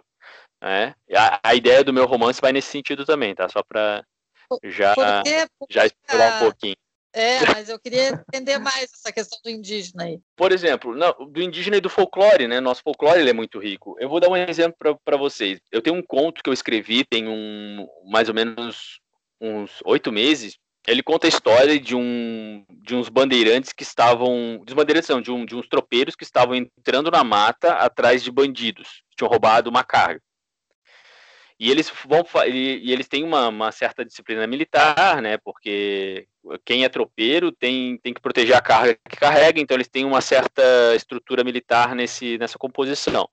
Né? 0.61 0.95
A, 1.15 1.39
a 1.43 1.55
ideia 1.55 1.83
do 1.83 1.91
meu 1.91 2.05
romance 2.05 2.39
vai 2.39 2.53
nesse 2.53 2.69
sentido 2.69 3.05
também, 3.05 3.33
tá? 3.33 3.49
Só 3.49 3.63
para 3.63 4.05
já, 4.63 4.93
já 5.69 5.85
explorar 5.85 6.35
um 6.35 6.39
pouquinho. 6.39 6.75
É, 7.13 7.45
mas 7.45 7.69
eu 7.69 7.79
queria 7.79 8.09
entender 8.27 8.57
mais 8.57 8.91
essa 8.91 9.11
questão 9.11 9.37
do 9.43 9.49
indígena 9.49 10.05
aí. 10.05 10.19
Por 10.35 10.51
exemplo, 10.51 10.95
não, 10.95 11.13
do 11.29 11.41
indígena 11.41 11.77
e 11.77 11.81
do 11.81 11.89
folclore, 11.89 12.47
né? 12.47 12.59
Nosso 12.59 12.81
folclore 12.81 13.29
é 13.29 13.33
muito 13.33 13.59
rico. 13.59 13.95
Eu 13.99 14.09
vou 14.09 14.19
dar 14.19 14.29
um 14.29 14.35
exemplo 14.35 14.75
para 15.05 15.15
vocês. 15.15 15.59
Eu 15.71 15.81
tenho 15.81 15.95
um 15.95 16.01
conto 16.01 16.41
que 16.41 16.49
eu 16.49 16.53
escrevi 16.53 17.05
tem 17.05 17.27
um 17.27 17.87
mais 18.05 18.29
ou 18.29 18.35
menos 18.35 18.99
uns 19.39 19.79
oito 19.85 20.11
meses. 20.11 20.57
Ele 20.87 21.03
conta 21.03 21.27
a 21.27 21.29
história 21.29 21.79
de 21.79 21.95
um 21.95 22.65
de 22.83 22.95
uns 22.95 23.09
bandeirantes 23.09 23.71
que 23.71 23.83
estavam, 23.83 24.61
dos 24.65 24.73
bandeirantes 24.73 25.09
não, 25.09 25.21
de, 25.21 25.31
um, 25.31 25.45
de 25.45 25.55
uns 25.55 25.67
tropeiros 25.67 26.15
que 26.15 26.23
estavam 26.23 26.55
entrando 26.55 27.11
na 27.11 27.23
mata 27.23 27.73
atrás 27.73 28.23
de 28.23 28.31
bandidos, 28.31 29.03
tinham 29.15 29.29
roubado 29.29 29.69
uma 29.69 29.83
carga. 29.83 30.19
E 31.59 31.69
eles 31.69 31.91
vão 32.05 32.25
e 32.47 32.91
eles 32.91 33.07
têm 33.07 33.23
uma, 33.23 33.47
uma, 33.47 33.71
certa 33.71 34.03
disciplina 34.03 34.45
militar, 34.47 35.21
né? 35.21 35.37
Porque 35.37 36.27
quem 36.65 36.83
é 36.83 36.89
tropeiro 36.89 37.51
tem, 37.51 37.97
tem 37.97 38.13
que 38.13 38.21
proteger 38.21 38.55
a 38.55 38.61
carga 38.61 38.97
que 39.09 39.17
carrega, 39.17 39.59
então 39.59 39.75
eles 39.75 39.87
têm 39.87 40.05
uma 40.05 40.21
certa 40.21 40.61
estrutura 40.95 41.43
militar 41.43 41.95
nesse, 41.95 42.37
nessa 42.37 42.57
composição. 42.57 43.27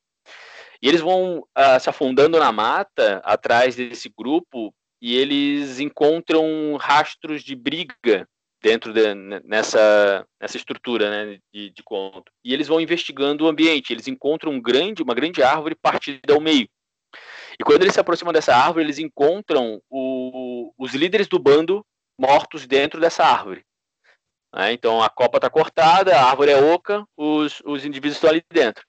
E 0.82 0.88
eles 0.88 1.00
vão 1.00 1.40
uh, 1.40 1.80
se 1.80 1.90
afundando 1.90 2.38
na 2.38 2.50
mata 2.50 3.20
atrás 3.24 3.76
desse 3.76 4.08
grupo 4.08 4.74
e 5.00 5.16
eles 5.16 5.78
encontram 5.78 6.76
rastros 6.80 7.42
de 7.42 7.54
briga 7.54 8.26
dentro 8.62 8.92
de, 8.92 9.14
nessa, 9.44 10.26
nessa 10.40 10.56
estrutura 10.56 11.10
né, 11.10 11.38
de, 11.52 11.70
de 11.70 11.82
conto. 11.82 12.30
E 12.44 12.52
eles 12.52 12.68
vão 12.68 12.80
investigando 12.80 13.44
o 13.44 13.48
ambiente. 13.48 13.92
Eles 13.92 14.06
encontram 14.06 14.52
um 14.52 14.60
grande, 14.60 15.02
uma 15.02 15.14
grande 15.14 15.42
árvore 15.42 15.74
partida 15.74 16.34
ao 16.34 16.40
meio. 16.40 16.68
E 17.58 17.64
quando 17.64 17.82
eles 17.82 17.94
se 17.94 18.00
aproximam 18.00 18.32
dessa 18.32 18.54
árvore, 18.54 18.84
eles 18.84 18.98
encontram 18.98 19.80
o, 19.90 20.72
os 20.78 20.94
líderes 20.94 21.28
do 21.28 21.38
bando 21.38 21.84
mortos 22.20 22.66
dentro 22.66 23.00
dessa 23.00 23.24
árvore. 23.24 23.64
Né? 24.54 24.72
Então 24.72 25.02
a 25.02 25.08
copa 25.08 25.38
está 25.38 25.48
cortada, 25.48 26.14
a 26.14 26.28
árvore 26.28 26.52
é 26.52 26.60
oca, 26.60 27.04
os, 27.16 27.62
os 27.64 27.84
indivíduos 27.84 28.16
estão 28.16 28.30
ali 28.30 28.44
dentro. 28.52 28.84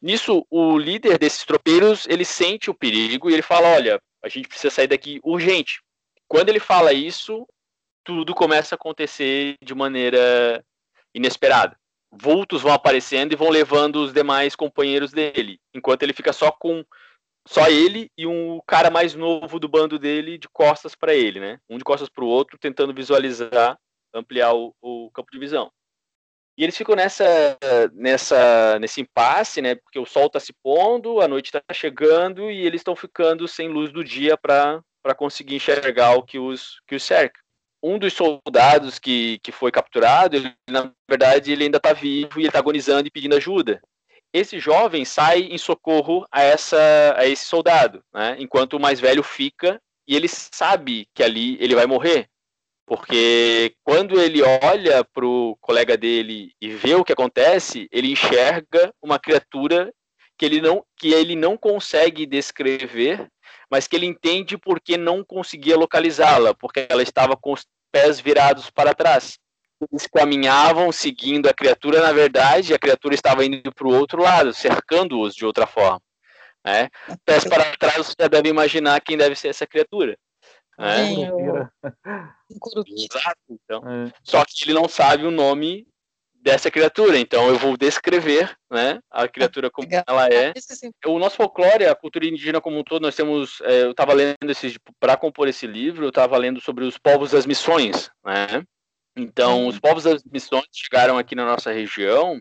Nisso, 0.00 0.46
o 0.48 0.78
líder 0.78 1.18
desses 1.18 1.44
tropeiros 1.44 2.06
ele 2.08 2.24
sente 2.24 2.70
o 2.70 2.74
perigo 2.74 3.28
e 3.28 3.34
ele 3.34 3.42
fala: 3.42 3.68
Olha, 3.68 4.00
a 4.24 4.28
gente 4.28 4.48
precisa 4.48 4.70
sair 4.70 4.86
daqui 4.86 5.20
urgente. 5.22 5.82
Quando 6.28 6.48
ele 6.48 6.60
fala 6.60 6.92
isso, 6.92 7.46
tudo 8.04 8.34
começa 8.34 8.74
a 8.74 8.76
acontecer 8.76 9.56
de 9.62 9.74
maneira 9.74 10.64
inesperada. 11.14 11.76
Vultos 12.12 12.62
vão 12.62 12.72
aparecendo 12.72 13.32
e 13.32 13.36
vão 13.36 13.50
levando 13.50 13.96
os 13.96 14.12
demais 14.12 14.56
companheiros 14.56 15.12
dele, 15.12 15.60
enquanto 15.74 16.02
ele 16.02 16.12
fica 16.12 16.32
só 16.32 16.50
com 16.50 16.84
só 17.46 17.68
ele 17.68 18.10
e 18.16 18.26
um 18.26 18.60
cara 18.66 18.90
mais 18.90 19.14
novo 19.14 19.58
do 19.58 19.68
bando 19.68 19.98
dele 19.98 20.38
de 20.38 20.48
costas 20.48 20.94
para 20.94 21.14
ele, 21.14 21.40
né? 21.40 21.58
Um 21.68 21.78
de 21.78 21.84
costas 21.84 22.08
para 22.08 22.24
o 22.24 22.28
outro, 22.28 22.58
tentando 22.58 22.94
visualizar, 22.94 23.78
ampliar 24.14 24.54
o, 24.54 24.74
o, 24.80 25.10
campo 25.12 25.30
de 25.32 25.38
visão. 25.38 25.70
E 26.56 26.62
eles 26.62 26.76
ficam 26.76 26.94
nessa, 26.94 27.58
nessa, 27.92 28.78
nesse 28.78 29.00
impasse, 29.00 29.62
né? 29.62 29.74
Porque 29.74 29.98
o 29.98 30.04
sol 30.04 30.26
está 30.26 30.38
se 30.38 30.52
pondo, 30.62 31.20
a 31.20 31.28
noite 31.28 31.46
está 31.46 31.62
chegando 31.72 32.50
e 32.50 32.66
eles 32.66 32.80
estão 32.80 32.94
ficando 32.94 33.48
sem 33.48 33.68
luz 33.68 33.90
do 33.90 34.04
dia 34.04 34.36
para 34.36 34.82
conseguir 35.16 35.56
enxergar 35.56 36.16
o 36.16 36.22
que 36.22 36.38
os, 36.38 36.80
que 36.86 36.94
os 36.94 37.02
cerca. 37.02 37.40
Um 37.82 37.98
dos 37.98 38.12
soldados 38.12 38.98
que, 38.98 39.38
que 39.38 39.50
foi 39.50 39.72
capturado, 39.72 40.36
ele, 40.36 40.54
na 40.68 40.92
verdade, 41.08 41.50
ele 41.50 41.64
ainda 41.64 41.78
está 41.78 41.94
vivo 41.94 42.38
e 42.38 42.44
está 42.44 42.58
agonizando 42.58 43.08
e 43.08 43.10
pedindo 43.10 43.36
ajuda 43.36 43.80
esse 44.32 44.58
jovem 44.58 45.04
sai 45.04 45.42
em 45.42 45.58
socorro 45.58 46.26
a, 46.30 46.42
essa, 46.42 47.14
a 47.16 47.26
esse 47.26 47.44
soldado, 47.44 48.02
né? 48.12 48.36
enquanto 48.38 48.74
o 48.74 48.80
mais 48.80 49.00
velho 49.00 49.22
fica 49.22 49.80
e 50.06 50.16
ele 50.16 50.28
sabe 50.28 51.08
que 51.14 51.22
ali 51.22 51.56
ele 51.60 51.74
vai 51.74 51.86
morrer. 51.86 52.28
Porque 52.86 53.74
quando 53.84 54.20
ele 54.20 54.42
olha 54.42 55.04
para 55.04 55.24
o 55.24 55.56
colega 55.60 55.96
dele 55.96 56.52
e 56.60 56.70
vê 56.70 56.94
o 56.94 57.04
que 57.04 57.12
acontece, 57.12 57.88
ele 57.92 58.10
enxerga 58.10 58.92
uma 59.00 59.18
criatura 59.18 59.92
que 60.36 60.44
ele 60.44 60.60
não, 60.60 60.84
que 60.96 61.12
ele 61.12 61.36
não 61.36 61.56
consegue 61.56 62.26
descrever, 62.26 63.28
mas 63.70 63.86
que 63.86 63.94
ele 63.94 64.06
entende 64.06 64.58
porque 64.58 64.96
não 64.96 65.22
conseguia 65.22 65.76
localizá-la, 65.76 66.52
porque 66.54 66.86
ela 66.88 67.02
estava 67.02 67.36
com 67.36 67.52
os 67.52 67.64
pés 67.92 68.18
virados 68.18 68.70
para 68.70 68.94
trás 68.94 69.38
eles 69.90 70.06
caminhavam 70.06 70.92
seguindo 70.92 71.48
a 71.48 71.54
criatura, 71.54 72.02
na 72.02 72.12
verdade, 72.12 72.74
a 72.74 72.78
criatura 72.78 73.14
estava 73.14 73.44
indo 73.44 73.72
para 73.72 73.86
o 73.86 73.94
outro 73.94 74.22
lado, 74.22 74.52
cercando-os 74.52 75.34
de 75.34 75.46
outra 75.46 75.66
forma. 75.66 76.02
Né? 76.64 76.88
Pés 77.24 77.44
para 77.44 77.76
trás, 77.76 77.96
você 77.96 78.14
já 78.18 78.28
deve 78.28 78.48
imaginar 78.48 79.00
quem 79.00 79.16
deve 79.16 79.34
ser 79.34 79.48
essa 79.48 79.66
criatura. 79.66 80.18
Né? 80.78 81.06
Sim, 81.06 81.26
Exato, 83.12 83.40
então. 83.48 83.82
É. 83.88 84.12
Só 84.22 84.44
que 84.44 84.64
ele 84.64 84.74
não 84.74 84.88
sabe 84.88 85.24
o 85.24 85.30
nome 85.30 85.86
dessa 86.42 86.70
criatura, 86.70 87.18
então 87.18 87.48
eu 87.48 87.56
vou 87.56 87.76
descrever 87.76 88.56
né, 88.70 88.98
a 89.10 89.28
criatura 89.28 89.70
como 89.70 89.88
ela 90.06 90.26
é. 90.28 90.52
O 91.06 91.18
nosso 91.18 91.36
folclore, 91.36 91.86
a 91.86 91.94
cultura 91.94 92.26
indígena 92.26 92.60
como 92.60 92.78
um 92.78 92.84
todo, 92.84 93.02
nós 93.02 93.14
temos. 93.14 93.60
É, 93.62 93.82
eu 93.82 93.90
estava 93.90 94.14
lendo 94.14 94.36
para 94.98 95.16
compor 95.16 95.48
esse 95.48 95.66
livro, 95.66 96.04
eu 96.04 96.08
estava 96.08 96.36
lendo 96.38 96.60
sobre 96.60 96.84
os 96.84 96.96
povos 96.96 97.32
das 97.32 97.46
missões, 97.46 98.10
né? 98.24 98.64
Então, 99.16 99.66
os 99.66 99.78
povos 99.78 100.04
das 100.04 100.22
missões 100.24 100.66
chegaram 100.72 101.18
aqui 101.18 101.34
na 101.34 101.44
nossa 101.44 101.72
região, 101.72 102.40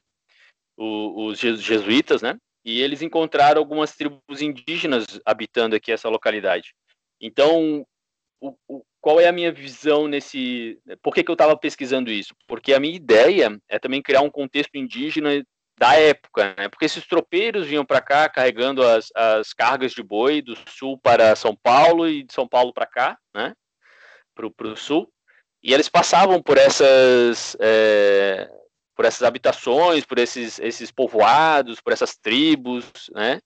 os 0.77 1.39
jesuítas, 1.39 2.21
né? 2.21 2.38
E 2.63 2.82
eles 2.82 3.01
encontraram 3.01 3.60
algumas 3.60 3.95
tribos 3.95 4.41
indígenas 4.41 5.19
habitando 5.25 5.75
aqui 5.75 5.91
essa 5.91 6.10
localidade. 6.10 6.73
Então, 7.19 7.86
o, 8.39 8.55
o, 8.67 8.84
qual 9.01 9.19
é 9.19 9.27
a 9.27 9.32
minha 9.32 9.51
visão 9.51 10.08
nesse. 10.08 10.79
Por 11.01 11.13
que, 11.13 11.23
que 11.23 11.32
eu 11.32 11.34
estava 11.34 11.58
pesquisando 11.58 12.12
isso? 12.12 12.34
Porque 12.47 12.73
a 12.73 12.79
minha 12.79 12.95
ideia 12.95 13.60
é 13.67 13.79
também 13.79 14.01
criar 14.01 14.21
um 14.21 14.29
contexto 14.29 14.75
indígena 14.75 15.43
da 15.77 15.95
época, 15.95 16.53
né? 16.58 16.67
Porque 16.67 16.86
esses 16.86 17.08
tropeiros 17.08 17.67
vinham 17.67 17.86
para 17.86 18.01
cá 18.01 18.29
carregando 18.29 18.86
as, 18.86 19.10
as 19.15 19.53
cargas 19.53 19.93
de 19.93 20.03
boi 20.03 20.41
do 20.41 20.55
sul 20.69 20.97
para 20.97 21.36
São 21.36 21.55
Paulo 21.55 22.08
e 22.08 22.23
de 22.23 22.34
São 22.34 22.47
Paulo 22.47 22.73
para 22.73 22.86
cá, 22.86 23.17
né? 23.34 23.53
Para 24.36 24.67
o 24.67 24.75
sul. 24.75 25.12
E 25.62 25.74
eles 25.74 25.89
passavam 25.89 26.41
por 26.41 26.58
essas, 26.58 27.56
é, 27.60 28.50
por 28.95 29.06
essas 29.06 29.24
habitações, 29.24 30.06
por 30.06 30.17
esses, 30.17 30.60
esses 30.60 30.91
povoados, 30.91 31.82
por 31.82 31.93
essas 31.93 32.15
tribos, 32.15 32.86
né? 33.13 33.39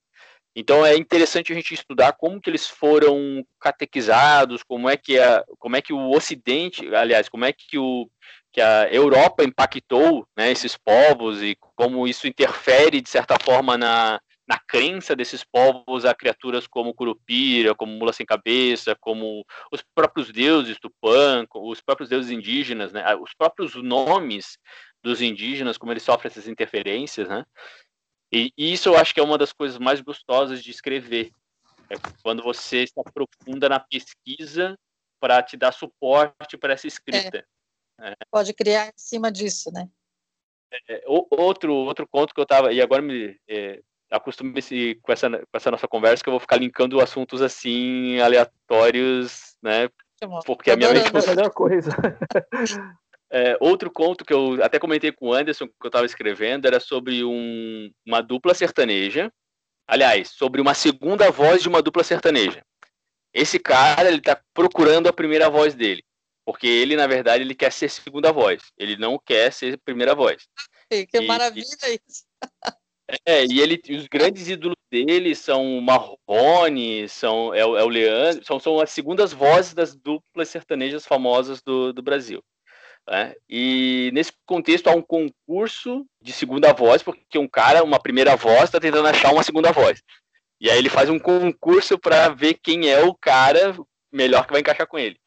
Então 0.55 0.85
é 0.85 0.95
interessante 0.95 1.51
a 1.51 1.55
gente 1.55 1.73
estudar 1.73 2.13
como 2.13 2.39
que 2.39 2.47
eles 2.49 2.67
foram 2.67 3.43
catequizados, 3.59 4.61
como 4.61 4.87
é 4.87 4.95
que 4.95 5.17
a, 5.17 5.43
como 5.57 5.75
é 5.75 5.81
que 5.81 5.91
o 5.91 6.11
Ocidente, 6.11 6.93
aliás, 6.93 7.27
como 7.27 7.43
é 7.43 7.51
que 7.51 7.77
o 7.77 8.07
que 8.51 8.61
a 8.61 8.87
Europa 8.91 9.43
impactou 9.43 10.27
né, 10.37 10.51
esses 10.51 10.77
povos 10.77 11.41
e 11.41 11.57
como 11.75 12.07
isso 12.07 12.27
interfere 12.27 13.01
de 13.01 13.09
certa 13.09 13.35
forma 13.43 13.79
na, 13.79 14.21
na 14.47 14.59
crença 14.59 15.15
desses 15.15 15.43
povos 15.43 16.05
a 16.05 16.13
criaturas 16.13 16.67
como 16.67 16.93
Curupira, 16.93 17.73
como 17.73 17.93
Mula 17.93 18.11
Sem 18.11 18.25
Cabeça, 18.25 18.95
como 18.99 19.45
os 19.71 19.81
próprios 19.95 20.31
deuses 20.31 20.79
Tupã, 20.79 21.45
os 21.53 21.81
próprios 21.81 22.09
deuses 22.09 22.29
indígenas, 22.29 22.91
né? 22.91 23.15
os 23.15 23.33
próprios 23.33 23.75
nomes 23.75 24.57
dos 25.01 25.21
indígenas, 25.21 25.77
como 25.77 25.91
eles 25.91 26.03
sofrem 26.03 26.29
essas 26.29 26.47
interferências, 26.47 27.27
né? 27.27 27.45
E, 28.31 28.51
isso 28.57 28.89
eu 28.89 28.97
acho 28.97 29.13
que 29.13 29.19
é 29.19 29.23
uma 29.23 29.37
das 29.37 29.53
coisas 29.53 29.77
mais 29.77 30.01
gostosas 30.01 30.63
de 30.63 30.71
escrever, 30.71 31.31
é 31.89 31.95
quando 32.23 32.41
você 32.41 32.87
se 32.87 32.93
aprofunda 32.97 33.69
na 33.69 33.79
pesquisa 33.79 34.77
para 35.19 35.43
te 35.43 35.55
dar 35.55 35.71
suporte 35.71 36.57
para 36.57 36.73
essa 36.73 36.87
escrita. 36.87 37.45
É. 37.99 38.11
É. 38.11 38.15
Pode 38.31 38.53
criar 38.53 38.87
em 38.87 38.93
cima 38.97 39.31
disso, 39.31 39.71
né? 39.71 39.87
É, 40.89 41.03
outro 41.05 41.73
outro 41.75 42.07
conto 42.07 42.33
que 42.33 42.39
eu 42.39 42.43
estava 42.43 42.73
e 42.73 42.81
agora 42.81 43.01
me 43.01 43.39
é, 43.47 43.79
acostume-se 44.13 44.99
com 45.01 45.11
essa, 45.11 45.29
com 45.29 45.55
essa 45.57 45.71
nossa 45.71 45.87
conversa 45.87 46.23
que 46.23 46.29
eu 46.29 46.33
vou 46.33 46.39
ficar 46.39 46.57
linkando 46.57 47.01
assuntos 47.01 47.41
assim 47.41 48.19
aleatórios, 48.19 49.55
né? 49.61 49.89
Porque 50.45 50.71
a 50.71 50.77
minha 50.77 50.93
mente. 50.93 51.07
É 51.07 51.31
a 51.31 51.35
melhor 51.35 51.49
coisa. 51.51 51.91
É, 53.35 53.57
outro 53.59 53.89
conto 53.89 54.23
que 54.23 54.31
eu 54.31 54.63
até 54.63 54.77
comentei 54.77 55.11
com 55.11 55.29
o 55.29 55.33
Anderson, 55.33 55.65
que 55.65 55.73
eu 55.81 55.87
estava 55.87 56.05
escrevendo, 56.05 56.67
era 56.67 56.79
sobre 56.79 57.23
um, 57.23 57.91
uma 58.05 58.21
dupla 58.21 58.53
sertaneja. 58.53 59.33
Aliás, 59.87 60.29
sobre 60.29 60.61
uma 60.61 60.75
segunda 60.75 61.31
voz 61.31 61.63
de 61.63 61.67
uma 61.67 61.81
dupla 61.81 62.03
sertaneja. 62.03 62.63
Esse 63.33 63.57
cara, 63.57 64.07
ele 64.07 64.21
tá 64.21 64.39
procurando 64.53 65.09
a 65.09 65.13
primeira 65.13 65.49
voz 65.49 65.73
dele. 65.73 66.03
Porque 66.45 66.67
ele, 66.67 66.95
na 66.95 67.07
verdade, 67.07 67.43
ele 67.43 67.55
quer 67.55 67.71
ser 67.71 67.89
segunda 67.89 68.31
voz. 68.31 68.61
Ele 68.77 68.95
não 68.97 69.17
quer 69.17 69.51
ser 69.51 69.79
primeira 69.79 70.13
voz. 70.13 70.47
Que 70.87 71.07
e, 71.13 71.25
maravilha 71.25 71.65
e, 71.87 71.99
isso. 72.07 72.25
É, 73.25 73.45
e 73.45 73.59
ele, 73.59 73.81
os 73.95 74.07
grandes 74.07 74.47
ídolos 74.47 74.77
dele 74.91 75.35
são 75.35 75.77
o 75.77 75.81
Marrone, 75.81 77.07
são, 77.09 77.53
é, 77.53 77.59
é 77.59 77.65
o 77.65 77.87
Leandro, 77.87 78.45
são, 78.45 78.59
são 78.59 78.79
as 78.79 78.91
segundas 78.91 79.33
vozes 79.33 79.73
das 79.73 79.95
duplas 79.95 80.49
sertanejas 80.49 81.05
famosas 81.05 81.61
do, 81.61 81.91
do 81.93 82.01
Brasil. 82.01 82.43
Né? 83.07 83.35
E 83.49 84.11
nesse 84.13 84.31
contexto 84.45 84.87
há 84.87 84.95
um 84.95 85.01
concurso 85.01 86.05
de 86.21 86.31
segunda 86.31 86.71
voz, 86.73 87.03
porque 87.03 87.37
um 87.37 87.47
cara, 87.47 87.83
uma 87.83 87.99
primeira 87.99 88.35
voz, 88.35 88.63
está 88.63 88.79
tentando 88.79 89.07
achar 89.07 89.33
uma 89.33 89.43
segunda 89.43 89.71
voz. 89.71 90.01
E 90.59 90.69
aí 90.69 90.77
ele 90.77 90.89
faz 90.89 91.09
um 91.09 91.19
concurso 91.19 91.99
para 91.99 92.29
ver 92.29 92.57
quem 92.63 92.89
é 92.89 93.03
o 93.03 93.13
cara 93.13 93.75
melhor 94.11 94.45
que 94.45 94.53
vai 94.53 94.61
encaixar 94.61 94.87
com 94.87 94.97
ele. 94.97 95.19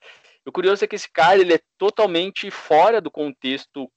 O 0.47 0.53
curioso 0.53 0.85
é 0.85 0.87
que 0.87 0.97
esse 0.97 1.11
cara 1.11 1.41
ele 1.41 1.55
é 1.55 1.61
totalmente 1.77 2.51
fora 2.51 3.01
do 3.01 3.11
contexto 3.11 3.91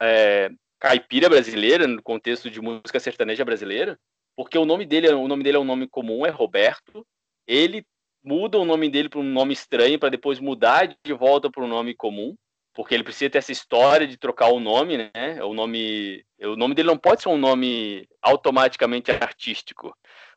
é, 0.00 0.48
caipira 0.78 1.28
brasileira, 1.28 1.86
no 1.86 2.02
contexto 2.02 2.50
de 2.50 2.60
música 2.60 3.00
sertaneja 3.00 3.44
brasileira, 3.44 3.98
porque 4.36 4.56
o 4.56 4.64
nome 4.64 4.86
dele, 4.86 5.08
o 5.08 5.26
nome 5.26 5.42
dele 5.42 5.56
é 5.56 5.60
um 5.60 5.64
nome 5.64 5.88
comum, 5.88 6.24
é 6.24 6.30
Roberto. 6.30 7.04
Ele 7.46 7.84
muda 8.22 8.58
o 8.58 8.64
nome 8.64 8.88
dele 8.88 9.08
para 9.08 9.20
um 9.20 9.24
nome 9.24 9.52
estranho 9.52 9.98
para 9.98 10.10
depois 10.10 10.38
mudar 10.38 10.86
de 11.04 11.12
volta 11.12 11.50
para 11.50 11.64
um 11.64 11.68
nome 11.68 11.94
comum, 11.94 12.36
porque 12.72 12.94
ele 12.94 13.02
precisa 13.02 13.30
ter 13.30 13.38
essa 13.38 13.50
história 13.50 14.06
de 14.06 14.16
trocar 14.16 14.52
o 14.52 14.60
nome, 14.60 14.96
né? 14.96 15.42
O 15.42 15.54
nome, 15.54 16.24
o 16.40 16.54
nome 16.54 16.74
dele 16.74 16.88
não 16.88 16.98
pode 16.98 17.22
ser 17.22 17.28
um 17.28 17.38
nome 17.38 18.06
automaticamente 18.22 19.10
artístico. 19.10 19.92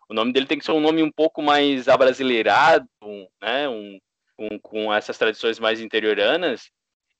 O 0.09 0.13
nome 0.13 0.33
dele 0.33 0.47
tem 0.47 0.57
que 0.57 0.65
ser 0.65 0.71
um 0.71 0.81
nome 0.81 1.03
um 1.03 1.11
pouco 1.11 1.41
mais 1.41 1.87
abrasileirado, 1.87 2.87
né? 3.41 3.69
Um, 3.69 3.99
com, 4.35 4.59
com 4.59 4.93
essas 4.93 5.17
tradições 5.17 5.59
mais 5.59 5.79
interioranas. 5.79 6.71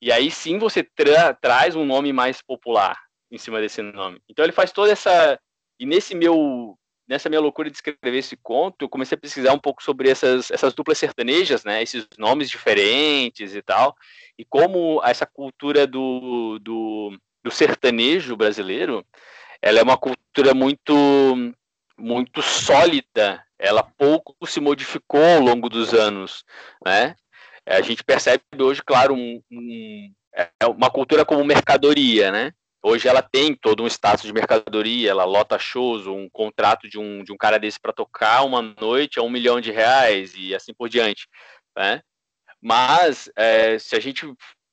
E 0.01 0.11
aí 0.11 0.31
sim 0.31 0.57
você 0.57 0.83
tra 0.83 1.35
traz 1.35 1.75
um 1.75 1.85
nome 1.85 2.11
mais 2.11 2.41
popular 2.41 2.97
em 3.31 3.37
cima 3.37 3.61
desse 3.61 3.81
nome. 3.81 4.21
Então 4.29 4.43
ele 4.43 4.51
faz 4.51 4.71
toda 4.71 4.91
essa 4.91 5.39
e 5.79 5.85
nesse 5.85 6.13
meu 6.13 6.77
nessa 7.07 7.27
minha 7.27 7.41
loucura 7.41 7.69
de 7.69 7.75
escrever 7.75 8.19
esse 8.19 8.37
conto, 8.37 8.83
eu 8.85 8.89
comecei 8.89 9.17
a 9.17 9.19
pesquisar 9.19 9.51
um 9.51 9.59
pouco 9.59 9.83
sobre 9.83 10.09
essas, 10.09 10.49
essas 10.49 10.73
duplas 10.73 10.97
sertanejas, 10.97 11.65
né, 11.65 11.83
esses 11.83 12.07
nomes 12.17 12.49
diferentes 12.49 13.53
e 13.53 13.61
tal, 13.61 13.93
e 14.37 14.45
como 14.45 15.01
essa 15.03 15.25
cultura 15.25 15.85
do, 15.85 16.57
do, 16.59 17.19
do 17.43 17.51
sertanejo 17.51 18.37
brasileiro, 18.37 19.05
ela 19.61 19.79
é 19.79 19.83
uma 19.83 19.97
cultura 19.97 20.53
muito 20.53 20.93
muito 21.97 22.41
sólida, 22.41 23.45
ela 23.59 23.83
pouco 23.83 24.35
se 24.47 24.59
modificou 24.59 25.23
ao 25.23 25.41
longo 25.41 25.69
dos 25.69 25.93
anos, 25.93 26.43
né? 26.83 27.15
A 27.63 27.81
gente 27.81 28.03
percebe 28.03 28.41
hoje, 28.59 28.81
claro, 28.83 29.13
um, 29.13 29.39
um, 29.51 30.11
é 30.33 30.65
uma 30.65 30.89
cultura 30.89 31.23
como 31.23 31.45
mercadoria, 31.45 32.31
né? 32.31 32.53
Hoje 32.83 33.07
ela 33.07 33.21
tem 33.21 33.53
todo 33.53 33.83
um 33.83 33.87
status 33.87 34.25
de 34.25 34.33
mercadoria, 34.33 35.11
ela 35.11 35.23
lota 35.23 35.59
shows, 35.59 36.07
um 36.07 36.27
contrato 36.29 36.89
de 36.89 36.97
um, 36.97 37.23
de 37.23 37.31
um 37.31 37.37
cara 37.37 37.59
desse 37.59 37.79
para 37.79 37.93
tocar 37.93 38.43
uma 38.43 38.61
noite 38.61 39.19
a 39.19 39.21
um 39.21 39.29
milhão 39.29 39.61
de 39.61 39.71
reais 39.71 40.33
e 40.35 40.55
assim 40.55 40.73
por 40.73 40.89
diante, 40.89 41.27
né? 41.77 42.01
Mas 42.59 43.29
é, 43.35 43.77
se 43.77 43.95
a 43.95 43.99
gente 43.99 44.25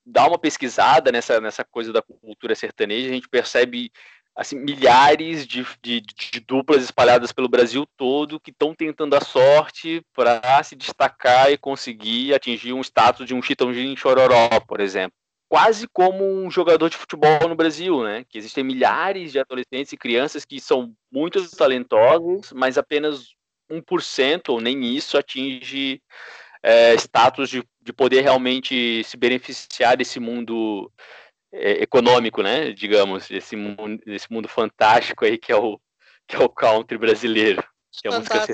dá 0.06 0.26
uma 0.26 0.38
pesquisada 0.38 1.12
nessa, 1.12 1.38
nessa 1.38 1.64
coisa 1.64 1.92
da 1.92 2.00
cultura 2.00 2.54
sertaneja, 2.54 3.10
a 3.10 3.12
gente 3.12 3.28
percebe 3.28 3.90
assim, 4.34 4.56
milhares 4.56 5.46
de, 5.46 5.66
de, 5.82 6.00
de 6.00 6.40
duplas 6.40 6.84
espalhadas 6.84 7.30
pelo 7.30 7.48
Brasil 7.48 7.86
todo 7.96 8.40
que 8.40 8.50
estão 8.50 8.74
tentando 8.74 9.16
a 9.16 9.20
sorte 9.20 10.00
para 10.14 10.62
se 10.62 10.74
destacar 10.74 11.50
e 11.52 11.58
conseguir 11.58 12.34
atingir 12.34 12.72
um 12.72 12.80
status 12.80 13.26
de 13.26 13.34
um 13.34 13.42
Chitãozinho 13.42 13.96
Chororó, 13.96 14.48
por 14.60 14.80
exemplo 14.80 15.18
quase 15.48 15.88
como 15.88 16.24
um 16.24 16.50
jogador 16.50 16.90
de 16.90 16.96
futebol 16.96 17.48
no 17.48 17.56
Brasil, 17.56 18.02
né? 18.04 18.24
Que 18.28 18.38
existem 18.38 18.62
milhares 18.62 19.32
de 19.32 19.38
adolescentes 19.38 19.92
e 19.92 19.96
crianças 19.96 20.44
que 20.44 20.60
são 20.60 20.92
muito 21.10 21.48
talentosos, 21.56 22.52
mas 22.52 22.76
apenas 22.76 23.28
1% 23.70 24.50
ou 24.50 24.60
nem 24.60 24.84
isso 24.84 25.16
atinge 25.16 26.02
é, 26.62 26.94
status 26.94 27.48
de, 27.48 27.62
de 27.80 27.92
poder 27.92 28.22
realmente 28.22 29.02
se 29.04 29.16
beneficiar 29.16 29.96
desse 29.96 30.20
mundo 30.20 30.92
é, 31.50 31.82
econômico, 31.82 32.42
né? 32.42 32.72
Digamos, 32.72 33.28
desse 33.28 33.56
mundo, 33.56 34.02
desse 34.04 34.30
mundo 34.30 34.48
fantástico 34.48 35.24
aí 35.24 35.38
que 35.38 35.50
é 35.50 35.56
o, 35.56 35.80
que 36.26 36.36
é 36.36 36.40
o 36.40 36.48
country 36.48 36.98
brasileiro. 36.98 37.64
Que 37.92 38.08
é 38.08 38.10
música... 38.10 38.46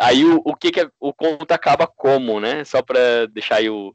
Aí 0.00 0.24
o, 0.24 0.40
o 0.44 0.56
que, 0.56 0.72
que 0.72 0.80
é, 0.80 0.90
o 0.98 1.12
conto 1.12 1.52
acaba 1.52 1.86
como, 1.86 2.40
né? 2.40 2.64
Só 2.64 2.82
para 2.82 3.26
deixar 3.26 3.56
aí 3.56 3.70
o, 3.70 3.94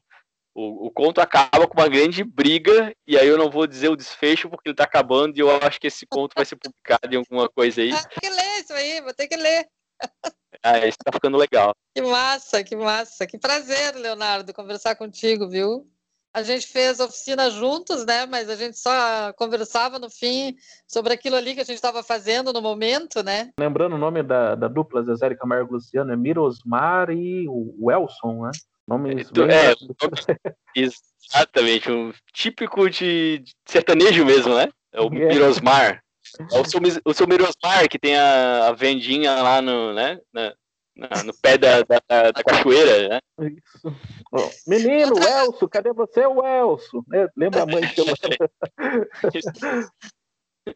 o, 0.56 0.88
o, 0.88 0.92
conto 0.92 1.20
acaba 1.20 1.68
com 1.68 1.80
uma 1.80 1.88
grande 1.88 2.24
briga, 2.24 2.96
e 3.08 3.18
aí 3.18 3.28
eu 3.28 3.38
não 3.38 3.50
vou 3.50 3.66
dizer 3.66 3.90
o 3.90 3.96
desfecho 3.96 4.50
porque 4.50 4.70
ele 4.70 4.76
tá 4.76 4.84
acabando, 4.84 5.36
e 5.36 5.40
eu 5.40 5.50
acho 5.50 5.80
que 5.80 5.88
esse 5.88 6.06
conto 6.06 6.34
vai 6.36 6.46
ser 6.46 6.56
publicado 6.56 7.14
em 7.14 7.18
alguma 7.18 7.50
coisa 7.50 7.82
aí. 7.82 7.90
Tem 7.90 8.22
que 8.22 8.30
ler 8.30 8.62
isso 8.62 8.74
aí, 8.74 9.02
vou 9.02 9.14
ter 9.14 9.28
que 9.28 9.36
ler. 9.36 9.68
Ah, 10.66 10.88
isso 10.88 10.98
tá 11.04 11.12
ficando 11.12 11.38
legal. 11.38 11.76
Que 11.94 12.02
massa, 12.02 12.64
que 12.64 12.74
massa. 12.74 13.28
Que 13.28 13.38
prazer, 13.38 13.96
Leonardo, 13.96 14.54
conversar 14.54 14.96
contigo, 14.96 15.50
viu? 15.50 15.86
A 16.34 16.42
gente 16.42 16.68
fez 16.68 17.02
oficina 17.02 17.52
juntos, 17.52 18.06
né? 18.06 18.26
Mas 18.26 18.50
a 18.50 18.56
gente 18.56 18.80
só 18.80 19.34
conversava 19.34 20.00
no 20.00 20.10
fim 20.10 20.56
sobre 20.88 21.12
aquilo 21.12 21.36
ali 21.36 21.54
que 21.54 21.60
a 21.60 21.66
gente 21.66 21.76
estava 21.76 22.02
fazendo 22.02 22.54
no 22.54 22.62
momento, 22.62 23.22
né? 23.22 23.52
Lembrando 23.60 23.96
o 23.96 23.98
nome 23.98 24.24
da, 24.24 24.56
da 24.56 24.70
dupla 24.70 25.04
Zezé 25.04 25.36
Camargo 25.36 25.72
e 25.72 25.74
Luciano, 25.74 26.14
é 26.14 26.16
Mirosmar 26.16 27.10
e 27.10 27.46
o 27.50 27.92
Elson, 27.92 28.46
né? 28.46 28.52
Nomes 28.88 29.30
é, 29.50 29.74
exatamente, 30.76 31.90
um 31.90 32.14
típico 32.34 32.90
de 32.90 33.44
sertanejo 33.66 34.26
mesmo, 34.26 34.56
né? 34.56 34.70
É 34.92 35.02
o 35.02 35.12
yeah. 35.14 35.34
Mirosmar. 35.34 36.04
É 36.52 36.60
o 36.60 36.66
seu, 36.68 36.80
o 37.06 37.14
seu 37.14 37.28
Mirosmar, 37.28 37.88
que 37.90 37.98
tem 37.98 38.18
a, 38.18 38.68
a 38.68 38.72
vendinha 38.74 39.42
lá 39.42 39.62
no, 39.62 39.94
né, 39.94 40.20
na, 40.34 40.54
na, 40.96 41.24
no 41.24 41.34
pé 41.42 41.58
da, 41.58 41.82
da, 41.82 42.32
da, 42.32 42.44
cachoeira, 42.44 43.10
né? 43.10 43.20
Isso. 43.42 43.96
Oh, 44.32 44.50
menino, 44.68 45.16
Elso, 45.24 45.68
cadê 45.70 45.94
você, 45.94 46.26
o 46.26 46.46
Elso? 46.46 47.04
Lembra 47.36 47.64
a 47.64 47.66
mãe 47.66 47.82
que 47.88 48.02
eu... 48.02 48.06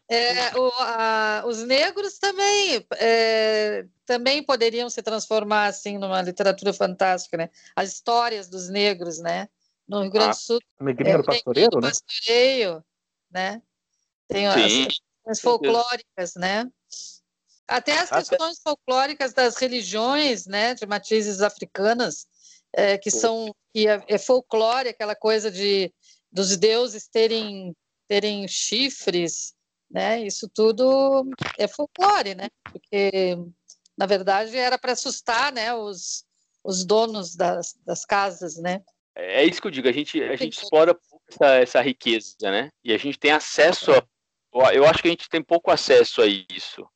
É, 0.08 0.58
o, 0.58 0.70
a, 0.80 1.44
os 1.46 1.62
negros 1.64 2.18
também 2.18 2.86
é, 2.96 3.86
também 4.04 4.42
poderiam 4.42 4.90
se 4.90 5.02
transformar 5.02 5.66
assim 5.66 5.96
numa 5.96 6.20
literatura 6.20 6.74
fantástica, 6.74 7.38
né? 7.38 7.50
As 7.74 7.94
histórias 7.94 8.48
dos 8.48 8.68
negros, 8.68 9.18
né? 9.18 9.48
No 9.88 10.02
Rio 10.02 10.10
Grande 10.10 10.28
do 10.28 10.30
ah, 10.30 10.34
Sul. 10.34 10.60
Negrinho 10.80 11.20
é, 11.20 11.22
Pastoreiro, 11.22 11.80
né? 11.80 11.88
Pastoreio, 11.88 12.84
né? 13.30 13.62
Tem 14.28 14.46
as 14.46 14.54
questões 14.54 15.40
folclóricas, 15.40 16.34
né? 16.34 16.70
Até 17.66 17.98
as 17.98 18.10
questões 18.10 18.58
Até... 18.58 18.62
folclóricas 18.62 19.32
das 19.32 19.56
religiões, 19.56 20.46
né? 20.46 20.74
De 20.74 20.86
matizes 20.86 21.40
africanas, 21.40 22.26
é, 22.74 22.98
que 22.98 23.10
são 23.10 23.54
que 23.72 23.88
é, 23.88 24.04
é 24.06 24.18
folclore, 24.18 24.90
aquela 24.90 25.14
coisa 25.14 25.50
de 25.50 25.92
dos 26.30 26.56
deuses 26.58 27.08
terem 27.08 27.74
terem 28.06 28.46
chifres, 28.48 29.54
né? 29.90 30.20
Isso 30.20 30.48
tudo 30.48 31.28
é 31.58 31.66
folclore, 31.66 32.34
né? 32.34 32.48
Porque 32.64 33.36
na 33.96 34.06
verdade 34.06 34.56
era 34.56 34.78
para 34.78 34.92
assustar, 34.92 35.52
né? 35.52 35.74
Os, 35.74 36.24
os 36.62 36.84
donos 36.84 37.34
das, 37.34 37.74
das 37.84 38.04
casas, 38.04 38.56
né? 38.56 38.82
É 39.14 39.44
isso 39.44 39.60
que 39.60 39.66
eu 39.66 39.72
digo. 39.72 39.88
A 39.88 39.92
gente 39.92 40.22
a 40.22 40.36
gente 40.36 40.62
explora 40.62 40.96
essa, 41.28 41.54
essa 41.56 41.80
riqueza, 41.80 42.36
né? 42.42 42.70
E 42.84 42.92
a 42.92 42.98
gente 42.98 43.18
tem 43.18 43.32
acesso 43.32 43.92
a 43.92 44.02
eu 44.72 44.84
acho 44.86 45.02
que 45.02 45.08
a 45.08 45.10
gente 45.10 45.28
tem 45.28 45.42
pouco 45.42 45.70
acesso 45.70 46.22
a 46.22 46.26
isso. 46.26 46.88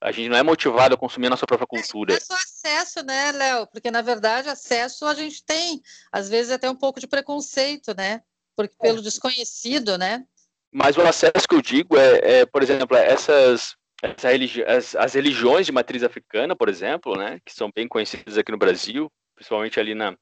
A 0.00 0.12
gente 0.12 0.28
não 0.28 0.36
é 0.36 0.42
motivado 0.42 0.94
a 0.94 0.98
consumir 0.98 1.26
a 1.26 1.30
nossa 1.30 1.46
própria 1.46 1.66
cultura. 1.66 2.12
Não 2.12 2.16
é 2.16 2.20
só 2.20 2.34
acesso, 2.34 3.02
né, 3.04 3.32
Léo? 3.32 3.66
Porque, 3.66 3.90
na 3.90 4.00
verdade, 4.00 4.48
acesso 4.48 5.04
a 5.06 5.14
gente 5.14 5.44
tem. 5.44 5.82
Às 6.12 6.28
vezes 6.28 6.52
até 6.52 6.70
um 6.70 6.76
pouco 6.76 7.00
de 7.00 7.06
preconceito, 7.06 7.94
né? 7.96 8.22
Porque, 8.56 8.76
pelo 8.80 9.02
desconhecido, 9.02 9.98
né? 9.98 10.24
Mas 10.72 10.96
o 10.96 11.02
acesso 11.02 11.48
que 11.48 11.54
eu 11.54 11.62
digo 11.62 11.96
é, 11.96 12.40
é 12.40 12.46
por 12.46 12.62
exemplo, 12.62 12.96
essas 12.96 13.76
essa 14.02 14.28
religi 14.28 14.62
as, 14.62 14.94
as, 14.94 15.14
religiões 15.14 15.66
de 15.66 15.72
matriz 15.72 16.02
africana, 16.02 16.54
por 16.54 16.68
exemplo, 16.68 17.16
né, 17.16 17.40
que 17.44 17.52
são 17.52 17.70
bem 17.74 17.88
conhecidas 17.88 18.38
aqui 18.38 18.52
no 18.52 18.58
Brasil, 18.58 19.10
principalmente 19.34 19.80
ali 19.80 19.94
na, 19.94 20.16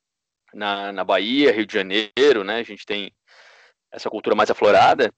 na, 0.55 0.93
na 0.93 1.05
Bahia, 1.05 1.53
Rio 1.53 1.67
de 1.67 1.75
Janeiro, 1.75 2.43
né, 2.43 2.57
a 2.57 2.63
gente 2.63 2.87
tem 2.87 3.13
essa 3.93 4.09
cultura 4.09 4.35
mais 4.35 4.51
aflorada, 4.51 5.13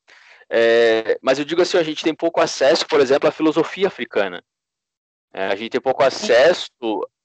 é, 0.51 1.18
mas 1.22 1.39
eu 1.39 1.45
digo 1.45 1.62
assim, 1.62 1.76
a 1.76 1.83
gente 1.83 2.03
tem 2.03 2.14
pouco 2.14 2.41
acesso, 2.41 2.87
por 2.87 3.01
exemplo, 3.01 3.29
à 3.29 3.33
filosofia 3.33 3.87
africana. 3.87 4.43
É, 5.33 5.47
a 5.47 5.55
gente 5.55 5.70
tem 5.70 5.81
pouco 5.81 6.03
acesso 6.03 6.70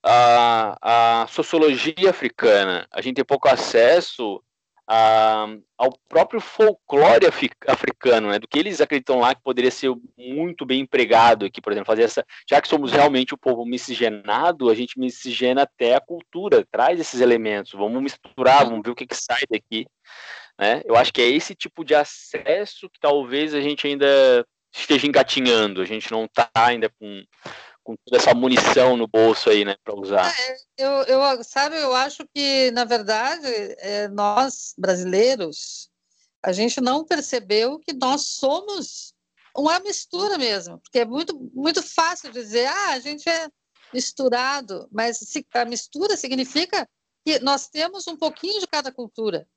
à, 0.04 1.24
à 1.24 1.28
sociologia 1.28 2.10
africana, 2.10 2.86
a 2.91 3.01
gente 3.01 3.16
tem 3.16 3.26
pouco 3.26 3.47
acesso 3.47 4.43
a, 4.88 5.47
ao 5.77 5.97
próprio 6.09 6.41
folclore 6.41 7.25
africano, 7.67 8.29
né, 8.29 8.39
do 8.39 8.47
que 8.47 8.59
eles 8.59 8.81
acreditam 8.81 9.19
lá 9.19 9.34
que 9.34 9.41
poderia 9.41 9.71
ser 9.71 9.93
muito 10.17 10.65
bem 10.65 10.81
empregado 10.81 11.45
aqui, 11.45 11.61
por 11.61 11.71
exemplo, 11.71 11.88
fazer 11.88 12.03
essa, 12.03 12.25
já 12.49 12.61
que 12.61 12.67
somos 12.67 12.91
realmente 12.91 13.34
o 13.34 13.38
povo 13.38 13.65
miscigenado, 13.65 14.69
a 14.69 14.75
gente 14.75 14.99
miscigena 14.99 15.63
até 15.63 15.95
a 15.95 16.01
cultura, 16.01 16.65
traz 16.71 16.99
esses 16.99 17.21
elementos, 17.21 17.71
vamos 17.71 18.01
misturar, 18.01 18.65
vamos 18.65 18.81
ver 18.84 18.91
o 18.91 18.95
que, 18.95 19.07
que 19.07 19.15
sai 19.15 19.41
daqui, 19.49 19.86
né? 20.59 20.81
Eu 20.86 20.95
acho 20.95 21.11
que 21.11 21.21
é 21.21 21.29
esse 21.29 21.55
tipo 21.55 21.84
de 21.84 21.95
acesso 21.95 22.89
que 22.89 22.99
talvez 22.99 23.53
a 23.55 23.61
gente 23.61 23.88
ainda 23.88 24.45
esteja 24.75 25.07
engatinhando, 25.07 25.81
a 25.81 25.86
gente 25.86 26.11
não 26.11 26.25
está 26.25 26.49
ainda 26.55 26.89
com 26.89 27.23
com 27.84 27.95
toda 27.97 28.17
essa 28.17 28.34
munição 28.34 28.95
no 28.95 29.07
bolso 29.07 29.49
aí, 29.49 29.65
né, 29.65 29.75
para 29.84 29.95
usar. 29.95 30.34
É, 30.39 30.57
eu, 30.77 30.91
eu, 31.03 31.43
sabe, 31.43 31.75
eu 31.77 31.93
acho 31.93 32.25
que, 32.34 32.71
na 32.71 32.86
verdade, 32.86 33.47
é, 33.79 34.07
nós, 34.07 34.73
brasileiros, 34.77 35.89
a 36.41 36.51
gente 36.51 36.79
não 36.81 37.05
percebeu 37.05 37.79
que 37.79 37.93
nós 37.93 38.21
somos 38.27 39.13
uma 39.55 39.79
mistura 39.79 40.38
mesmo, 40.38 40.79
porque 40.79 40.99
é 40.99 41.05
muito, 41.05 41.38
muito 41.53 41.84
fácil 41.84 42.31
dizer, 42.31 42.67
ah, 42.67 42.91
a 42.91 42.99
gente 42.99 43.29
é 43.29 43.47
misturado, 43.93 44.88
mas 44.91 45.19
a 45.53 45.65
mistura 45.65 46.17
significa 46.17 46.88
que 47.25 47.39
nós 47.39 47.67
temos 47.67 48.07
um 48.07 48.17
pouquinho 48.17 48.59
de 48.59 48.67
cada 48.67 48.91
cultura. 48.91 49.47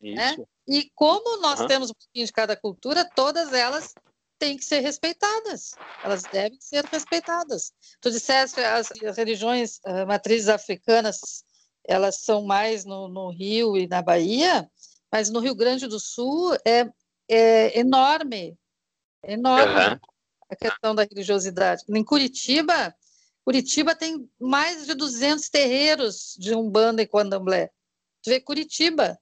Né? 0.00 0.36
E 0.68 0.90
como 0.94 1.40
nós 1.40 1.60
uhum. 1.60 1.66
temos 1.66 1.90
um 1.90 1.94
pouquinho 1.94 2.26
de 2.26 2.32
cada 2.32 2.54
cultura, 2.54 3.08
todas 3.14 3.52
elas 3.52 3.94
têm 4.38 4.56
que 4.56 4.64
ser 4.64 4.80
respeitadas, 4.80 5.74
elas 6.04 6.22
devem 6.24 6.58
ser 6.60 6.84
respeitadas. 6.84 7.72
Tu 8.00 8.10
disseste 8.10 8.60
as, 8.60 8.90
as 8.90 9.16
religiões 9.16 9.78
uh, 9.86 10.06
matrizes 10.06 10.48
africanas, 10.48 11.44
elas 11.84 12.20
são 12.20 12.44
mais 12.44 12.84
no, 12.84 13.08
no, 13.08 13.30
Rio 13.30 13.76
e 13.76 13.86
na 13.86 14.02
Bahia, 14.02 14.68
mas 15.10 15.30
no 15.30 15.40
Rio 15.40 15.54
Grande 15.54 15.86
do 15.86 16.00
Sul 16.00 16.54
é, 16.66 16.88
é 17.28 17.78
enorme, 17.78 18.58
é 19.22 19.32
enorme 19.32 19.74
uhum. 19.74 19.98
a 20.50 20.56
questão 20.56 20.94
da 20.94 21.04
religiosidade. 21.04 21.82
Em 21.88 22.04
Curitiba, 22.04 22.94
Curitiba 23.44 23.94
tem 23.94 24.28
mais 24.40 24.86
de 24.86 24.94
200 24.94 25.48
terreiros 25.48 26.34
de 26.38 26.54
Umbanda 26.54 27.02
e 27.02 27.06
Candomblé. 27.06 27.70
Tu 28.22 28.30
vê 28.30 28.40
Curitiba, 28.40 29.16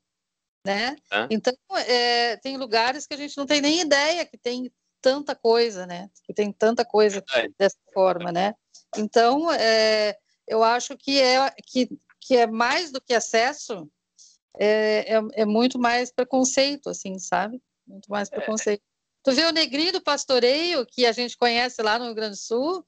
né? 0.66 0.96
Então, 1.30 1.54
é, 1.86 2.38
tem 2.38 2.56
lugares 2.56 3.06
que 3.06 3.12
a 3.12 3.18
gente 3.18 3.36
não 3.36 3.44
tem 3.44 3.60
nem 3.60 3.80
ideia 3.80 4.24
que 4.24 4.38
tem 4.38 4.72
tanta 5.04 5.34
coisa, 5.34 5.86
né? 5.86 6.08
Que 6.24 6.32
tem 6.32 6.50
tanta 6.50 6.82
coisa 6.82 7.22
é. 7.34 7.46
dessa 7.58 7.76
forma, 7.92 8.32
né? 8.32 8.54
Então, 8.96 9.52
é, 9.52 10.16
eu 10.48 10.64
acho 10.64 10.96
que 10.96 11.20
é, 11.20 11.50
que, 11.66 11.90
que 12.18 12.38
é 12.38 12.46
mais 12.46 12.90
do 12.90 13.02
que 13.02 13.12
acesso, 13.12 13.86
é, 14.58 15.14
é, 15.14 15.42
é 15.42 15.44
muito 15.44 15.78
mais 15.78 16.10
preconceito, 16.10 16.88
assim, 16.88 17.18
sabe? 17.18 17.60
Muito 17.86 18.10
mais 18.10 18.32
é. 18.32 18.36
preconceito. 18.36 18.82
Tu 19.22 19.32
vê 19.32 19.44
o 19.44 19.52
negrinho 19.52 19.92
do 19.92 20.02
pastoreio, 20.02 20.86
que 20.86 21.04
a 21.04 21.12
gente 21.12 21.36
conhece 21.36 21.82
lá 21.82 21.98
no 21.98 22.06
Rio 22.06 22.14
Grande 22.14 22.36
do 22.36 22.40
Sul, 22.40 22.82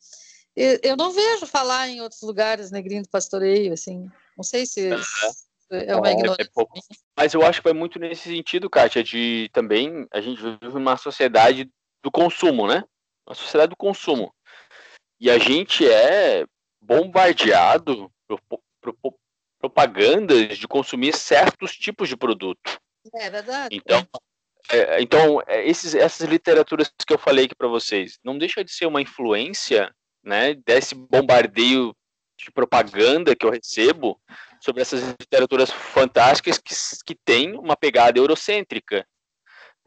eu 0.56 0.96
não 0.96 1.12
vejo 1.12 1.46
falar 1.46 1.86
em 1.90 2.00
outros 2.00 2.22
lugares 2.22 2.70
negrinho 2.70 3.02
do 3.02 3.10
pastoreio, 3.10 3.74
assim, 3.74 4.10
não 4.34 4.42
sei 4.42 4.64
se... 4.64 4.88
É 5.70 5.96
uma 5.96 6.08
é, 6.08 6.12
ignorância. 6.12 6.42
É 6.42 6.82
Mas 7.16 7.34
eu 7.34 7.42
acho 7.42 7.60
que 7.60 7.68
vai 7.68 7.72
muito 7.72 7.98
nesse 7.98 8.28
sentido, 8.28 8.70
Kátia, 8.70 9.02
de 9.02 9.50
também 9.52 10.06
a 10.12 10.20
gente 10.20 10.40
vive 10.40 10.72
numa 10.72 10.96
sociedade 10.96 11.68
do 12.02 12.10
consumo, 12.10 12.66
né? 12.66 12.84
Uma 13.26 13.34
sociedade 13.34 13.70
do 13.70 13.76
consumo. 13.76 14.34
E 15.20 15.30
a 15.30 15.38
gente 15.38 15.88
é 15.88 16.44
bombardeado 16.80 18.10
por, 18.28 18.40
por, 18.80 18.94
por 19.02 19.14
propagandas 19.58 20.58
de 20.58 20.68
consumir 20.68 21.16
certos 21.16 21.72
tipos 21.72 22.08
de 22.08 22.16
produto. 22.16 22.78
É 23.14 23.30
verdade. 23.30 23.74
Então, 23.74 24.06
é, 24.70 25.00
então 25.00 25.42
é, 25.46 25.66
esses, 25.66 25.94
essas 25.94 26.28
literaturas 26.28 26.92
que 27.06 27.12
eu 27.12 27.18
falei 27.18 27.46
aqui 27.46 27.54
para 27.54 27.68
vocês, 27.68 28.18
não 28.22 28.36
deixa 28.38 28.62
de 28.64 28.70
ser 28.70 28.86
uma 28.86 29.00
influência, 29.00 29.92
né, 30.22 30.54
desse 30.66 30.94
bombardeio 30.94 31.94
de 32.38 32.50
propaganda 32.50 33.34
que 33.34 33.46
eu 33.46 33.50
recebo 33.50 34.20
sobre 34.60 34.82
essas 34.82 35.02
literaturas 35.20 35.70
fantásticas 35.70 36.58
que, 36.58 36.74
que 37.06 37.14
têm 37.24 37.56
uma 37.56 37.76
pegada 37.76 38.18
eurocêntrica. 38.18 39.06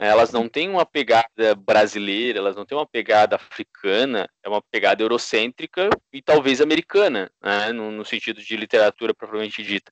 Elas 0.02 0.32
não 0.32 0.48
têm 0.48 0.70
uma 0.70 0.86
pegada 0.86 1.54
brasileira, 1.58 2.40
elas 2.40 2.56
não 2.56 2.66
têm 2.66 2.78
uma 2.78 2.88
pegada 2.88 3.36
africana, 3.36 4.30
é 4.42 4.48
uma 4.48 4.62
pegada 4.62 5.04
eurocêntrica 5.04 5.90
e 6.14 6.22
talvez 6.22 6.62
americana, 6.62 7.30
né, 7.44 7.74
no, 7.74 7.92
no, 7.92 8.06
sentido 8.06 8.42
de 8.42 8.56
literatura 8.56 9.14
propriamente 9.14 9.62
dita. 9.62 9.92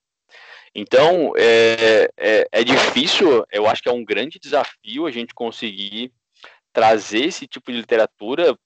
Então, 0.73 1.33
é, 1.35 2.09
é, 2.15 2.47
é, 2.49 2.63
difícil, 2.63 3.45
eu 3.51 3.67
acho 3.67 3.83
que 3.83 3.89
é 3.89 3.91
um 3.91 4.05
grande 4.05 4.39
desafio 4.39 5.05
a 5.05 5.11
gente 5.11 5.33
conseguir 5.33 6.13
trazer 6.71 7.25
esse 7.25 7.45
tipo 7.45 7.69
de 7.69 7.79
literatura 7.79 8.57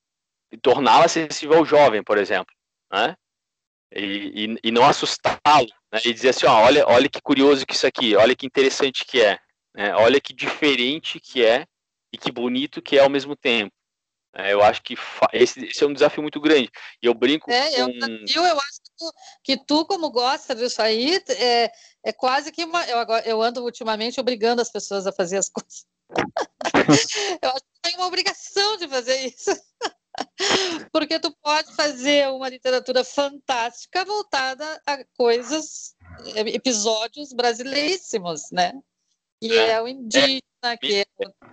e 0.52 0.58
torná-la 0.58 1.06
acessível 1.06 1.58
ao 1.58 1.66
jovem, 1.66 2.04
por 2.04 2.20
exemplo, 2.20 2.54
né? 2.92 3.16
E, 3.96 4.46
e, 4.46 4.58
e 4.66 4.72
não 4.72 4.86
assustá-lo, 4.86 5.70
né? 5.92 6.00
E 6.06 6.14
dizer 6.14 6.30
assim, 6.30 6.46
ó, 6.46 6.66
olha, 6.66 6.86
olha 6.88 7.10
que 7.10 7.22
curioso 7.22 7.66
que 7.66 7.74
isso 7.74 7.88
aqui, 7.88 8.16
olha 8.16 8.36
que 8.36 8.46
interessante 8.46 9.06
que 9.06 9.22
é, 9.22 9.40
é, 9.76 9.94
olha 9.96 10.20
que 10.20 10.34
diferente 10.34 11.20
que 11.20 11.46
é 11.46 11.66
e 12.12 12.18
que 12.18 12.32
bonito 12.32 12.82
que 12.82 12.98
é 12.98 13.02
ao 13.02 13.10
mesmo 13.10 13.36
tempo. 13.36 13.74
É, 14.34 14.54
eu 14.54 14.64
acho 14.64 14.82
que 14.82 14.96
esse, 15.34 15.66
esse, 15.66 15.84
é 15.84 15.88
um 15.88 15.94
desafio 15.94 16.22
muito 16.22 16.40
grande. 16.40 16.70
E 17.02 17.06
eu 17.06 17.14
brinco 17.14 17.52
é, 17.52 17.70
com... 17.72 17.92
Eu, 17.92 18.46
eu 18.46 18.60
acho 18.60 18.82
que 18.82 18.92
tu, 18.98 19.14
que 19.44 19.66
tu, 19.66 19.86
como 19.86 20.10
gosta 20.10 20.56
disso 20.56 20.82
aí, 20.82 21.22
é, 21.28 21.72
é 22.04 22.14
quase 22.14 22.52
que 22.52 22.64
uma... 22.64 22.86
Eu, 22.86 23.00
agora, 23.00 23.28
eu 23.28 23.42
ando 23.42 23.64
ultimamente 23.64 24.20
obrigando 24.20 24.62
as 24.62 24.72
pessoas 24.72 25.06
a 25.06 25.12
fazer 25.12 25.38
as 25.38 25.50
coisas. 25.52 25.86
eu 27.42 27.50
acho 27.50 27.60
que 27.60 27.82
tem 27.82 27.96
uma 27.96 28.08
obrigação 28.08 28.78
de 28.78 28.88
fazer 28.88 29.18
isso. 29.26 29.52
Porque 30.94 31.20
tu 31.20 31.36
pode 31.42 31.74
fazer 31.76 32.30
uma 32.30 32.48
literatura 32.48 33.04
fantástica 33.04 34.06
voltada 34.06 34.82
a 34.86 35.04
coisas, 35.18 35.96
episódios 36.36 37.34
brasileiríssimos, 37.34 38.50
né? 38.52 38.74
Que 39.42 39.58
é, 39.58 39.72
é 39.72 39.82
o 39.82 39.88
indígena, 39.88 40.42
é, 40.64 40.78
que, 40.78 41.00
é, 41.00 41.06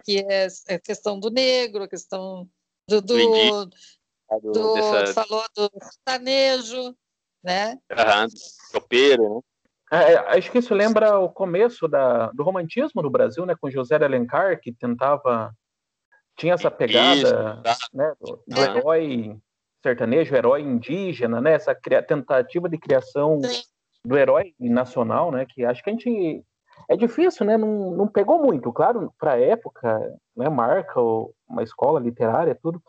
que 0.04 0.18
é 0.20 0.46
a 0.74 0.78
questão 0.78 1.18
do 1.18 1.30
negro, 1.30 1.84
a 1.84 1.88
questão 1.88 2.48
do, 2.86 3.00
do, 3.00 3.16
do, 3.16 3.66
do, 4.42 4.52
do 4.52 4.74
dessa... 4.74 5.14
falou 5.14 5.44
do 5.56 5.70
sertanejo, 5.82 6.94
né? 7.42 7.78
Aham, 7.90 8.26
tropeiro, 8.70 9.36
né? 9.36 9.40
É, 9.90 10.12
é, 10.12 10.18
acho 10.36 10.52
que 10.52 10.58
isso 10.58 10.74
lembra 10.74 11.18
o 11.18 11.30
começo 11.30 11.88
da, 11.88 12.30
do 12.32 12.42
romantismo 12.42 13.00
no 13.00 13.08
Brasil, 13.08 13.46
né, 13.46 13.54
com 13.58 13.70
José 13.70 13.98
de 13.98 14.04
Alencar, 14.04 14.60
que 14.60 14.70
tentava 14.70 15.50
tinha 16.36 16.54
essa 16.54 16.70
pegada 16.70 17.62
isso, 17.66 17.96
né, 17.96 18.12
do, 18.20 18.42
do 18.46 18.60
herói 18.60 19.36
sertanejo, 19.82 20.36
herói 20.36 20.60
indígena, 20.60 21.40
né, 21.40 21.52
essa 21.52 21.74
tentativa 22.06 22.68
de 22.68 22.78
criação 22.78 23.40
Sim. 23.42 23.62
do 24.04 24.16
herói 24.16 24.54
nacional, 24.60 25.32
né, 25.32 25.46
que 25.48 25.64
acho 25.64 25.82
que 25.82 25.88
a 25.88 25.92
gente 25.94 26.44
é 26.88 26.96
difícil, 26.96 27.46
né? 27.46 27.56
Não, 27.56 27.90
não 27.92 28.08
pegou 28.08 28.42
muito, 28.42 28.72
claro, 28.72 29.12
para 29.18 29.32
a 29.32 29.40
época, 29.40 29.98
né? 30.36 30.48
Marca 30.48 31.00
uma 31.48 31.62
escola 31.62 32.00
literária, 32.00 32.58
tudo. 32.60 32.82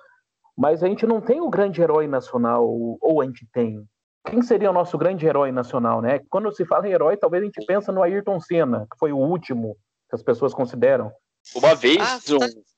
Mas 0.57 0.83
a 0.83 0.87
gente 0.87 1.05
não 1.05 1.21
tem 1.21 1.39
o 1.39 1.49
grande 1.49 1.81
herói 1.81 2.07
nacional, 2.07 2.67
ou 2.67 3.21
a 3.21 3.25
gente 3.25 3.47
tem. 3.53 3.85
Quem 4.25 4.41
seria 4.41 4.69
o 4.69 4.73
nosso 4.73 4.97
grande 4.97 5.25
herói 5.25 5.51
nacional, 5.51 6.01
né? 6.01 6.19
Quando 6.29 6.51
se 6.51 6.65
fala 6.65 6.87
em 6.87 6.91
herói, 6.91 7.15
talvez 7.15 7.41
a 7.41 7.45
gente 7.45 7.65
pensa 7.65 7.91
no 7.91 8.03
Ayrton 8.03 8.39
Senna, 8.39 8.85
que 8.91 8.97
foi 8.99 9.11
o 9.11 9.17
último 9.17 9.77
que 10.09 10.15
as 10.15 10.23
pessoas 10.23 10.53
consideram. 10.53 11.11
Uma 11.55 11.75
vez 11.75 11.97
ah, 12.01 12.19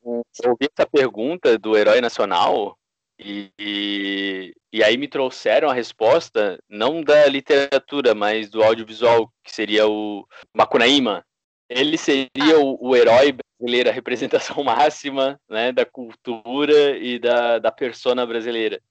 um, 0.03 0.17
um, 0.17 0.21
eu 0.43 0.51
ouvi 0.51 0.69
essa 0.71 0.87
pergunta 0.87 1.57
do 1.57 1.75
herói 1.75 1.99
nacional 1.99 2.77
e, 3.19 3.51
e, 3.59 4.53
e, 4.71 4.83
aí 4.83 4.97
me 4.97 5.07
trouxeram 5.07 5.69
a 5.69 5.73
resposta, 5.73 6.61
não 6.69 7.03
da 7.03 7.25
literatura, 7.27 8.15
mas 8.15 8.49
do 8.49 8.63
audiovisual, 8.63 9.31
que 9.43 9.51
seria 9.51 9.87
o 9.87 10.25
Macunaíma. 10.53 11.25
Ele 11.69 11.97
seria 11.97 12.59
o, 12.59 12.77
o 12.79 12.95
herói 12.95 13.33
brasileiro, 13.33 13.89
a 13.89 13.93
representação 13.93 14.63
máxima 14.63 15.39
né, 15.49 15.71
da 15.71 15.85
cultura 15.85 16.97
e 16.97 17.19
da, 17.19 17.59
da 17.59 17.71
persona 17.71 18.25
brasileira. 18.25 18.81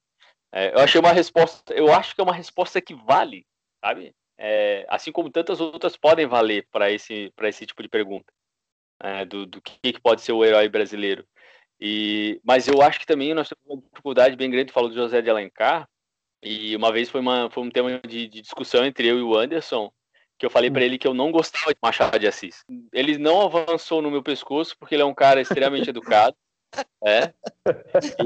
É, 0.53 0.75
eu 0.75 0.81
achei 0.81 1.01
uma 1.01 1.13
resposta, 1.13 1.73
eu 1.75 1.93
acho 1.93 2.15
que 2.15 2.21
é 2.21 2.25
uma 2.25 2.35
resposta 2.35 2.81
que 2.81 2.95
vale, 2.95 3.47
sabe? 3.85 4.13
É, 4.37 4.87
assim 4.89 5.13
como 5.13 5.31
tantas 5.31 5.61
outras 5.61 5.97
podem 5.97 6.27
valer 6.27 6.67
para 6.73 6.91
esse, 6.91 7.33
esse 7.43 7.67
tipo 7.67 7.83
de 7.83 7.89
pergunta. 7.89 8.33
É, 9.03 9.25
do, 9.25 9.47
do 9.47 9.63
que, 9.63 9.93
que 9.93 10.01
pode 10.01 10.21
ser 10.21 10.33
o 10.33 10.45
herói 10.45 10.69
brasileiro. 10.69 11.27
E, 11.81 12.41
mas 12.45 12.69
eu 12.69 12.83
acho 12.83 13.01
que 13.01 13.07
também 13.07 13.33
nós 13.33 13.49
temos 13.49 13.65
uma 13.67 13.83
dificuldade 13.91 14.37
bem 14.37 14.51
grande, 14.51 14.73
falou 14.73 14.91
do 14.91 14.95
José 14.95 15.23
de 15.23 15.31
Alencar, 15.31 15.89
e 16.43 16.77
uma 16.77 16.93
vez 16.93 17.09
foi, 17.09 17.21
uma, 17.21 17.51
foi 17.51 17.63
um 17.63 17.71
tema 17.71 18.01
de, 18.07 18.29
de 18.29 18.41
discussão 18.41 18.85
entre 18.85 19.07
eu 19.07 19.19
e 19.19 19.23
o 19.23 19.37
Anderson, 19.37 19.91
que 20.39 20.47
eu 20.47 20.51
falei 20.51 20.71
para 20.71 20.83
ele 20.83 20.99
que 20.99 21.07
eu 21.07 21.13
não 21.13 21.31
gostava 21.31 21.73
de 21.73 21.79
Machado 21.83 22.19
de 22.19 22.27
Assis. 22.27 22.65
Ele 22.93 23.19
não 23.19 23.43
avançou 23.43 24.01
no 24.01 24.11
meu 24.11 24.23
pescoço 24.23 24.77
porque 24.79 24.95
ele 24.95 25.03
é 25.03 25.07
um 25.07 25.15
cara 25.15 25.41
extremamente 25.41 25.89
educado, 25.91 26.37
É. 27.05 27.33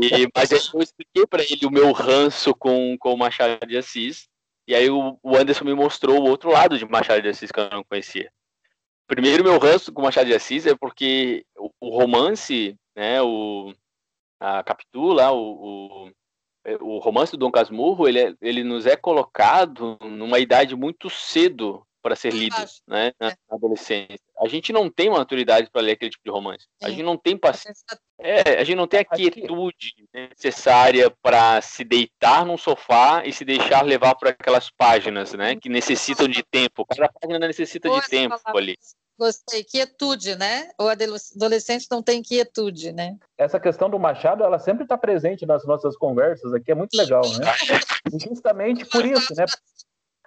E, 0.01 0.29
mas 0.35 0.51
eu 0.51 0.59
expliquei 0.81 1.27
para 1.29 1.43
ele 1.43 1.67
o 1.67 1.71
meu 1.71 1.93
ranço 1.93 2.55
com, 2.55 2.97
com 2.99 3.15
o 3.15 3.19
Machado 3.19 3.67
de 3.67 3.77
Assis. 3.77 4.29
E 4.67 4.75
aí 4.75 4.89
o, 4.89 5.19
o 5.23 5.37
Anderson 5.37 5.65
me 5.65 5.75
mostrou 5.75 6.21
o 6.21 6.29
outro 6.29 6.51
lado 6.51 6.79
de 6.79 6.85
Machado 6.87 7.23
de 7.23 7.29
Assis 7.29 7.51
que 7.51 7.61
eu 7.61 7.71
não 7.71 7.85
conhecia. 7.85 8.31
Primeiro, 9.07 9.45
meu 9.45 9.59
ranço 9.59 9.93
com 9.93 10.03
Machado 10.03 10.27
de 10.27 10.35
Assis 10.35 10.67
é 10.67 10.75
porque 10.75 11.45
o, 11.57 11.71
o 11.81 11.99
romance, 11.99 12.77
né, 12.95 13.21
o, 13.23 13.73
a 14.41 14.63
Capitula, 14.63 15.33
o, 15.33 16.07
o, 16.07 16.11
o 16.81 16.99
romance 16.99 17.33
do 17.33 17.39
Dom 17.39 17.51
Casmurro, 17.51 18.09
ele, 18.09 18.21
é, 18.21 18.35
ele 18.41 18.65
nos 18.65 18.87
é 18.87 18.97
colocado 18.97 19.99
numa 20.01 20.39
idade 20.39 20.75
muito 20.75 21.11
cedo 21.11 21.87
para 22.05 22.15
ser 22.15 22.35
lido, 22.35 22.55
né, 22.87 23.13
na, 23.19 23.31
é. 23.31 23.37
adolescência. 23.51 24.21
A 24.39 24.47
gente 24.47 24.75
não 24.75 24.91
tem 24.91 25.09
uma 25.09 25.21
maturidade 25.21 25.71
para 25.71 25.81
ler 25.81 25.93
aquele 25.93 26.11
tipo 26.11 26.23
de 26.23 26.31
romance. 26.31 26.67
A 26.83 26.91
gente 26.91 27.03
não 27.03 27.17
tem 27.17 27.35
paciência. 27.35 27.83
É, 28.21 28.61
a 28.61 28.65
gente 28.65 28.77
não 28.77 28.87
tem 28.87 29.01
a 29.01 29.05
quietude 29.05 29.95
necessária 30.13 31.11
para 31.23 31.63
se 31.63 31.83
deitar 31.83 32.45
num 32.45 32.59
sofá 32.59 33.23
e 33.25 33.33
se 33.33 33.43
deixar 33.43 33.83
levar 33.83 34.15
por 34.17 34.29
aquelas 34.29 34.71
páginas, 34.71 35.33
né, 35.33 35.57
que 35.57 35.71
necessitam 35.71 36.29
de 36.29 36.43
tempo. 36.43 36.85
Cada 36.85 37.11
página 37.11 37.39
necessita 37.39 37.89
de 37.89 38.07
tempo 38.07 38.37
ali. 38.49 38.77
Gostei, 39.19 39.63
quietude, 39.63 40.35
né? 40.35 40.71
O 40.79 40.89
adolescente 40.89 41.87
não 41.91 42.03
tem 42.03 42.21
quietude, 42.21 42.93
né? 42.93 43.17
Essa 43.39 43.61
questão 43.61 43.89
do 43.89 43.99
Machado, 43.99 44.43
ela 44.43 44.59
sempre 44.59 44.83
está 44.83 44.99
presente 44.99 45.47
nas 45.47 45.65
nossas 45.65 45.97
conversas 45.97 46.53
aqui, 46.53 46.73
é 46.73 46.75
muito 46.75 46.97
legal, 46.97 47.23
né? 47.39 47.47
Justamente 48.13 48.85
por 48.91 49.05
isso, 49.05 49.33
né? 49.35 49.45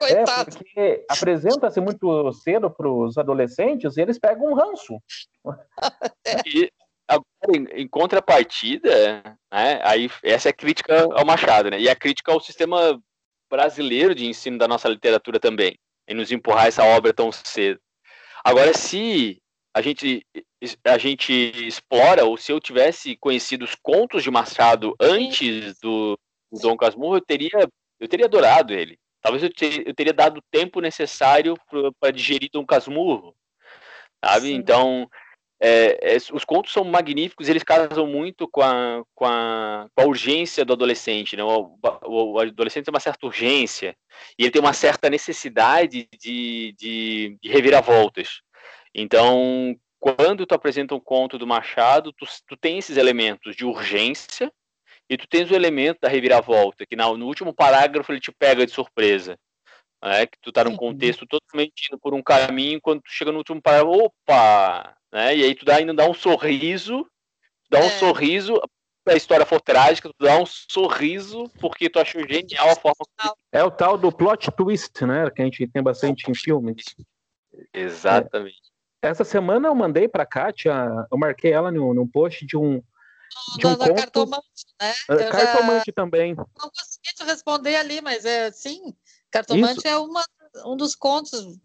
É, 0.01 0.23
Coitado. 0.23 0.49
É, 0.49 0.53
porque 0.53 1.05
apresenta-se 1.09 1.81
muito 1.81 2.31
cedo 2.33 2.69
para 2.69 2.87
os 2.87 3.17
adolescentes 3.17 3.97
e 3.97 4.01
eles 4.01 4.19
pegam 4.19 4.51
um 4.51 4.53
ranço. 4.53 5.01
E 6.45 6.69
agora, 7.07 7.25
em, 7.55 7.83
em 7.83 7.87
contrapartida, 7.87 9.23
né, 9.51 9.79
aí, 9.83 10.09
essa 10.21 10.49
é 10.49 10.51
a 10.51 10.53
crítica 10.53 11.07
ao 11.13 11.25
Machado, 11.25 11.69
né? 11.69 11.79
E 11.79 11.89
a 11.89 11.95
crítica 11.95 12.33
ao 12.33 12.41
sistema 12.41 13.01
brasileiro 13.49 14.13
de 14.13 14.25
ensino 14.25 14.57
da 14.57 14.67
nossa 14.67 14.89
literatura 14.89 15.39
também, 15.39 15.79
em 16.05 16.13
nos 16.13 16.31
empurrar 16.31 16.67
essa 16.67 16.83
obra 16.83 17.13
tão 17.13 17.31
cedo. 17.31 17.79
Agora, 18.43 18.73
se 18.73 19.41
a 19.73 19.81
gente, 19.81 20.25
a 20.83 20.97
gente 20.97 21.33
explora, 21.67 22.25
ou 22.25 22.37
se 22.37 22.51
eu 22.51 22.59
tivesse 22.59 23.15
conhecido 23.17 23.63
os 23.63 23.75
contos 23.75 24.23
de 24.23 24.31
Machado 24.31 24.95
antes 24.99 25.79
do, 25.79 26.17
do 26.51 26.59
Dom 26.59 26.75
Casmurro, 26.75 27.17
eu 27.17 27.21
teria, 27.21 27.69
eu 27.99 28.07
teria 28.07 28.25
adorado 28.25 28.73
ele. 28.73 28.97
Talvez 29.21 29.43
eu, 29.43 29.49
eu 29.85 29.93
teria 29.93 30.13
dado 30.13 30.37
o 30.37 30.43
tempo 30.51 30.79
necessário 30.81 31.55
para 31.99 32.11
digerir 32.11 32.49
Dom 32.51 32.65
Casmurro, 32.65 33.35
sabe? 34.23 34.47
Sim. 34.47 34.55
Então, 34.55 35.09
é, 35.59 36.15
é, 36.15 36.17
os 36.33 36.45
contos 36.45 36.71
são 36.71 36.83
magníficos, 36.83 37.49
eles 37.49 37.63
casam 37.63 38.05
muito 38.05 38.47
com 38.47 38.61
a, 38.61 39.03
com 39.15 39.25
a, 39.25 39.87
com 39.95 40.03
a 40.03 40.05
urgência 40.05 40.63
do 40.63 40.73
adolescente, 40.73 41.35
né? 41.35 41.43
O, 41.43 41.77
o, 42.05 42.33
o, 42.33 42.39
adolescente 42.39 42.85
tem 42.85 42.93
uma 42.93 42.99
certa 42.99 43.25
urgência 43.25 43.95
e 44.37 44.43
ele 44.43 44.51
tem 44.51 44.61
uma 44.61 44.73
certa 44.73 45.09
necessidade 45.09 46.07
de, 46.19 46.75
de, 46.77 47.37
de 47.41 47.49
reviravoltas. 47.49 48.41
Então, 48.93 49.75
quando 49.99 50.45
tu 50.45 50.53
apresenta 50.53 50.93
um 50.93 50.99
conto 50.99 51.37
do 51.37 51.47
Machado, 51.47 52.13
tu, 52.13 52.25
tu 52.47 52.55
tem 52.55 52.77
esses 52.77 52.97
elementos 52.97 53.55
de 53.55 53.65
urgência, 53.65 54.51
e 55.09 55.17
tu 55.17 55.27
tens 55.27 55.49
o 55.49 55.55
elemento 55.55 55.99
da 56.01 56.09
reviravolta, 56.09 56.85
que 56.85 56.95
no 56.95 57.25
último 57.25 57.53
parágrafo 57.53 58.11
ele 58.11 58.19
te 58.19 58.31
pega 58.31 58.65
de 58.65 58.71
surpresa. 58.71 59.39
Né? 60.03 60.25
Que 60.25 60.37
tu 60.41 60.51
tá 60.51 60.63
num 60.63 60.75
contexto 60.75 61.25
totalmente 61.25 61.89
indo 61.89 61.99
por 61.99 62.13
um 62.13 62.21
caminho, 62.21 62.81
quando 62.81 63.01
tu 63.01 63.09
chega 63.09 63.31
no 63.31 63.39
último 63.39 63.61
parágrafo, 63.61 64.05
opa! 64.05 64.95
Né? 65.11 65.37
E 65.37 65.43
aí 65.43 65.55
tu 65.55 65.65
dá, 65.65 65.77
ainda 65.77 65.93
dá 65.93 66.07
um 66.07 66.13
sorriso, 66.13 67.05
dá 67.69 67.79
um 67.79 67.85
é. 67.85 67.89
sorriso, 67.89 68.61
se 69.07 69.13
a 69.13 69.15
história 69.15 69.45
for 69.45 69.61
trágica, 69.61 70.09
tu 70.09 70.25
dá 70.25 70.37
um 70.37 70.45
sorriso 70.45 71.49
porque 71.59 71.89
tu 71.89 71.99
achou 71.99 72.21
genial 72.27 72.69
a 72.69 72.75
forma 72.75 73.05
É 73.51 73.63
o 73.63 73.71
tal 73.71 73.97
do 73.97 74.11
plot 74.11 74.51
twist, 74.51 75.05
né? 75.05 75.29
Que 75.31 75.41
a 75.41 75.45
gente 75.45 75.67
tem 75.67 75.81
bastante 75.81 76.29
em 76.29 76.35
filmes. 76.35 76.83
Exatamente. 77.73 78.57
É. 79.01 79.09
Essa 79.09 79.23
semana 79.23 79.69
eu 79.69 79.75
mandei 79.75 80.07
pra 80.07 80.25
Kátia, 80.25 80.73
eu 81.09 81.17
marquei 81.17 81.53
ela 81.53 81.71
no, 81.71 81.93
no 81.93 82.07
post 82.07 82.45
de 82.45 82.57
um, 82.57 82.81
de 83.57 83.67
um 83.67 83.77
da, 83.77 83.87
conto... 83.87 83.95
cartomante, 83.95 84.65
né? 84.81 84.93
Ah, 85.07 85.31
cartomante 85.31 85.85
já... 85.87 85.93
também. 85.93 86.35
Não 86.35 86.45
consegui 86.45 87.15
te 87.15 87.23
responder 87.23 87.75
ali, 87.75 88.01
mas 88.01 88.25
é 88.25 88.51
sim, 88.51 88.93
cartomante 89.31 89.79
Isso. 89.79 89.87
é 89.87 89.97
uma, 89.97 90.23
um 90.65 90.75
dos 90.75 90.95
contos. 90.95 91.59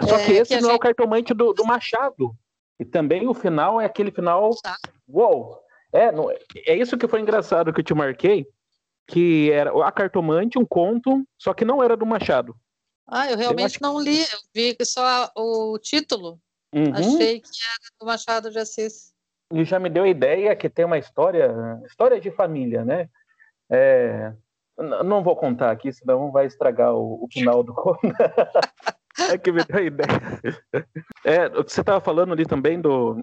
Só 0.00 0.18
que 0.24 0.32
é, 0.32 0.36
esse 0.36 0.54
que 0.54 0.60
não 0.60 0.70
gente... 0.70 0.72
é 0.72 0.74
o 0.74 0.78
cartomante 0.78 1.34
do, 1.34 1.52
do, 1.52 1.64
Machado. 1.64 2.34
E 2.78 2.84
também 2.84 3.28
o 3.28 3.34
final 3.34 3.80
é 3.80 3.84
aquele 3.84 4.10
final. 4.10 4.50
Tá. 4.62 4.76
Uou! 5.08 5.60
É, 5.92 6.10
não, 6.12 6.30
é 6.30 6.76
isso 6.76 6.96
que 6.96 7.08
foi 7.08 7.20
engraçado 7.20 7.72
que 7.72 7.80
eu 7.80 7.84
te 7.84 7.92
marquei, 7.92 8.46
que 9.06 9.50
era 9.50 9.70
a 9.84 9.90
cartomante, 9.90 10.58
um 10.58 10.64
conto, 10.64 11.26
só 11.36 11.52
que 11.52 11.64
não 11.64 11.82
era 11.82 11.96
do 11.96 12.06
Machado. 12.06 12.54
Ah, 13.06 13.28
eu 13.28 13.36
realmente 13.36 13.78
eu 13.82 13.88
não 13.88 14.00
li, 14.00 14.20
eu 14.20 14.38
vi 14.54 14.76
só 14.84 15.30
o 15.36 15.76
título. 15.78 16.40
Uhum. 16.72 16.94
Achei 16.94 17.40
que 17.40 17.48
era 17.48 17.90
do 17.98 18.06
Machado 18.06 18.50
de 18.50 18.58
Assis 18.60 19.12
e 19.52 19.64
já 19.64 19.78
me 19.78 19.90
deu 19.90 20.04
a 20.04 20.08
ideia 20.08 20.54
que 20.54 20.70
tem 20.70 20.84
uma 20.84 20.98
história, 20.98 21.52
história 21.84 22.20
de 22.20 22.30
família, 22.30 22.84
né? 22.84 23.08
É, 23.68 24.32
não 24.82 25.22
vou 25.22 25.36
contar 25.36 25.70
aqui, 25.70 25.92
senão 25.92 26.30
vai 26.30 26.46
estragar 26.46 26.94
o, 26.94 27.24
o 27.24 27.28
final 27.30 27.62
do 27.62 27.74
é 29.30 29.38
que 29.38 29.52
me 29.52 29.64
deu 29.64 29.78
a 29.78 29.82
ideia. 29.82 30.86
É, 31.24 31.48
você 31.48 31.80
estava 31.80 32.00
falando 32.00 32.32
ali 32.32 32.46
também 32.46 32.80
do. 32.80 33.22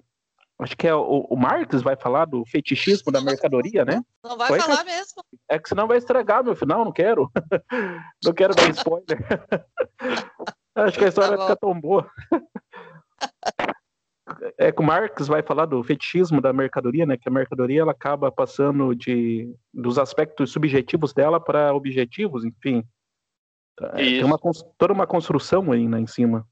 Acho 0.60 0.76
que 0.76 0.88
é 0.88 0.96
o, 0.96 1.28
o 1.30 1.36
Marx 1.38 1.84
vai 1.84 1.96
falar 1.96 2.26
do 2.26 2.44
fetichismo 2.48 3.12
da 3.12 3.22
mercadoria, 3.22 3.86
né? 3.86 4.02
Não 4.24 4.38
vai 4.38 4.48
Foi 4.48 4.60
falar 4.60 4.84
que... 4.84 4.86
mesmo. 4.86 5.24
É 5.48 5.60
que 5.60 5.70
senão 5.70 5.88
vai 5.88 5.98
estragar 5.98 6.44
meu 6.44 6.56
final, 6.56 6.84
não 6.84 6.92
quero. 6.92 7.32
não 8.26 8.34
quero 8.34 8.56
dar 8.56 8.70
spoiler. 8.70 9.20
Acho 10.76 10.98
que 10.98 11.06
a 11.06 11.08
história 11.08 11.32
tá 11.32 11.38
vai 11.38 11.46
ficar 11.48 11.56
tão 11.56 11.80
boa 11.80 12.10
é 14.58 14.72
que 14.72 14.82
o 14.82 14.86
Marx 14.86 15.28
vai 15.28 15.42
falar 15.42 15.66
do 15.66 15.84
fetichismo 15.84 16.42
da 16.42 16.52
mercadoria, 16.52 17.06
né? 17.06 17.18
Que 17.18 17.30
a 17.30 17.32
mercadoria 17.32 17.82
ela 17.82 17.92
acaba 17.92 18.32
passando 18.32 18.96
de 18.96 19.54
dos 19.74 19.98
aspectos 19.98 20.52
subjetivos 20.52 21.14
dela 21.14 21.40
para 21.40 21.74
objetivos, 21.74 22.44
enfim. 22.44 22.84
É, 23.80 23.96
tem 23.96 24.24
uma, 24.24 24.40
toda 24.78 24.94
uma 24.94 25.08
construção 25.08 25.72
aí 25.72 25.88
né, 25.88 26.00
em 26.00 26.08
cima. 26.08 26.46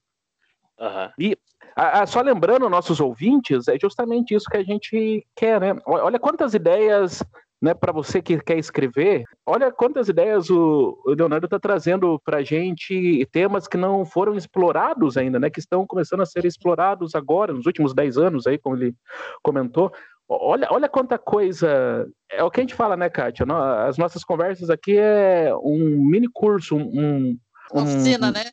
Uhum. 0.78 1.10
E 1.18 1.38
a, 1.74 2.02
a, 2.02 2.06
só 2.06 2.20
lembrando 2.20 2.68
nossos 2.70 3.00
ouvintes, 3.00 3.68
é 3.68 3.78
justamente 3.78 4.34
isso 4.34 4.48
que 4.48 4.56
a 4.56 4.62
gente 4.62 5.26
quer, 5.34 5.60
né? 5.60 5.76
Olha 5.86 6.18
quantas 6.18 6.54
ideias 6.54 7.22
né, 7.60 7.74
para 7.74 7.92
você 7.92 8.20
que 8.20 8.38
quer 8.40 8.58
escrever, 8.58 9.24
olha 9.46 9.72
quantas 9.72 10.08
ideias 10.08 10.50
o, 10.50 10.98
o 11.04 11.10
Leonardo 11.10 11.46
está 11.46 11.58
trazendo 11.58 12.20
para 12.24 12.38
a 12.38 12.42
gente, 12.42 13.26
temas 13.32 13.66
que 13.66 13.76
não 13.76 14.04
foram 14.04 14.34
explorados 14.34 15.16
ainda, 15.16 15.38
né, 15.38 15.48
que 15.48 15.60
estão 15.60 15.86
começando 15.86 16.20
a 16.20 16.26
ser 16.26 16.44
explorados 16.44 17.14
agora, 17.14 17.52
nos 17.52 17.66
últimos 17.66 17.94
10 17.94 18.18
anos, 18.18 18.46
aí, 18.46 18.58
como 18.58 18.76
ele 18.76 18.94
comentou. 19.42 19.92
Olha, 20.28 20.66
olha 20.70 20.88
quanta 20.88 21.16
coisa. 21.18 22.06
É 22.28 22.42
o 22.42 22.50
que 22.50 22.60
a 22.60 22.62
gente 22.62 22.74
fala, 22.74 22.96
né, 22.96 23.08
Kátia? 23.08 23.46
As 23.86 23.96
nossas 23.96 24.24
conversas 24.24 24.68
aqui 24.70 24.98
é 24.98 25.54
um 25.54 26.00
mini 26.00 26.28
curso, 26.32 26.76
um. 26.76 27.38
um 27.72 27.82
oficina, 27.82 28.32
né? 28.32 28.50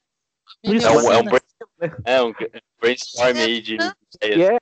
Isso, 0.64 0.88
é, 0.88 0.92
um, 0.92 1.12
é, 1.12 1.22
um, 1.22 1.40
é 2.06 2.24
um 2.24 2.34
brainstorm 2.80 3.38
aí 3.38 3.60
de. 3.60 3.78
É, 4.22 4.58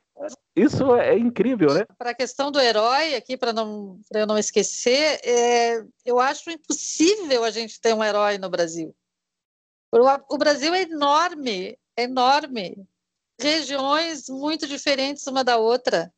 isso 0.62 0.95
é 0.95 1.18
incrível, 1.18 1.74
né? 1.74 1.86
Para 1.97 2.12
a 2.12 2.16
questão 2.16 2.51
do 2.51 2.59
herói, 2.59 3.16
aqui, 3.16 3.36
para 3.36 3.51
não, 3.51 3.99
eu 4.14 4.28
não 4.28 4.38
esquecer, 4.38 5.20
é, 5.24 5.84
eu 6.05 6.20
acho 6.20 6.51
impossível 6.51 7.43
a 7.43 7.49
gente 7.49 7.82
ter 7.82 7.95
um 7.95 8.03
herói 8.03 8.38
no 8.38 8.49
Brasil. 8.49 8.95
O, 9.91 10.36
o 10.36 10.38
Brasil 10.38 10.72
é 10.74 10.84
enorme, 10.84 11.78
é 11.97 12.03
enorme. 12.03 12.78
Regiões 13.39 14.30
muito 14.30 14.68
diferentes 14.68 15.26
uma 15.26 15.43
da 15.43 15.57
outra. 15.57 16.14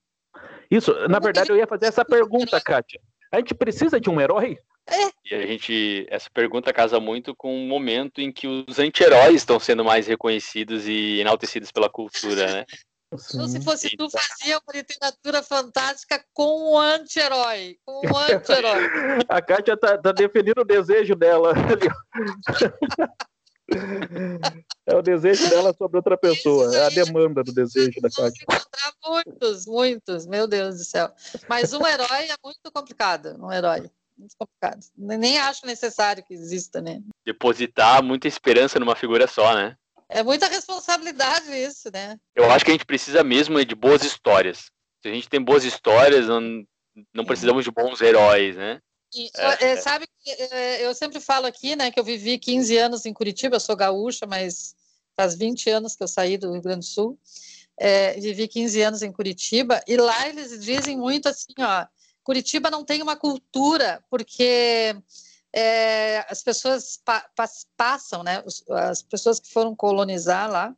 Isso, 0.69 0.93
na 1.07 1.19
verdade, 1.19 1.49
eu 1.49 1.55
ia 1.55 1.67
fazer 1.67 1.85
essa 1.85 2.03
pergunta, 2.03 2.59
Kátia. 2.59 2.99
A 3.31 3.37
gente 3.37 3.53
precisa 3.53 3.99
de 3.99 4.09
um 4.09 4.19
herói? 4.19 4.57
É. 4.85 5.09
E 5.31 5.35
a 5.35 5.47
gente, 5.47 6.05
essa 6.09 6.29
pergunta 6.29 6.73
casa 6.73 6.99
muito 6.99 7.33
com 7.33 7.55
o 7.55 7.67
momento 7.67 8.19
em 8.19 8.31
que 8.31 8.45
os 8.45 8.77
anti-heróis 8.77 9.35
estão 9.35 9.57
sendo 9.57 9.85
mais 9.85 10.05
reconhecidos 10.05 10.85
e 10.85 11.21
enaltecidos 11.21 11.71
pela 11.71 11.89
cultura, 11.89 12.51
né? 12.51 12.65
Sim. 13.17 13.47
se 13.47 13.61
fosse 13.61 13.95
tu, 13.95 14.09
fazia 14.09 14.57
uma 14.57 14.73
literatura 14.73 15.43
fantástica 15.43 16.23
com 16.33 16.73
um 16.73 16.77
anti-herói. 16.77 17.77
Com 17.85 18.01
um 18.05 18.17
anti-herói. 18.17 18.83
A 19.29 19.41
Kátia 19.41 19.77
tá, 19.77 19.97
tá 19.97 20.11
definindo 20.11 20.61
o 20.61 20.65
desejo 20.65 21.15
dela. 21.15 21.53
É 24.85 24.93
o 24.93 25.01
desejo 25.01 25.49
dela 25.49 25.73
sobre 25.73 25.97
outra 25.97 26.17
pessoa. 26.17 26.75
É 26.75 26.85
a 26.85 26.89
demanda 26.89 27.41
do 27.43 27.53
desejo 27.53 28.01
da 28.01 28.09
Kátia. 28.09 28.43
encontrar 28.43 28.93
muitos, 29.05 29.65
muitos, 29.65 30.27
meu 30.27 30.45
Deus 30.45 30.77
do 30.77 30.83
céu. 30.83 31.09
Mas 31.47 31.73
um 31.73 31.87
herói 31.87 32.29
é 32.29 32.35
muito 32.43 32.71
complicado, 32.71 33.37
um 33.41 33.51
herói. 33.51 33.89
Muito 34.17 34.35
complicado. 34.37 34.79
Nem 34.95 35.39
acho 35.39 35.65
necessário 35.65 36.23
que 36.23 36.33
exista, 36.33 36.81
né? 36.81 37.01
Depositar 37.25 38.03
muita 38.03 38.27
esperança 38.27 38.79
numa 38.79 38.95
figura 38.95 39.27
só, 39.27 39.55
né? 39.55 39.75
É 40.13 40.21
muita 40.21 40.47
responsabilidade 40.47 41.51
isso, 41.51 41.89
né? 41.91 42.17
Eu 42.35 42.49
acho 42.51 42.63
que 42.63 42.69
a 42.69 42.73
gente 42.73 42.85
precisa 42.85 43.23
mesmo 43.23 43.63
de 43.65 43.73
boas 43.73 44.03
histórias. 44.03 44.69
Se 45.01 45.09
a 45.09 45.11
gente 45.11 45.27
tem 45.27 45.41
boas 45.41 45.63
histórias, 45.63 46.27
não, 46.27 46.63
não 47.11 47.25
precisamos 47.25 47.65
de 47.65 47.71
bons 47.71 47.99
heróis, 47.99 48.55
né? 48.55 48.79
E, 49.11 49.29
é, 49.35 49.71
é, 49.71 49.75
sabe, 49.77 50.05
é, 50.27 50.85
eu 50.85 50.93
sempre 50.93 51.19
falo 51.19 51.47
aqui, 51.47 51.75
né, 51.75 51.89
que 51.89 51.99
eu 51.99 52.03
vivi 52.03 52.37
15 52.37 52.77
anos 52.77 53.05
em 53.05 53.13
Curitiba, 53.13 53.55
eu 53.55 53.59
sou 53.59 53.75
gaúcha, 53.75 54.27
mas 54.27 54.75
faz 55.15 55.35
20 55.35 55.69
anos 55.71 55.95
que 55.95 56.03
eu 56.03 56.07
saí 56.07 56.37
do 56.37 56.51
Rio 56.51 56.61
Grande 56.61 56.79
do 56.79 56.85
Sul. 56.85 57.19
É, 57.75 58.13
vivi 58.19 58.47
15 58.47 58.81
anos 58.83 59.01
em 59.01 59.11
Curitiba, 59.11 59.81
e 59.87 59.97
lá 59.97 60.29
eles 60.29 60.63
dizem 60.63 60.95
muito 60.95 61.27
assim, 61.27 61.53
ó, 61.59 61.87
Curitiba 62.23 62.69
não 62.69 62.85
tem 62.85 63.01
uma 63.01 63.15
cultura, 63.15 64.03
porque 64.11 64.95
é, 65.53 66.25
as 66.29 66.41
pessoas 66.41 66.97
pa 66.97 67.29
passam, 67.77 68.23
né, 68.23 68.43
as 68.69 69.03
pessoas 69.03 69.39
que 69.39 69.51
foram 69.51 69.75
colonizar 69.75 70.49
lá, 70.49 70.75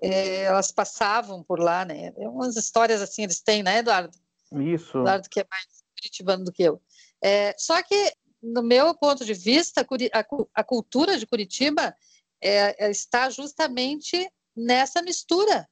é, 0.00 0.44
elas 0.44 0.72
passavam 0.72 1.42
por 1.42 1.60
lá, 1.60 1.84
né, 1.84 2.12
é 2.16 2.28
umas 2.28 2.56
histórias 2.56 3.02
assim 3.02 3.22
eles 3.22 3.40
têm, 3.40 3.62
né, 3.62 3.78
Eduardo? 3.78 4.16
Isso. 4.52 4.98
Eduardo 4.98 5.28
que 5.28 5.40
é 5.40 5.46
mais 5.50 5.66
curitibano 5.98 6.44
do 6.44 6.52
que 6.52 6.62
eu. 6.62 6.80
É, 7.22 7.54
só 7.58 7.82
que, 7.82 8.12
no 8.42 8.62
meu 8.62 8.94
ponto 8.94 9.24
de 9.24 9.34
vista, 9.34 9.82
a, 10.12 10.26
a 10.54 10.64
cultura 10.64 11.18
de 11.18 11.26
Curitiba 11.26 11.94
é, 12.40 12.86
é, 12.86 12.90
está 12.90 13.28
justamente 13.28 14.30
nessa 14.56 15.02
mistura, 15.02 15.68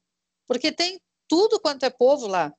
porque 0.47 0.73
tem 0.73 1.01
tudo 1.29 1.61
quanto 1.61 1.85
é 1.85 1.91
povo 1.91 2.27
lá. 2.27 2.53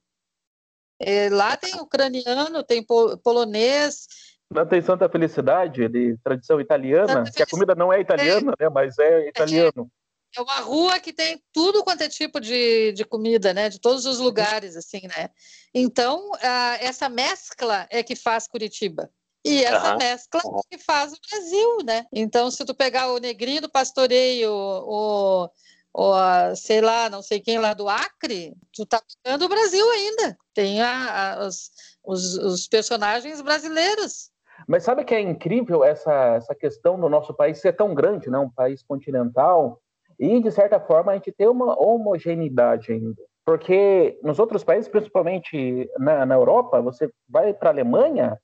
É, 0.99 1.30
lá 1.30 1.55
tem 1.55 1.75
ucraniano, 1.75 2.63
tem 2.63 2.84
polonês. 2.84 4.07
Lá 4.54 4.66
tem 4.66 4.82
Santa 4.82 5.10
Felicidade, 5.10 5.89
de 5.89 6.18
tradição 6.24 6.62
italiana, 6.62 7.26
Santa 7.26 7.32
que 7.32 7.43
a 7.43 7.48
comida 7.48 7.76
não 7.76 7.91
é 7.91 8.00
italiana, 8.00 8.54
né, 8.60 8.70
mas 8.70 8.98
é 8.98 9.28
italiano. 9.28 9.91
É 10.36 10.41
uma 10.41 10.60
rua 10.60 11.00
que 11.00 11.12
tem 11.12 11.41
tudo 11.52 11.84
quanto 11.84 12.02
é 12.02 12.10
tipo 12.10 12.39
de, 12.39 12.91
de 12.91 13.04
comida, 13.04 13.54
né? 13.54 13.70
De 13.70 13.80
todos 13.80 14.06
os 14.06 14.20
lugares, 14.20 14.76
assim, 14.76 15.02
né? 15.08 15.30
Então, 15.74 16.32
a, 16.41 16.78
essa 16.80 17.10
mescla 17.10 17.88
é 17.89 18.04
que 18.04 18.16
faz 18.16 18.48
Curitiba. 18.48 19.10
E 19.43 19.64
essa 19.64 19.91
uhum. 19.93 19.98
mescla 19.98 20.41
é 20.41 20.78
que 20.78 20.84
faz 20.84 21.14
o 21.14 21.18
Brasil, 21.30 21.78
né? 21.86 22.06
Então, 22.12 22.52
se 22.52 22.64
tu 22.66 22.76
pegar 22.76 23.12
o 23.12 23.18
negrinho 23.18 23.62
do 23.62 23.70
pastoreio, 23.70 24.52
o, 24.52 25.50
o 25.93 26.56
sei 26.56 26.82
lá, 26.82 27.10
não 27.10 27.22
sei 27.22 27.39
quem 27.39 27.58
lá 27.58 27.74
do 27.74 27.88
Acre, 27.88 28.56
tu 28.74 28.86
tá 28.86 29.02
pegando 29.24 29.45
o 29.45 29.50
Brasil 29.50 29.89
ainda. 29.91 30.38
Tem 30.54 30.82
a, 30.82 31.34
a, 31.34 31.48
os, 31.48 31.72
os, 32.04 32.38
os 32.38 32.68
personagens 32.68 33.41
brasileiros. 33.41 34.30
Mas 34.68 34.84
sabe 34.84 35.03
que 35.03 35.14
é 35.14 35.20
incrível 35.20 35.84
essa, 35.84 36.36
essa 36.36 36.55
questão 36.55 36.99
do 36.99 37.10
nosso 37.10 37.34
país 37.34 37.60
ser 37.60 37.74
tão 37.74 37.93
grande, 37.93 38.30
né? 38.30 38.38
um 38.38 38.49
país 38.49 38.82
continental, 38.82 39.80
e, 40.20 40.41
de 40.41 40.51
certa 40.51 40.80
forma, 40.80 41.12
a 41.12 41.16
gente 41.16 41.32
tem 41.32 41.47
uma 41.47 41.80
homogeneidade 41.80 42.91
ainda. 42.91 43.22
Porque 43.45 44.20
nos 44.24 44.39
outros 44.39 44.64
países, 44.64 44.89
principalmente 44.89 45.89
na, 45.99 46.26
na 46.26 46.36
Europa, 46.36 46.82
você 46.82 47.10
vai 47.30 47.53
para 47.53 47.70
a 47.70 47.74
Alemanha, 47.74 48.38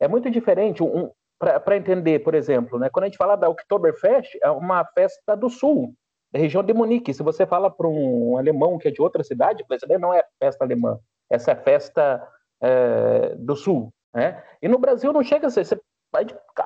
é 0.00 0.08
muito 0.08 0.30
diferente. 0.30 0.82
Um, 0.82 1.10
para 1.38 1.76
entender, 1.76 2.18
por 2.20 2.34
exemplo, 2.34 2.78
né, 2.78 2.90
quando 2.90 3.04
a 3.04 3.06
gente 3.06 3.16
fala 3.16 3.36
da 3.36 3.48
Oktoberfest, 3.48 4.36
é 4.42 4.50
uma 4.50 4.84
festa 4.84 5.36
do 5.36 5.48
sul, 5.48 5.94
da 6.32 6.38
região 6.40 6.64
de 6.64 6.74
Munique. 6.74 7.14
Se 7.14 7.22
você 7.22 7.46
fala 7.46 7.70
para 7.70 7.86
um 7.86 8.36
alemão 8.36 8.76
que 8.76 8.88
é 8.88 8.90
de 8.90 9.00
outra 9.00 9.22
cidade, 9.22 9.64
não 10.00 10.12
é 10.12 10.24
festa 10.42 10.64
alemã, 10.64 10.98
essa 11.30 11.52
é 11.52 11.54
festa 11.54 12.26
é, 12.60 13.36
do 13.36 13.54
sul. 13.54 13.92
Né? 14.14 14.42
E 14.62 14.68
no 14.68 14.78
Brasil 14.78 15.12
não 15.12 15.22
chega 15.22 15.46
a 15.46 15.50
ser. 15.50 15.64
Você 15.64 15.80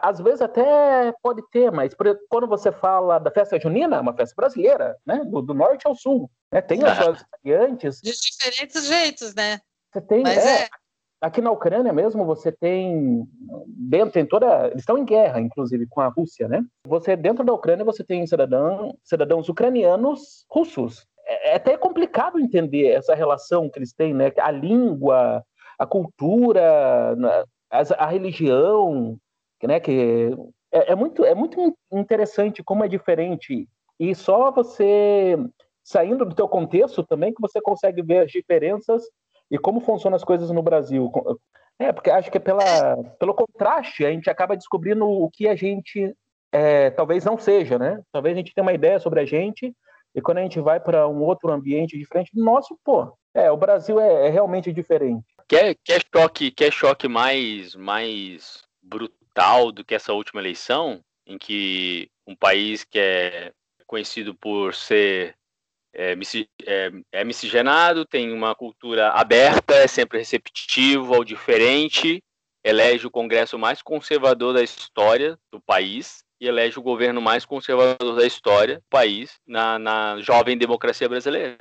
às 0.00 0.20
vezes 0.20 0.40
até 0.40 1.12
pode 1.22 1.42
ter, 1.50 1.70
mas 1.72 1.92
quando 2.28 2.46
você 2.46 2.70
fala 2.70 3.18
da 3.18 3.30
festa 3.30 3.58
junina, 3.58 3.96
é 3.96 4.00
uma 4.00 4.14
festa 4.14 4.34
brasileira, 4.36 4.96
né? 5.04 5.24
Do, 5.24 5.42
do 5.42 5.52
norte 5.52 5.86
ao 5.86 5.96
sul. 5.96 6.30
Né? 6.52 6.60
Tem 6.60 6.82
as 6.84 6.96
suas 6.96 7.24
variantes. 7.42 8.00
De 8.00 8.12
diferentes 8.12 8.86
jeitos, 8.86 9.34
né? 9.34 9.58
Você 9.92 10.00
tem. 10.00 10.22
Mas 10.22 10.44
é, 10.44 10.62
é... 10.62 10.68
Aqui 11.20 11.40
na 11.40 11.50
Ucrânia 11.50 11.92
mesmo, 11.92 12.24
você 12.24 12.50
tem. 12.50 13.28
Dentro, 13.66 14.12
tem 14.12 14.26
toda. 14.26 14.68
Eles 14.68 14.80
estão 14.80 14.98
em 14.98 15.04
guerra, 15.04 15.40
inclusive, 15.40 15.86
com 15.88 16.00
a 16.00 16.08
Rússia, 16.08 16.48
né? 16.48 16.64
Você, 16.86 17.16
dentro 17.16 17.44
da 17.44 17.52
Ucrânia, 17.52 17.84
você 17.84 18.02
tem 18.02 18.26
cidadão, 18.26 18.96
cidadãos 19.04 19.48
ucranianos 19.48 20.44
russos. 20.50 21.06
É, 21.24 21.52
é 21.52 21.54
até 21.56 21.76
complicado 21.76 22.40
entender 22.40 22.88
essa 22.88 23.14
relação 23.14 23.70
que 23.70 23.78
eles 23.78 23.92
têm, 23.92 24.12
né? 24.12 24.32
A 24.38 24.50
língua, 24.50 25.44
a 25.82 25.86
cultura, 25.86 27.16
a, 27.70 28.04
a 28.04 28.06
religião, 28.06 29.18
né? 29.62 29.80
Que 29.80 30.30
é, 30.70 30.92
é, 30.92 30.94
muito, 30.94 31.24
é 31.24 31.34
muito 31.34 31.76
interessante 31.92 32.62
como 32.62 32.84
é 32.84 32.88
diferente. 32.88 33.68
E 33.98 34.14
só 34.14 34.50
você 34.50 35.36
saindo 35.84 36.24
do 36.24 36.34
teu 36.34 36.48
contexto 36.48 37.02
também 37.02 37.34
que 37.34 37.40
você 37.40 37.60
consegue 37.60 38.02
ver 38.02 38.18
as 38.18 38.30
diferenças 38.30 39.02
e 39.50 39.58
como 39.58 39.80
funcionam 39.80 40.16
as 40.16 40.24
coisas 40.24 40.50
no 40.50 40.62
Brasil. 40.62 41.10
É, 41.78 41.92
porque 41.92 42.10
acho 42.10 42.30
que 42.30 42.36
é 42.36 42.40
pela, 42.40 42.96
pelo 43.18 43.34
contraste 43.34 44.06
a 44.06 44.10
gente 44.10 44.30
acaba 44.30 44.56
descobrindo 44.56 45.04
o 45.04 45.28
que 45.28 45.48
a 45.48 45.56
gente 45.56 46.14
é, 46.52 46.90
talvez 46.90 47.24
não 47.24 47.36
seja, 47.36 47.78
né? 47.78 48.00
Talvez 48.12 48.34
a 48.34 48.38
gente 48.38 48.54
tenha 48.54 48.62
uma 48.62 48.72
ideia 48.72 49.00
sobre 49.00 49.20
a 49.20 49.24
gente 49.24 49.74
e 50.14 50.20
quando 50.20 50.38
a 50.38 50.42
gente 50.42 50.60
vai 50.60 50.78
para 50.78 51.08
um 51.08 51.22
outro 51.22 51.50
ambiente 51.50 51.98
diferente, 51.98 52.30
nosso, 52.34 52.78
pô, 52.84 53.12
é, 53.34 53.50
o 53.50 53.56
Brasil 53.56 53.98
é, 53.98 54.26
é 54.26 54.28
realmente 54.28 54.72
diferente. 54.72 55.31
Quer, 55.48 55.76
quer 55.84 56.02
choque, 56.14 56.50
quer 56.50 56.72
choque 56.72 57.08
mais, 57.08 57.74
mais 57.74 58.62
brutal? 58.82 59.22
tal 59.34 59.72
do 59.72 59.84
que 59.84 59.94
essa 59.94 60.12
última 60.12 60.40
eleição, 60.40 61.02
em 61.26 61.38
que 61.38 62.10
um 62.26 62.34
país 62.34 62.84
que 62.84 62.98
é 62.98 63.52
conhecido 63.86 64.34
por 64.34 64.74
ser 64.74 65.34
é, 65.94 66.14
é, 66.66 66.90
é 67.12 67.24
miscigenado, 67.24 68.06
tem 68.06 68.32
uma 68.32 68.54
cultura 68.54 69.10
aberta, 69.10 69.74
é 69.74 69.86
sempre 69.86 70.18
receptivo 70.18 71.14
ao 71.14 71.24
diferente, 71.24 72.22
elege 72.64 73.06
o 73.06 73.10
Congresso 73.10 73.58
mais 73.58 73.82
conservador 73.82 74.54
da 74.54 74.62
história 74.62 75.36
do 75.52 75.60
país 75.60 76.24
e 76.40 76.46
elege 76.46 76.78
o 76.78 76.82
governo 76.82 77.20
mais 77.20 77.44
conservador 77.44 78.16
da 78.16 78.26
história 78.26 78.76
do 78.76 78.84
país 78.88 79.38
na, 79.46 79.78
na 79.78 80.20
jovem 80.20 80.56
democracia 80.56 81.08
brasileira. 81.08 81.56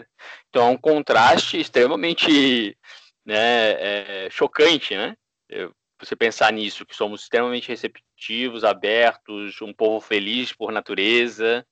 Então 0.49 0.67
é 0.67 0.71
um 0.71 0.77
contraste 0.77 1.59
extremamente 1.59 2.77
né, 3.25 4.25
é, 4.25 4.29
chocante, 4.29 4.95
né? 4.95 5.15
Eu, 5.49 5.73
você 5.99 6.15
pensar 6.15 6.51
nisso, 6.51 6.85
que 6.85 6.95
somos 6.95 7.21
extremamente 7.21 7.69
receptivos, 7.69 8.63
abertos, 8.63 9.61
um 9.61 9.73
povo 9.73 9.99
feliz 9.99 10.51
por 10.51 10.71
natureza, 10.71 11.65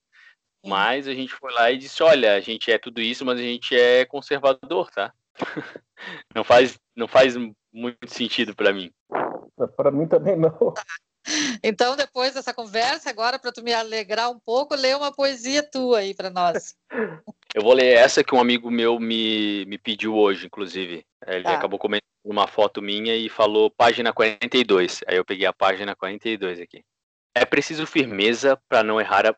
mas 0.65 1.07
a 1.07 1.13
gente 1.13 1.33
foi 1.33 1.51
lá 1.53 1.71
e 1.71 1.77
disse, 1.77 2.03
olha, 2.03 2.35
a 2.35 2.39
gente 2.39 2.71
é 2.71 2.77
tudo 2.77 3.01
isso, 3.01 3.25
mas 3.25 3.39
a 3.39 3.43
gente 3.43 3.75
é 3.75 4.05
conservador, 4.05 4.91
tá? 4.91 5.13
não 6.35 6.43
faz, 6.43 6.77
não 6.95 7.07
faz 7.07 7.35
muito 7.73 8.07
sentido 8.07 8.55
para 8.55 8.71
mim. 8.71 8.91
Para 9.75 9.91
mim 9.91 10.07
também 10.07 10.35
não. 10.37 10.73
Então, 11.63 11.95
depois 11.95 12.33
dessa 12.33 12.53
conversa, 12.53 13.09
agora 13.09 13.37
para 13.37 13.51
tu 13.51 13.61
me 13.61 13.73
alegrar 13.73 14.31
um 14.31 14.39
pouco, 14.39 14.75
lê 14.75 14.93
uma 14.93 15.11
poesia 15.11 15.61
tua 15.61 15.99
aí 15.99 16.13
para 16.13 16.29
nós. 16.29 16.75
Eu 17.53 17.63
vou 17.63 17.73
ler 17.73 17.97
essa 17.97 18.23
que 18.23 18.33
um 18.33 18.39
amigo 18.39 18.69
meu 18.69 18.99
me, 18.99 19.65
me 19.65 19.77
pediu 19.77 20.15
hoje, 20.15 20.45
inclusive. 20.45 21.05
Ele 21.27 21.43
tá. 21.43 21.55
acabou 21.55 21.79
comentando 21.79 22.03
uma 22.23 22.47
foto 22.47 22.81
minha 22.81 23.15
e 23.15 23.27
falou 23.29 23.71
página 23.71 24.13
42. 24.13 25.01
Aí 25.07 25.17
eu 25.17 25.25
peguei 25.25 25.45
a 25.45 25.53
página 25.53 25.95
42 25.95 26.59
aqui. 26.59 26.83
É 27.35 27.45
preciso 27.45 27.85
firmeza 27.85 28.59
para 28.67 28.83
não 28.83 28.99
errar 28.99 29.25
a. 29.25 29.35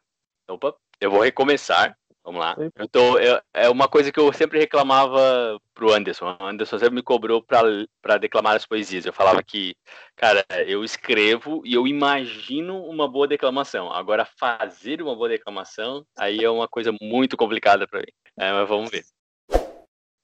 Opa, 0.49 0.75
eu 0.99 1.09
vou 1.09 1.21
recomeçar. 1.21 1.97
Vamos 2.24 2.39
lá. 2.39 2.55
Eu 2.76 2.88
tô, 2.88 3.17
eu, 3.17 3.41
é 3.53 3.67
uma 3.69 3.88
coisa 3.88 4.11
que 4.11 4.19
eu 4.19 4.32
sempre 4.32 4.59
reclamava 4.59 5.59
pro 5.74 5.91
Anderson. 5.91 6.38
O 6.39 6.43
Anderson 6.43 6.78
sempre 6.78 6.95
me 6.95 7.01
cobrou 7.01 7.43
para 7.43 8.17
declamar 8.19 8.55
as 8.55 8.65
poesias. 8.65 9.05
Eu 9.05 9.13
falava 9.13 9.41
que, 9.41 9.76
cara, 10.15 10.45
eu 10.67 10.84
escrevo 10.84 11.61
e 11.65 11.74
eu 11.74 11.88
imagino 11.88 12.84
uma 12.86 13.07
boa 13.07 13.28
declamação. 13.28 13.91
Agora, 13.91 14.24
fazer 14.24 15.01
uma 15.01 15.15
boa 15.15 15.30
declamação, 15.30 16.05
aí 16.15 16.43
é 16.43 16.49
uma 16.49 16.67
coisa 16.67 16.95
muito 17.01 17.36
complicada 17.36 17.88
para 17.88 17.99
mim. 17.99 18.13
É, 18.38 18.51
mas 18.51 18.69
vamos 18.69 18.91
ver. 18.91 19.03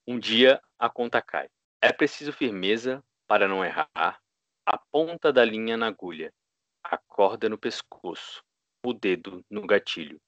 Um 0.08 0.20
dia 0.20 0.62
a 0.78 0.90
conta 0.90 1.22
cai. 1.22 1.50
É 1.82 1.92
preciso 1.92 2.32
firmeza 2.32 3.04
para 3.28 3.48
não 3.48 3.66
errar, 3.66 3.90
a 4.66 4.78
ponta 4.92 5.34
da 5.34 5.44
linha 5.44 5.76
na 5.76 5.88
agulha, 5.88 6.34
a 6.84 6.98
corda 6.98 7.50
no 7.50 7.58
pescoço, 7.58 8.42
o 8.86 8.94
dedo 8.94 9.44
no 9.50 9.68
gatilho. 9.68 10.20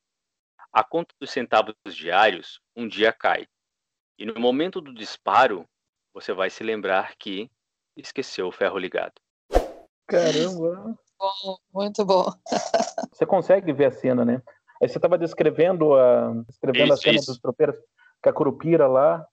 A 0.72 0.84
conta 0.84 1.14
dos 1.20 1.32
centavos 1.32 1.76
diários 1.96 2.62
um 2.76 2.88
dia 2.88 3.12
cai, 3.12 3.48
e 4.18 4.26
no 4.26 4.40
momento 4.40 4.80
do 4.82 4.94
disparo 4.94 5.66
você 6.14 6.34
vai 6.34 6.50
se 6.50 6.64
lembrar 6.64 7.16
que 7.18 7.50
esqueceu 7.96 8.48
o 8.48 8.52
ferro 8.52 8.78
ligado. 8.78 9.14
Caramba! 10.08 10.98
Bom, 11.18 11.58
muito 11.74 12.06
bom. 12.06 12.26
você 13.12 13.26
consegue 13.26 13.74
ver 13.74 13.86
a 13.86 13.92
cena, 13.92 14.24
né? 14.24 14.42
Aí 14.82 14.88
você 14.88 14.98
estava 14.98 15.18
descrevendo 15.18 15.94
a, 15.96 16.34
descrevendo 16.48 16.86
isso, 16.86 16.94
a 16.94 16.98
cena 16.98 17.16
isso. 17.16 17.32
dos 17.32 17.40
tropeiros 17.40 17.76
com 18.22 18.30
a 18.30 18.34
curupira 18.34 18.88
lá. 18.88 19.26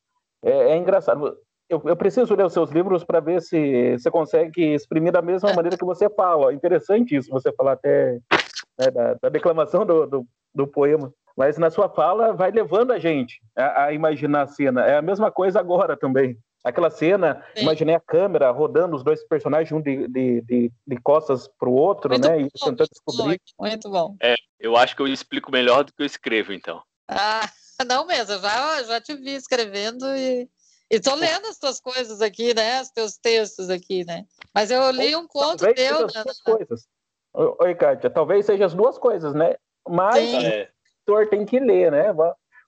É, 0.43 0.73
é 0.73 0.77
engraçado 0.77 1.39
eu, 1.69 1.83
eu, 1.85 1.97
preciso 1.97 2.35
ler 2.35 2.47
os 2.47 2.53
seus 2.53 2.71
livros 2.71 3.03
para 3.03 3.21
ver 3.21 3.43
se 3.43 3.93
você 3.99 4.11
consegue 4.11 4.75
exprimir 4.75 5.13
da 5.13 5.21
mesma 5.21 5.53
maneira 5.53 5.77
que 5.77 5.85
você 5.85 6.09
fala. 6.09 6.55
Interessante 6.55 7.17
isso, 7.17 7.31
você 7.31 7.53
falar 7.53 7.73
até 7.73 8.21
né, 8.79 8.91
da, 8.91 9.15
da, 9.15 9.29
declamação 9.29 9.85
do, 9.85 10.07
do, 10.07 10.27
do, 10.55 10.67
poema. 10.67 11.13
Mas 11.37 11.59
na 11.59 11.71
sua 11.71 11.89
fala 11.89 12.33
vai 12.33 12.51
levando 12.51 12.93
a 12.93 12.99
gente 12.99 13.41
a, 13.55 13.85
a, 13.85 13.93
imaginar 13.93 14.43
a 14.43 14.47
cena. 14.47 14.83
É 14.87 14.97
a 14.97 15.03
mesma 15.03 15.31
coisa 15.31 15.61
agora 15.61 15.97
também. 15.97 16.39
Aquela 16.65 16.91
cena, 16.91 17.45
Sim. 17.55 17.63
imaginei 17.63 17.95
a 17.95 18.01
câmera 18.01 18.51
rodando 18.51 18.97
os 18.97 19.05
dois 19.05 19.23
personagens, 19.29 19.71
um 19.71 19.81
de, 19.81 20.09
de, 20.09 20.41
de, 20.41 20.73
de 20.85 20.97
costas 21.01 21.47
para 21.47 21.69
o 21.69 21.75
outro, 21.75 22.11
muito 22.11 22.27
né? 22.27 22.39
Bom, 22.39 22.47
e 22.47 22.51
tentando 22.51 22.89
descobrir. 22.91 23.41
Muito 23.59 23.91
bom. 23.91 24.17
É, 24.21 24.35
eu 24.59 24.77
acho 24.77 24.97
que 24.97 25.03
eu 25.03 25.07
explico 25.07 25.53
melhor 25.53 25.85
do 25.85 25.93
que 25.93 26.03
eu 26.03 26.07
escrevo, 26.07 26.53
então. 26.53 26.83
Ah, 27.09 27.49
não 27.87 28.07
mesmo, 28.07 28.33
eu 28.33 28.41
já, 28.41 28.83
já 28.83 29.01
te 29.01 29.15
vi 29.15 29.35
escrevendo 29.35 30.07
e 30.17 30.49
estou 30.91 31.15
lendo 31.15 31.47
as 31.47 31.59
tuas 31.59 31.79
coisas 31.79 32.21
aqui, 32.21 32.55
né? 32.55 32.81
Os 32.81 32.91
teus 32.91 33.17
textos 33.17 33.71
aqui, 33.71 34.05
né? 34.05 34.25
Mas 34.55 34.71
eu 34.71 34.91
li 34.91 35.15
um 35.15 35.29
conto 35.29 35.59
talvez 35.59 35.77
teu. 35.77 36.09
Seja 36.09 36.19
as 36.19 36.25
duas 36.25 36.41
coisas. 36.41 36.89
Oi, 37.35 37.75
Kátia, 37.75 38.11
talvez 38.11 38.47
seja 38.47 38.65
as 38.65 38.75
duas 38.75 38.97
coisas, 38.99 39.35
né? 39.35 39.55
Mas 39.89 40.17
Sim. 40.17 40.67
O 41.11 41.15
leitor 41.15 41.29
tem 41.29 41.45
que 41.45 41.59
ler, 41.59 41.91
né? 41.91 42.15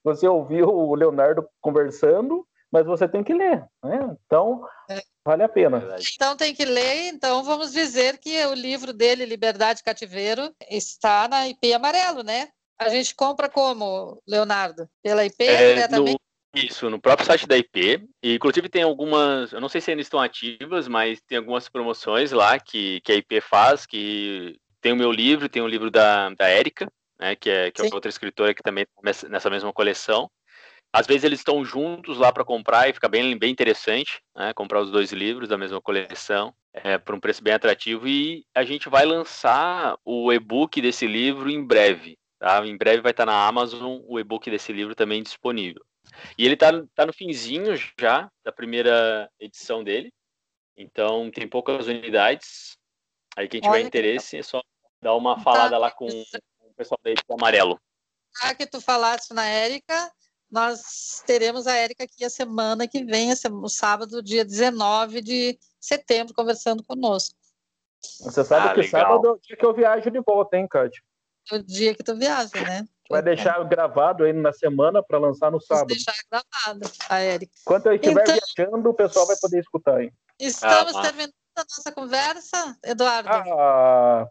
Você 0.05 0.27
ouviu 0.27 0.69
o 0.69 0.95
Leonardo 0.95 1.49
conversando 1.61 2.47
mas 2.71 2.87
você 2.87 3.09
tem 3.09 3.25
que 3.25 3.33
ler, 3.33 3.65
né? 3.83 4.17
Então, 4.27 4.67
é. 4.91 5.03
vale 5.25 5.43
a 5.43 5.49
pena. 5.49 5.97
Então 6.15 6.37
tem 6.37 6.55
que 6.55 6.65
ler, 6.65 7.09
então 7.09 7.43
vamos 7.43 7.73
dizer 7.73 8.19
que 8.19 8.45
o 8.47 8.55
livro 8.55 8.93
dele, 8.93 9.25
Liberdade 9.25 9.81
e 9.81 9.85
Cativeiro, 9.85 10.55
está 10.71 11.27
na 11.29 11.49
IP 11.49 11.73
Amarelo, 11.73 12.23
né? 12.23 12.49
A 12.79 12.89
gente 12.91 13.15
compra 13.15 13.49
como, 13.49 14.23
Leonardo? 14.27 14.89
Pela 15.03 15.25
IP 15.25 15.45
é, 15.45 15.75
diretamente? 15.75 16.21
No, 16.55 16.61
isso, 16.61 16.89
no 16.89 17.01
próprio 17.01 17.27
site 17.27 17.47
da 17.47 17.57
IP. 17.57 18.07
E, 18.23 18.35
inclusive 18.35 18.69
tem 18.69 18.83
algumas, 18.83 19.53
eu 19.53 19.61
não 19.61 19.69
sei 19.69 19.81
se 19.81 19.91
ainda 19.91 20.03
estão 20.03 20.21
ativas, 20.21 20.87
mas 20.87 21.21
tem 21.23 21.39
algumas 21.39 21.69
promoções 21.69 22.31
lá 22.31 22.59
que, 22.61 23.01
que 23.01 23.13
a 23.13 23.17
IP 23.17 23.41
faz, 23.41 23.85
que 23.85 24.57
tem 24.81 24.93
o 24.93 24.97
meu 24.97 25.11
livro, 25.11 25.49
tem 25.49 25.63
o 25.63 25.67
livro 25.67 25.91
da, 25.91 26.31
da 26.31 26.49
Érica, 26.49 26.87
né, 27.19 27.37
que 27.37 27.51
é, 27.51 27.71
que 27.71 27.83
é 27.83 27.85
outra 27.93 28.09
escritora 28.09 28.55
que 28.55 28.63
também 28.63 28.87
está 29.05 29.29
nessa 29.29 29.51
mesma 29.51 29.73
coleção. 29.73 30.31
Às 30.93 31.07
vezes 31.07 31.25
eles 31.25 31.41
estão 31.41 31.65
juntos 31.65 32.17
lá 32.17 32.33
para 32.33 32.45
comprar 32.45 32.89
e 32.89 32.95
fica 32.95 33.09
bem, 33.09 33.39
bem 33.39 33.51
interessante, 33.51 34.23
né? 34.35 34.55
Comprar 34.55 34.81
os 34.81 34.91
dois 34.91 35.13
livros 35.13 35.49
da 35.49 35.59
mesma 35.59 35.83
coleção 35.83 36.55
é, 36.73 36.97
por 36.97 37.15
um 37.15 37.21
preço 37.21 37.43
bem 37.43 37.53
atrativo. 37.53 38.09
E 38.09 38.47
a 38.55 38.65
gente 38.65 38.89
vai 38.89 39.05
lançar 39.05 39.99
o 40.03 40.33
e-book 40.33 40.81
desse 40.81 41.07
livro 41.07 41.51
em 41.51 41.63
breve. 41.63 42.17
Tá? 42.39 42.67
Em 42.67 42.77
breve 42.77 43.03
vai 43.03 43.11
estar 43.11 43.27
na 43.27 43.47
Amazon 43.47 44.01
o 44.07 44.19
e-book 44.19 44.51
desse 44.51 44.73
livro 44.73 44.95
também 44.95 45.23
disponível. 45.23 45.85
E 46.39 46.45
ele 46.45 46.55
está 46.55 46.71
tá 46.95 47.05
no 47.05 47.13
finzinho 47.13 47.77
já 47.99 48.31
da 48.43 48.51
primeira 48.51 49.31
edição 49.39 49.85
dele. 49.85 50.11
Então 50.75 51.31
tem 51.31 51.47
poucas 51.47 51.87
unidades. 51.87 52.79
Aí 53.37 53.47
quem 53.47 53.61
tiver 53.61 53.75
Olha 53.75 53.83
interesse 53.83 54.31
que... 54.31 54.37
é 54.39 54.43
só 54.43 54.63
dar 55.03 55.15
uma 55.15 55.37
tá. 55.37 55.43
falada 55.43 55.77
lá 55.77 55.91
com 55.91 56.09
pessoal 56.79 57.01
da 57.03 57.11
Edição 57.11 57.37
Amarelo. 57.37 57.79
Ah, 58.43 58.55
que 58.55 58.67
tu 58.67 58.81
falaste 58.81 59.35
na 59.35 59.47
Érica, 59.47 60.13
nós 60.51 61.23
teremos 61.27 61.67
a 61.67 61.75
Érica 61.75 62.05
aqui 62.05 62.25
a 62.25 62.31
semana 62.31 62.87
que 62.87 63.05
vem, 63.05 63.33
o 63.33 63.69
sábado, 63.69 64.23
dia 64.23 64.45
19 64.45 65.21
de 65.21 65.59
setembro, 65.81 66.33
conversando 66.33 66.85
conosco. 66.85 67.35
Você 68.21 68.45
sabe 68.45 68.69
ah, 68.69 68.75
que 68.75 68.81
legal. 68.83 69.03
sábado 69.03 69.27
é 69.27 69.31
o 69.33 69.39
dia 69.39 69.57
que 69.57 69.67
eu 69.67 69.75
viajo 69.75 70.11
de 70.11 70.21
volta, 70.21 70.57
hein, 70.57 70.69
Cátia? 70.69 71.03
O 71.51 71.59
dia 71.59 71.95
que 71.95 72.05
tu 72.05 72.17
viaja, 72.17 72.61
né? 72.63 72.87
Vai 73.11 73.23
deixar 73.23 73.63
gravado 73.65 74.23
aí 74.23 74.33
na 74.33 74.53
semana 74.53 75.03
para 75.03 75.19
lançar 75.19 75.51
no 75.51 75.61
sábado. 75.61 75.89
Vou 75.89 75.97
deixar 75.97 76.15
gravado, 76.31 76.93
a 77.09 77.19
Érica. 77.19 77.53
Enquanto 77.63 77.87
eu 77.87 77.95
estiver 77.95 78.23
então, 78.23 78.37
viajando, 78.57 78.91
o 78.91 78.95
pessoal 78.95 79.27
vai 79.27 79.37
poder 79.41 79.59
escutar, 79.59 80.03
hein? 80.03 80.13
Estamos 80.39 80.95
ah, 80.95 81.03
terminando 81.03 81.33
a 81.57 81.61
nossa 81.63 81.93
conversa, 81.93 82.79
Eduardo. 82.85 83.31
Ah. 83.31 84.29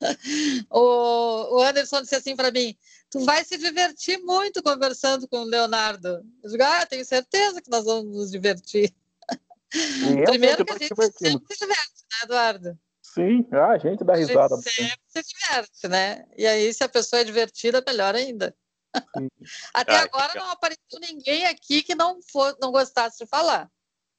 o, 0.70 1.56
o 1.56 1.62
Anderson 1.62 2.02
disse 2.02 2.16
assim 2.16 2.34
para 2.34 2.50
mim: 2.50 2.76
tu 3.10 3.24
vai 3.24 3.44
se 3.44 3.58
divertir 3.58 4.18
muito 4.18 4.62
conversando 4.62 5.28
com 5.28 5.38
o 5.38 5.44
Leonardo. 5.44 6.24
Eu 6.42 6.50
digo, 6.50 6.62
ah, 6.62 6.86
tenho 6.86 7.04
certeza 7.04 7.60
que 7.60 7.70
nós 7.70 7.84
vamos 7.84 8.14
nos 8.14 8.30
divertir. 8.30 8.94
Primeiro 10.26 10.64
que 10.64 10.72
a 10.72 10.78
gente 10.78 10.94
sempre 10.94 11.54
se 11.54 11.60
diverte, 11.60 12.04
né, 12.10 12.18
Eduardo? 12.24 12.78
Sim, 13.02 13.46
ah, 13.52 13.72
a 13.72 13.78
gente 13.78 14.04
dá 14.04 14.14
risada. 14.14 14.54
A 14.54 14.58
gente 14.58 14.70
sempre 14.70 15.00
se 15.08 15.22
diverte, 15.22 15.88
né? 15.88 16.24
E 16.36 16.46
aí, 16.46 16.72
se 16.72 16.84
a 16.84 16.88
pessoa 16.88 17.20
é 17.20 17.24
divertida, 17.24 17.82
melhor 17.86 18.14
ainda. 18.14 18.54
Até 19.74 19.96
ah, 19.96 20.02
agora 20.02 20.32
não 20.36 20.50
apareceu 20.50 21.00
ninguém 21.00 21.46
aqui 21.46 21.82
que 21.82 21.94
não, 21.94 22.20
for, 22.22 22.56
não 22.60 22.70
gostasse 22.70 23.18
de 23.18 23.26
falar. 23.26 23.68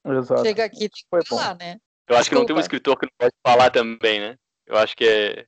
Exato. 0.05 0.41
Chega 0.41 0.65
aqui 0.65 0.89
tem 0.89 1.21
que 1.21 1.27
falar, 1.27 1.55
né? 1.55 1.77
Eu 2.07 2.15
acho 2.15 2.23
Desculpa. 2.23 2.29
que 2.29 2.35
não 2.35 2.45
tem 2.45 2.55
um 2.55 2.59
escritor 2.59 2.99
que 2.99 3.05
não 3.05 3.13
pode 3.17 3.33
falar 3.45 3.69
também, 3.69 4.19
né? 4.19 4.35
Eu 4.65 4.77
acho 4.77 4.95
que 4.95 5.05
é, 5.05 5.45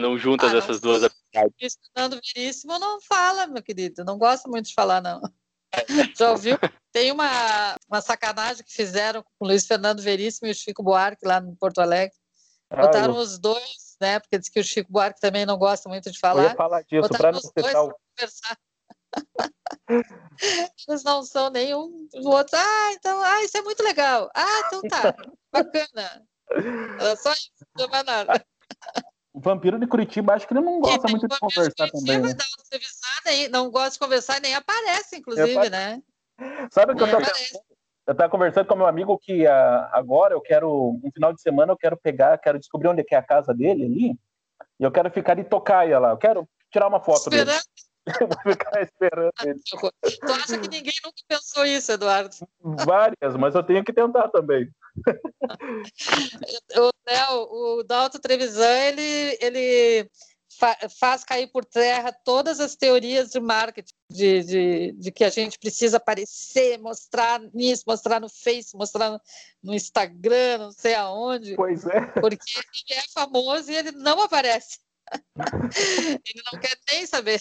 não 0.00 0.16
juntas 0.16 0.54
ah, 0.54 0.58
essas 0.58 0.80
duas 0.80 1.02
habilidades. 1.04 1.78
Fernando 1.94 2.20
Veríssimo 2.34 2.78
não 2.78 3.00
fala, 3.00 3.46
meu 3.46 3.62
querido. 3.62 4.04
Não 4.04 4.18
gosta 4.18 4.48
muito 4.48 4.66
de 4.66 4.74
falar, 4.74 5.00
não. 5.00 5.20
Já 6.16 6.30
ouviu? 6.30 6.58
Tem 6.92 7.10
uma, 7.10 7.76
uma 7.88 8.00
sacanagem 8.00 8.64
que 8.64 8.72
fizeram 8.72 9.22
com 9.22 9.44
o 9.44 9.48
Luiz 9.48 9.66
Fernando 9.66 10.02
Veríssimo 10.02 10.48
e 10.48 10.50
o 10.50 10.54
Chico 10.54 10.82
Buarque 10.82 11.26
lá 11.26 11.40
no 11.40 11.56
Porto 11.56 11.80
Alegre. 11.80 12.14
Ah, 12.70 12.82
Botaram 12.82 13.14
eu... 13.14 13.20
os 13.20 13.38
dois, 13.38 13.96
né? 14.00 14.20
Porque 14.20 14.38
diz 14.38 14.48
que 14.48 14.60
o 14.60 14.64
Chico 14.64 14.92
Buarque 14.92 15.20
também 15.20 15.46
não 15.46 15.58
gosta 15.58 15.88
muito 15.88 16.10
de 16.10 16.18
falar. 16.18 16.42
Eu 16.42 16.48
ia 16.50 16.54
falar 16.54 16.82
disso, 16.82 17.08
para 17.08 17.32
não 17.32 17.40
dois 17.40 17.72
conversar. 18.16 18.58
Eles 20.88 21.04
não 21.04 21.22
são 21.22 21.50
nenhum 21.50 22.06
do 22.12 22.30
outro. 22.30 22.56
Ah, 22.56 22.92
então, 22.92 23.22
ah, 23.22 23.42
isso 23.42 23.56
é 23.56 23.62
muito 23.62 23.82
legal. 23.82 24.30
Ah, 24.34 24.62
então 24.66 24.82
tá, 24.82 25.14
bacana. 25.52 26.26
Era 26.98 27.16
só 27.16 27.32
isso, 27.32 27.50
não 27.76 27.88
mais 27.88 28.04
nada. 28.04 28.44
O 29.34 29.40
vampiro 29.40 29.78
de 29.78 29.86
Curitiba, 29.86 30.34
acho 30.34 30.46
que 30.46 30.52
ele 30.52 30.60
não 30.60 30.80
gosta 30.80 31.08
muito 31.08 31.26
de 31.26 31.38
conversar 31.38 31.90
também. 31.90 32.20
Né? 32.20 32.34
Nem, 33.24 33.48
não 33.48 33.70
gosta 33.70 33.92
de 33.92 33.98
conversar 33.98 34.38
e 34.38 34.40
nem 34.40 34.54
aparece, 34.54 35.16
inclusive, 35.16 35.70
né? 35.70 36.02
Sabe 36.70 36.92
o 36.92 36.96
que 36.96 37.02
eu 37.02 37.10
tô 37.10 37.16
eu 38.06 38.12
estava 38.12 38.30
conversando 38.30 38.66
com 38.66 38.74
meu 38.74 38.86
amigo 38.86 39.16
que 39.16 39.46
uh, 39.46 39.88
agora 39.92 40.34
eu 40.34 40.40
quero, 40.40 40.98
um 41.02 41.10
final 41.14 41.32
de 41.32 41.40
semana, 41.40 41.72
eu 41.72 41.76
quero 41.76 41.96
pegar, 41.96 42.36
quero 42.38 42.58
descobrir 42.58 42.88
onde 42.88 43.00
é, 43.00 43.04
é 43.12 43.16
a 43.16 43.22
casa 43.22 43.54
dele 43.54 43.84
ali, 43.84 44.18
e 44.80 44.82
eu 44.82 44.90
quero 44.90 45.10
ficar 45.10 45.34
de 45.34 45.44
tocaia 45.44 45.98
lá, 46.00 46.10
eu 46.10 46.16
quero 46.16 46.48
tirar 46.70 46.88
uma 46.88 47.00
foto 47.00 47.18
Esperando. 47.18 47.46
dele. 47.46 47.60
Vou 48.20 48.52
ficar 48.52 48.82
esperando 48.82 49.32
ele. 49.44 49.60
Tu 49.62 50.32
acha 50.32 50.58
que 50.58 50.68
ninguém 50.68 50.94
nunca 51.04 51.22
pensou 51.28 51.64
isso, 51.64 51.92
Eduardo? 51.92 52.34
Várias, 52.60 53.36
mas 53.38 53.54
eu 53.54 53.62
tenho 53.62 53.84
que 53.84 53.92
tentar 53.92 54.28
também. 54.28 54.68
o, 56.76 56.90
né, 57.06 57.28
o 57.30 57.82
Dalton 57.84 58.18
Trevisan, 58.18 58.66
ele, 58.66 59.38
ele 59.40 60.10
fa 60.58 60.76
faz 60.98 61.24
cair 61.24 61.46
por 61.46 61.64
terra 61.64 62.12
todas 62.12 62.58
as 62.60 62.74
teorias 62.74 63.30
de 63.30 63.40
marketing, 63.40 63.94
de, 64.10 64.42
de, 64.42 64.92
de, 64.92 65.10
que 65.12 65.24
a 65.24 65.30
gente 65.30 65.58
precisa 65.58 65.96
aparecer, 65.96 66.78
mostrar 66.78 67.40
nisso, 67.54 67.84
mostrar 67.86 68.20
no 68.20 68.28
Face, 68.28 68.76
mostrar 68.76 69.10
no, 69.10 69.20
no 69.62 69.74
Instagram, 69.74 70.58
não 70.58 70.72
sei 70.72 70.94
aonde. 70.94 71.54
Pois 71.54 71.86
é. 71.86 72.00
Porque 72.20 72.58
ele 72.90 72.98
é 72.98 73.02
famoso 73.12 73.70
e 73.70 73.76
ele 73.76 73.92
não 73.92 74.20
aparece. 74.20 74.80
ele 76.26 76.42
não 76.52 76.60
quer 76.60 76.76
nem 76.90 77.06
saber. 77.06 77.40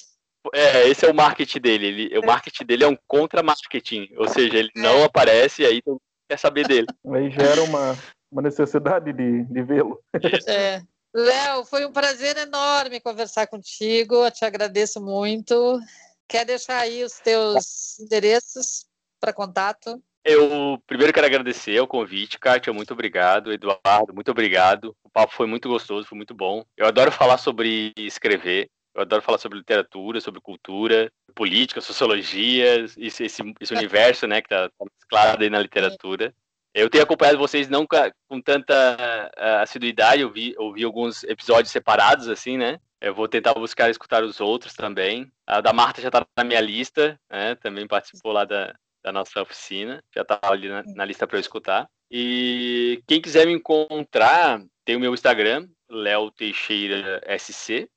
É, 0.54 0.88
esse 0.88 1.06
é 1.06 1.10
o 1.10 1.14
marketing 1.14 1.60
dele. 1.60 1.88
Ele, 1.88 2.20
o 2.20 2.26
marketing 2.26 2.66
dele 2.66 2.84
é 2.84 2.88
um 2.88 2.98
contra-marketing, 3.08 4.10
ou 4.18 4.28
seja, 4.28 4.58
ele 4.58 4.72
é. 4.76 4.80
não 4.80 5.04
aparece 5.04 5.62
e 5.62 5.66
aí 5.66 5.82
tu 5.82 6.02
quer 6.30 6.38
saber 6.38 6.68
dele. 6.68 6.88
Aí 7.14 7.30
gera 7.30 7.62
uma, 7.64 7.98
uma 8.32 8.42
necessidade 8.42 9.12
de, 9.12 9.44
de 9.44 9.64
vê-lo. 9.64 10.02
É. 10.48 10.82
Léo, 11.14 11.66
foi 11.66 11.86
um 11.86 11.92
prazer 11.92 12.38
enorme 12.38 13.02
conversar 13.02 13.46
contigo. 13.48 14.16
Eu 14.16 14.32
te 14.32 14.46
agradeço 14.46 15.02
muito. 15.02 15.80
Quer 16.28 16.46
deixar 16.46 16.80
aí 16.80 17.04
os 17.04 17.20
teus 17.20 18.00
endereços 18.00 18.86
para 19.20 19.34
contato? 19.34 20.02
Eu 20.24 20.82
primeiro 20.88 21.12
quero 21.12 21.26
agradecer 21.26 21.80
o 21.82 21.88
convite, 21.88 22.40
Kátia, 22.40 22.72
muito 22.72 22.94
obrigado. 22.94 23.52
Eduardo, 23.52 24.14
muito 24.14 24.32
obrigado. 24.32 24.96
O 25.04 25.10
papo 25.10 25.34
foi 25.34 25.48
muito 25.48 25.68
gostoso, 25.68 26.08
foi 26.08 26.16
muito 26.16 26.34
bom. 26.34 26.64
Eu 26.78 26.86
adoro 26.86 27.12
falar 27.12 27.38
sobre 27.38 27.92
escrever. 27.98 28.70
Eu 28.94 29.02
adoro 29.02 29.22
falar 29.22 29.38
sobre 29.38 29.58
literatura, 29.58 30.20
sobre 30.20 30.42
cultura, 30.42 31.12
política, 31.34 31.80
sociologia, 31.80 32.82
esse, 32.82 33.24
esse, 33.24 33.54
esse 33.60 33.74
universo, 33.74 34.28
né, 34.28 34.42
que 34.42 34.54
está 34.54 34.70
tá 34.70 34.86
mesclado 34.86 35.44
aí 35.44 35.50
na 35.50 35.60
literatura. 35.60 36.34
Eu 36.74 36.90
tenho 36.90 37.04
acompanhado 37.04 37.38
vocês 37.38 37.68
não 37.68 37.86
com 38.30 38.42
tanta 38.42 39.32
uh, 39.38 39.62
assiduidade, 39.62 40.22
eu 40.22 40.32
vi, 40.32 40.54
eu 40.58 40.72
vi 40.72 40.84
alguns 40.84 41.24
episódios 41.24 41.72
separados, 41.72 42.30
assim, 42.30 42.58
né? 42.58 42.80
Eu 43.02 43.14
vou 43.14 43.28
tentar 43.28 43.54
buscar 43.54 43.90
escutar 43.90 44.24
os 44.24 44.40
outros 44.40 44.74
também. 44.74 45.30
A 45.46 45.60
da 45.60 45.74
Marta 45.74 46.02
já 46.02 46.08
está 46.08 46.26
na 46.38 46.44
minha 46.44 46.62
lista, 46.62 47.20
né? 47.30 47.56
Também 47.56 47.88
participou 47.88 48.32
lá 48.32 48.46
da, 48.46 48.74
da 49.04 49.12
nossa 49.12 49.42
oficina, 49.42 50.02
já 50.16 50.22
está 50.22 50.40
ali 50.44 50.70
na, 50.70 50.84
na 50.96 51.04
lista 51.04 51.28
para 51.28 51.38
eu 51.38 51.42
escutar. 51.42 51.90
E 52.10 53.02
quem 53.08 53.22
quiser 53.22 53.46
me 53.46 53.54
encontrar, 53.54 54.62
tem 54.86 54.96
o 54.96 55.00
meu 55.00 55.14
Instagram, 55.14 55.68
Léo 55.90 56.32
Teixeira 56.32 57.22
SC, 57.38 57.90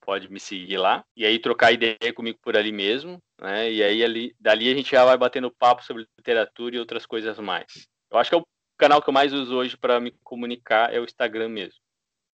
pode 0.00 0.30
me 0.30 0.40
seguir 0.40 0.76
lá. 0.76 1.04
E 1.16 1.24
aí 1.24 1.38
trocar 1.38 1.72
ideia 1.72 2.12
comigo 2.14 2.38
por 2.42 2.56
ali 2.56 2.72
mesmo, 2.72 3.18
né? 3.40 3.70
E 3.70 3.82
aí 3.82 4.02
ali, 4.02 4.34
dali 4.38 4.70
a 4.70 4.74
gente 4.74 4.90
já 4.90 5.04
vai 5.04 5.16
batendo 5.16 5.50
papo 5.50 5.84
sobre 5.84 6.06
literatura 6.18 6.76
e 6.76 6.78
outras 6.78 7.06
coisas 7.06 7.38
mais. 7.38 7.88
Eu 8.10 8.18
acho 8.18 8.30
que 8.30 8.36
é 8.36 8.38
o 8.38 8.44
canal 8.76 9.02
que 9.02 9.08
eu 9.08 9.14
mais 9.14 9.32
uso 9.32 9.56
hoje 9.56 9.76
para 9.76 10.00
me 10.00 10.10
comunicar 10.24 10.92
é 10.92 10.98
o 10.98 11.04
Instagram 11.04 11.48
mesmo. 11.48 11.80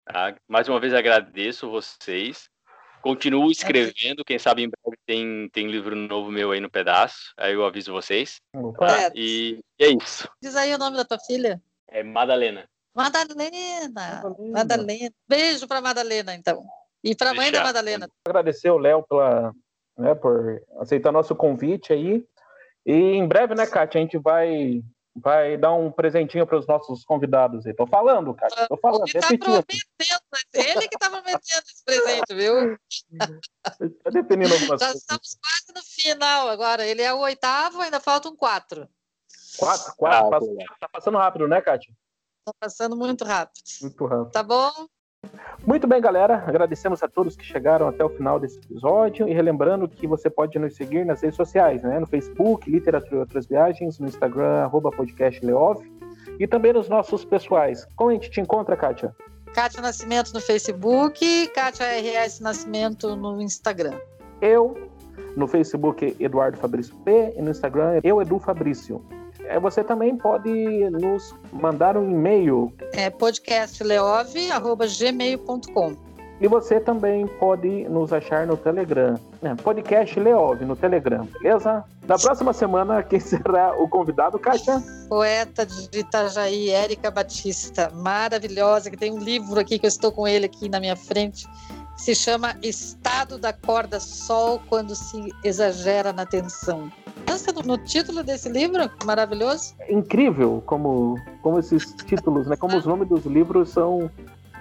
Tá? 0.05 0.36
Mais 0.47 0.70
uma 0.70 0.80
vez 0.80 0.93
agradeço 0.93 1.70
vocês. 1.70 2.49
Continuo 3.01 3.51
escrevendo, 3.51 4.26
quem 4.26 4.39
sabe 4.39 4.63
em 4.63 4.70
breve 4.70 4.97
tem, 5.05 5.47
tem 5.49 5.68
livro 5.68 5.95
novo 5.95 6.32
meu 6.32 6.51
aí 6.51 6.59
no 6.59 6.72
pedaço, 6.72 7.34
aí 7.38 7.53
eu 7.53 7.63
aviso 7.63 7.91
vocês. 7.91 8.41
É. 8.55 9.11
E, 9.13 9.59
e 9.80 9.84
é 9.84 9.89
isso. 9.89 10.28
Diz 10.41 10.55
aí 10.55 10.74
o 10.74 10.78
nome 10.80 10.97
da 10.97 11.05
tua 11.05 11.20
filha. 11.20 11.61
É 11.88 12.01
Madalena. 12.01 12.68
Madalena. 12.95 14.24
Madalena. 14.51 15.13
Beijo 15.28 15.68
para 15.68 15.82
Madalena, 15.82 16.34
então. 16.34 16.66
E 17.06 17.16
para 17.16 17.30
a 17.30 17.34
mãe 17.36 17.51
da. 17.51 17.64
Madalena. 17.64 18.10
Agradecer 18.28 18.72
o 18.72 18.80
Léo 18.80 19.03
pela, 19.03 19.53
né, 19.95 20.16
por 20.16 20.60
aceitar 20.80 21.12
nosso 21.12 21.36
convite 21.36 21.93
aí. 21.93 22.26
E 22.84 22.93
em 22.93 23.28
breve, 23.28 23.53
né, 23.53 23.68
Kátia, 23.68 23.99
a 23.99 24.01
gente 24.01 24.18
vai, 24.18 24.82
vai 25.16 25.56
dar 25.56 25.74
um 25.74 25.91
presentinho 25.91 26.47
para 26.47 26.58
os 26.58 26.66
nossos 26.66 27.06
convidados 27.06 27.64
aí. 27.68 27.76
Tô 27.76 27.86
falando, 27.86 28.34
Kátia, 28.34 28.68
tô 28.68 28.76
falando, 28.78 29.03
Ele 29.08 29.22
tá 29.22 29.28
prometendo, 29.28 30.20
ele 30.56 30.88
que 30.88 30.97
tá 30.97 31.10
prometendo 31.12 31.64
esse 31.64 31.86
presente, 31.86 32.34
viu? 32.34 32.76
Tá 34.03 34.10
definindo 34.10 34.53
algumas 34.56 34.80
Já 34.80 34.88
coisas. 34.88 35.01
estamos 35.01 35.38
quase 35.39 35.74
no 35.76 35.84
final 35.84 36.49
agora. 36.49 36.88
Ele 36.88 37.03
é 37.03 37.14
o 37.14 37.20
oitavo, 37.20 37.82
ainda 37.82 37.99
faltam 37.99 38.36
quatro. 38.36 38.89
Quatro, 39.60 39.95
quatro. 39.95 40.58
Ah, 40.60 40.76
tá 40.80 40.89
passando 40.89 41.20
rápido, 41.20 41.47
né, 41.47 41.62
Kátia? 41.62 41.93
Tá 42.43 42.51
passando 42.60 42.95
muito 42.95 43.24
rápido. 43.24 43.64
Muito 43.82 44.06
rápido. 44.06 44.32
Tá 44.32 44.41
bom? 44.41 44.72
Muito 45.65 45.88
bem, 45.88 45.99
galera. 45.99 46.43
Agradecemos 46.45 47.01
a 47.01 47.07
todos 47.07 47.36
que 47.36 47.43
chegaram 47.43 47.88
até 47.88 48.03
o 48.03 48.09
final 48.09 48.39
desse 48.39 48.59
episódio. 48.59 49.28
E 49.28 49.34
relembrando 49.34 49.88
que 49.88 50.05
você 50.05 50.30
pode 50.30 50.57
nos 50.59 50.76
seguir 50.76 51.05
nas 51.05 51.21
redes 51.21 51.36
sociais, 51.36 51.82
né? 51.84 51.99
No 51.99 52.07
Facebook, 52.07 52.69
Literatura 52.69 53.15
e 53.15 53.19
Outras 53.19 53.45
Viagens, 53.45 53.99
no 53.99 54.07
Instagram, 54.07 54.63
arroba 54.63 54.91
podcast 54.91 55.45
Leov, 55.45 55.82
e 56.39 56.47
também 56.47 56.73
nos 56.73 56.89
nossos 56.89 57.26
pessoais. 57.26 57.88
Como 57.95 58.09
a 58.09 58.13
gente 58.13 58.30
te 58.30 58.41
encontra, 58.41 58.76
Kátia? 58.76 59.15
Kátia 59.53 59.82
Nascimento 59.82 60.34
no 60.34 60.41
Facebook, 60.41 61.47
Kátia 61.47 61.86
RS 61.86 62.41
Nascimento 62.41 63.15
no 63.15 63.41
Instagram. 63.41 63.97
Eu, 64.41 64.89
no 65.36 65.47
Facebook, 65.47 66.15
Eduardo 66.19 66.57
Fabrício 66.57 66.93
P, 66.97 67.34
e 67.38 67.41
no 67.41 67.51
Instagram, 67.51 68.01
eu, 68.03 68.21
Edu 68.21 68.38
Fabrício. 68.38 69.01
É, 69.48 69.60
Você 69.60 69.84
também 69.84 70.16
pode 70.18 70.50
nos 70.91 71.34
mandar 71.52 71.98
um 71.98 72.10
e-mail 72.10 72.72
É 72.93 73.10
podcastleove.gmail.com. 73.10 75.96
e 76.41 76.48
você 76.48 76.80
também 76.82 77.26
pode 77.28 77.88
nos 77.89 78.12
achar 78.12 78.46
no 78.46 78.58
Telegram. 78.58 79.16
né? 79.41 79.56
Podcast 79.64 80.20
Leov 80.20 80.62
no 80.66 80.76
Telegram, 80.76 81.26
beleza? 81.41 81.84
Na 82.08 82.18
próxima 82.20 82.52
semana, 82.54 83.02
quem 83.10 83.20
será 83.20 83.74
o 83.80 83.88
convidado, 83.88 84.38
Kátia? 84.38 84.84
Poeta 85.08 85.66
de 85.66 86.00
Itajaí, 86.00 86.70
Érica 86.70 87.10
Batista, 87.10 87.89
maravilhosa, 87.93 88.89
que 88.91 88.98
tem 88.98 89.14
um 89.14 89.20
livro 89.20 89.60
aqui 89.60 89.80
que 89.80 89.86
eu 89.86 89.89
estou 89.89 90.12
com 90.12 90.28
ele 90.28 90.46
aqui 90.46 90.68
na 90.68 90.80
minha 90.80 90.96
frente, 90.96 91.48
se 91.96 92.14
chama 92.14 92.56
Estado 92.62 93.38
da 93.38 93.54
Corda 93.54 94.00
Sol 94.00 94.62
quando 94.68 94.96
se 94.96 95.34
exagera 95.43 96.12
na 96.12 96.26
tensão. 96.26 96.91
Pensa 97.26 97.52
no, 97.52 97.62
no 97.62 97.78
título 97.78 98.24
desse 98.24 98.50
livro, 98.50 98.89
maravilhoso. 99.06 99.76
É 99.80 99.93
incrível 99.93 100.62
como, 100.66 101.20
como 101.41 101.60
esses 101.60 101.93
títulos, 102.06 102.48
né? 102.48 102.56
Como 102.56 102.78
os 102.78 102.86
nomes 102.86 103.08
dos 103.08 103.26
livros 103.26 103.70
são, 103.70 104.10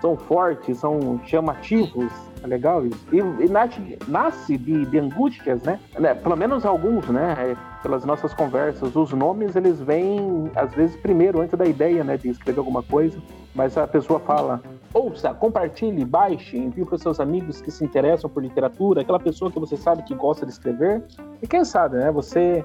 são 0.05 0.19
fortes, 0.19 0.77
são 0.77 1.19
chamativos. 1.25 2.13
É 2.43 2.47
legal 2.47 2.85
isso. 2.85 3.07
E, 3.11 3.17
e 3.17 3.49
nasce, 3.49 3.99
nasce 4.07 4.59
de, 4.59 4.85
de 4.85 4.99
angústias, 4.99 5.63
né? 5.63 5.81
né? 5.99 6.15
Pelo 6.15 6.37
menos 6.37 6.67
alguns, 6.67 7.09
né? 7.09 7.35
É, 7.39 7.57
pelas 7.83 8.05
nossas 8.05 8.35
conversas. 8.35 8.95
Os 8.95 9.15
nomes, 9.15 9.57
eles 9.57 9.81
vêm, 9.81 10.51
às 10.55 10.75
vezes, 10.75 10.95
primeiro, 10.97 11.41
antes 11.41 11.59
da 11.59 11.65
ideia, 11.65 12.05
né? 12.05 12.19
De 12.19 12.29
escrever 12.29 12.59
alguma 12.59 12.83
coisa. 12.83 13.19
Mas 13.55 13.79
a 13.79 13.87
pessoa 13.87 14.21
fala, 14.21 14.61
ouça, 14.93 15.33
compartilhe, 15.33 16.05
baixe, 16.05 16.59
envie 16.59 16.85
para 16.85 16.97
os 16.97 17.01
seus 17.01 17.19
amigos 17.19 17.63
que 17.63 17.71
se 17.71 17.83
interessam 17.83 18.29
por 18.29 18.43
literatura, 18.43 19.01
aquela 19.01 19.19
pessoa 19.19 19.51
que 19.51 19.59
você 19.59 19.77
sabe 19.77 20.03
que 20.03 20.15
gosta 20.15 20.45
de 20.45 20.53
escrever. 20.53 21.03
E 21.41 21.47
quem 21.47 21.65
sabe, 21.65 21.97
né? 21.97 22.13
Você 22.13 22.63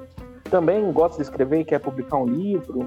também 0.50 0.92
gosta 0.92 1.16
de 1.16 1.24
escrever 1.24 1.62
e 1.62 1.64
quer 1.64 1.80
publicar 1.80 2.18
um 2.18 2.26
livro. 2.26 2.86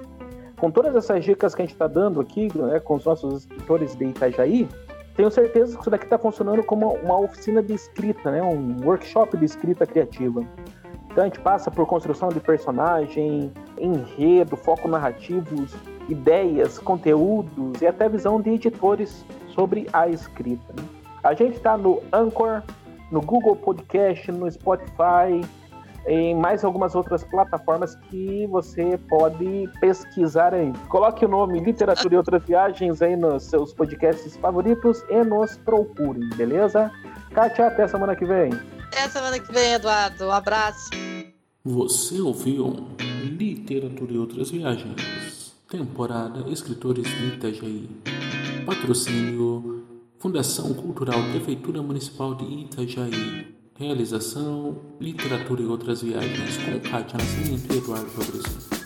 Com 0.63 0.71
todas 0.71 0.95
essas 0.95 1.25
dicas 1.25 1.57
que 1.57 1.63
a 1.63 1.65
gente 1.65 1.73
está 1.73 1.89
dando 1.89 2.21
aqui, 2.21 2.47
né, 2.57 2.79
com 2.79 2.95
os 2.95 3.05
nossos 3.05 3.41
escritores 3.41 3.97
de 3.97 4.05
Itajaí, 4.05 4.69
tenho 5.17 5.29
certeza 5.29 5.75
que 5.75 5.81
isso 5.81 5.91
daqui 5.91 6.05
está 6.05 6.17
funcionando 6.17 6.63
como 6.63 6.95
uma 7.03 7.19
oficina 7.19 7.61
de 7.61 7.75
escrita, 7.75 8.31
né, 8.31 8.41
um 8.41 8.77
workshop 8.87 9.37
de 9.37 9.45
escrita 9.45 9.85
criativa. 9.85 10.41
Então 11.11 11.25
a 11.25 11.27
gente 11.27 11.41
passa 11.41 11.69
por 11.69 11.85
construção 11.85 12.29
de 12.29 12.39
personagem, 12.39 13.53
enredo, 13.77 14.57
foco 14.57 14.87
narrativos, 14.87 15.75
ideias, 16.09 16.79
conteúdos 16.79 17.83
e 17.83 17.87
até 17.89 18.09
visão 18.09 18.41
de 18.41 18.51
editores 18.51 19.27
sobre 19.49 19.89
a 19.93 20.07
escrita. 20.07 20.73
né? 20.81 20.89
A 21.25 21.35
gente 21.35 21.57
está 21.57 21.77
no 21.77 22.01
Anchor, 22.13 22.63
no 23.11 23.21
Google 23.21 23.57
Podcast, 23.57 24.31
no 24.31 24.49
Spotify, 24.49 25.41
em 26.07 26.35
mais 26.35 26.65
algumas 26.65 26.95
outras 26.95 27.23
plataformas 27.25 27.95
que 28.11 28.47
você 28.47 28.99
pode 29.09 29.69
pesquisar 29.81 30.55
aí. 30.55 30.73
Coloque 30.89 31.25
o 31.25 31.29
nome 31.29 31.61
Literatura 31.61 32.15
e 32.15 32.17
Outras 32.17 32.45
Viagens 32.45 33.01
aí 33.03 33.17
nos 33.17 33.45
seus 33.45 33.73
podcasts 33.73 34.37
favoritos 34.37 35.03
e 35.09 35.25
nos 35.25 35.57
procure, 35.59 36.21
beleza? 36.37 36.91
Kátia, 37.33 37.69
até 37.69 37.87
semana 37.87 38.17
que 38.17 38.25
vem. 38.25 38.51
Até 38.89 39.09
semana 39.09 39.39
que 39.39 39.53
vem, 39.53 39.73
Eduardo. 39.73 40.27
Um 40.27 40.33
abraço. 40.33 40.91
Você 41.65 42.21
ouviu 42.21 42.89
Literatura 43.23 44.13
e 44.13 44.19
Outras 44.19 44.51
Viagens, 44.51 45.55
temporada 45.69 46.41
Escritores 46.51 47.07
de 47.07 47.37
Itajaí. 47.37 47.89
Patrocínio 48.67 49.85
Fundação 50.19 50.73
Cultural 50.75 51.21
Prefeitura 51.31 51.83
Municipal 51.83 52.35
de 52.35 52.45
Itajaí. 52.45 53.62
Realização 53.83 54.81
Literatura 55.01 55.61
e 55.61 55.67
Outras 55.67 56.03
Viagens 56.03 56.57
com 56.59 56.79
Kátia 56.89 57.19
Nascimento 57.19 57.75
e 57.75 57.79
Eduardo 57.79 58.11
Fabrício. 58.11 58.82